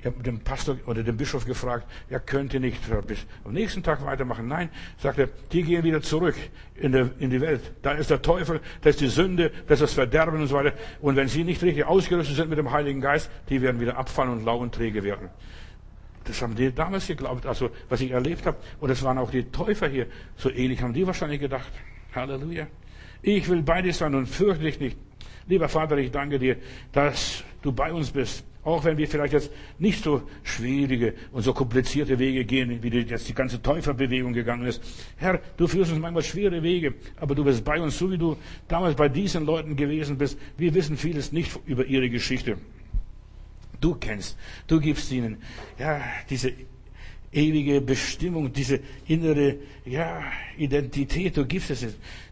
ich 0.00 0.06
habe 0.06 0.22
den 0.22 0.40
Pastor 0.40 0.78
oder 0.86 1.04
den 1.04 1.16
Bischof 1.16 1.44
gefragt, 1.44 1.86
ja, 2.08 2.18
könnt 2.18 2.52
ihr 2.52 2.60
nicht 2.60 2.82
bis 3.06 3.24
am 3.44 3.52
nächsten 3.52 3.82
Tag 3.82 4.04
weitermachen? 4.04 4.48
Nein, 4.48 4.68
sagte, 4.98 5.28
die 5.52 5.62
gehen 5.62 5.84
wieder 5.84 6.02
zurück 6.02 6.34
in, 6.74 6.90
der, 6.90 7.10
in 7.20 7.30
die 7.30 7.40
Welt. 7.40 7.72
Da 7.82 7.92
ist 7.92 8.10
der 8.10 8.20
Teufel, 8.20 8.60
da 8.82 8.90
ist 8.90 9.00
die 9.00 9.06
Sünde, 9.06 9.52
da 9.68 9.74
ist 9.74 9.82
das 9.82 9.94
Verderben 9.94 10.40
und 10.40 10.48
so 10.48 10.56
weiter. 10.56 10.72
Und 11.00 11.14
wenn 11.14 11.28
sie 11.28 11.44
nicht 11.44 11.62
richtig 11.62 11.84
ausgerüstet 11.84 12.34
sind 12.34 12.50
mit 12.50 12.58
dem 12.58 12.72
Heiligen 12.72 13.00
Geist, 13.00 13.30
die 13.48 13.62
werden 13.62 13.80
wieder 13.80 13.96
abfallen 13.96 14.32
und 14.32 14.44
lau 14.44 14.58
und 14.58 14.74
träge 14.74 15.04
werden. 15.04 15.28
Das 16.24 16.42
haben 16.42 16.56
die 16.56 16.74
damals 16.74 17.06
geglaubt, 17.06 17.46
also 17.46 17.70
was 17.88 18.00
ich 18.00 18.10
erlebt 18.10 18.44
habe. 18.44 18.56
Und 18.80 18.88
das 18.88 19.02
waren 19.04 19.18
auch 19.18 19.30
die 19.30 19.44
Täufer 19.44 19.88
hier. 19.88 20.06
So 20.36 20.50
ähnlich 20.50 20.82
haben 20.82 20.92
die 20.92 21.06
wahrscheinlich 21.06 21.40
gedacht. 21.40 21.72
Halleluja. 22.14 22.66
Ich 23.22 23.48
will 23.48 23.62
bei 23.62 23.82
dir 23.82 23.92
sein 23.92 24.14
und 24.14 24.26
fürchte 24.26 24.64
dich 24.64 24.80
nicht. 24.80 24.96
Lieber 25.46 25.68
Vater, 25.68 25.98
ich 25.98 26.10
danke 26.10 26.38
dir, 26.38 26.56
dass 26.92 27.44
du 27.62 27.72
bei 27.72 27.92
uns 27.92 28.10
bist. 28.10 28.44
Auch 28.62 28.84
wenn 28.84 28.98
wir 28.98 29.08
vielleicht 29.08 29.32
jetzt 29.32 29.50
nicht 29.78 30.04
so 30.04 30.22
schwierige 30.42 31.14
und 31.32 31.42
so 31.42 31.54
komplizierte 31.54 32.18
Wege 32.18 32.44
gehen, 32.44 32.82
wie 32.82 32.88
jetzt 32.88 33.26
die 33.26 33.34
ganze 33.34 33.60
Täuferbewegung 33.62 34.34
gegangen 34.34 34.66
ist. 34.66 34.82
Herr, 35.16 35.40
du 35.56 35.66
führst 35.66 35.90
uns 35.90 36.00
manchmal 36.00 36.22
schwere 36.22 36.62
Wege, 36.62 36.94
aber 37.16 37.34
du 37.34 37.42
bist 37.42 37.64
bei 37.64 37.80
uns, 37.80 37.98
so 37.98 38.10
wie 38.10 38.18
du 38.18 38.36
damals 38.68 38.94
bei 38.96 39.08
diesen 39.08 39.46
Leuten 39.46 39.76
gewesen 39.76 40.18
bist. 40.18 40.38
Wir 40.58 40.74
wissen 40.74 40.98
vieles 40.98 41.32
nicht 41.32 41.58
über 41.66 41.86
ihre 41.86 42.10
Geschichte. 42.10 42.58
Du 43.80 43.94
kennst, 43.94 44.36
du 44.66 44.78
gibst 44.78 45.10
ihnen, 45.10 45.38
ja, 45.78 46.02
diese 46.28 46.52
ewige 47.32 47.80
Bestimmung, 47.80 48.52
diese 48.52 48.80
innere, 49.06 49.56
ja, 49.86 50.22
Identität, 50.58 51.36
du 51.36 51.46
gibst 51.46 51.70
es. 51.70 51.86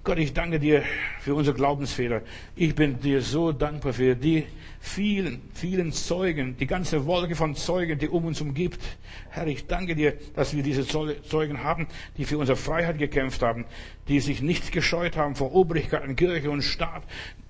Gott, 0.08 0.16
ich 0.20 0.32
danke 0.32 0.58
dir 0.58 0.84
für 1.20 1.34
unsere 1.34 1.54
Glaubensfehler. 1.54 2.22
Ich 2.56 2.74
bin 2.74 2.98
dir 2.98 3.20
so 3.20 3.52
dankbar 3.52 3.92
für 3.92 4.16
die 4.16 4.46
vielen, 4.80 5.42
vielen 5.52 5.92
Zeugen, 5.92 6.56
die 6.56 6.66
ganze 6.66 7.04
Wolke 7.04 7.34
von 7.34 7.54
Zeugen, 7.54 7.98
die 7.98 8.08
um 8.08 8.24
uns 8.24 8.40
umgibt. 8.40 8.80
Herr, 9.28 9.46
ich 9.46 9.66
danke 9.66 9.94
dir, 9.94 10.14
dass 10.34 10.56
wir 10.56 10.62
diese 10.62 10.86
Zeugen 10.86 11.62
haben, 11.62 11.88
die 12.16 12.24
für 12.24 12.38
unsere 12.38 12.56
Freiheit 12.56 12.96
gekämpft 12.96 13.42
haben, 13.42 13.66
die 14.08 14.20
sich 14.20 14.40
nicht 14.40 14.72
gescheut 14.72 15.14
haben 15.18 15.34
vor 15.34 15.54
Obrigkeiten, 15.54 16.16
Kirche 16.16 16.50
und 16.50 16.62
Staat 16.62 17.02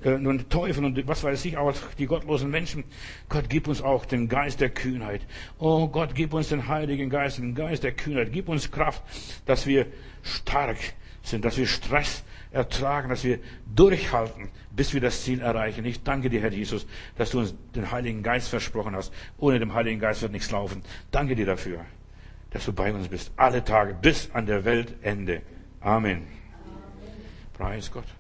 äh, 0.03 0.15
und 0.15 0.51
Teufel 0.51 0.85
und 0.85 1.07
was 1.07 1.23
weiß 1.23 1.45
ich, 1.45 1.57
auch 1.59 1.73
die 1.97 2.07
gottlosen 2.07 2.51
Menschen. 2.51 2.83
Gott, 3.29 3.45
gib 3.49 3.69
uns 3.69 3.83
auch 3.83 4.05
den 4.05 4.29
Geist 4.29 4.61
der 4.61 4.71
Kühnheit. 4.71 5.21
Oh 5.61 5.87
Gott, 5.87 6.17
gib 6.17 6.35
uns 6.35 6.49
den 6.49 6.67
Heiligen 6.67 7.09
Geist, 7.09 7.39
den 7.39 7.55
Geist 7.55 7.85
der 7.85 7.93
Kühnheit. 7.93 8.33
Gib 8.33 8.49
uns 8.49 8.69
Kraft, 8.69 9.05
dass 9.47 9.65
wir 9.65 9.87
stark 10.25 10.79
sind, 11.23 11.45
dass 11.45 11.57
wir 11.57 11.67
Stress 11.67 12.25
ertragen, 12.59 13.09
dass 13.09 13.25
wir 13.25 13.39
durchhalten, 13.75 14.51
bis 14.71 14.93
wir 14.93 15.01
das 15.01 15.23
Ziel 15.23 15.41
erreichen. 15.41 15.85
Ich 15.85 16.03
danke 16.03 16.29
dir, 16.29 16.41
Herr 16.41 16.53
Jesus, 16.53 16.87
dass 17.17 17.31
du 17.31 17.39
uns 17.39 17.55
den 17.75 17.91
Heiligen 17.91 18.23
Geist 18.23 18.49
versprochen 18.49 18.95
hast. 18.95 19.13
Ohne 19.39 19.59
den 19.59 19.73
Heiligen 19.73 20.01
Geist 20.01 20.21
wird 20.23 20.33
nichts 20.33 20.51
laufen. 20.51 20.83
Danke 21.11 21.35
dir 21.35 21.47
dafür, 21.47 21.85
dass 22.51 22.65
du 22.65 22.73
bei 22.73 22.93
uns 22.93 23.09
bist, 23.09 23.33
alle 23.37 23.65
Tage 23.65 23.95
bis 23.95 24.31
an 24.33 24.47
der 24.47 24.65
Weltende. 24.65 25.43
Amen. 25.81 26.27
Preis 27.55 27.91
Gott. 27.91 28.18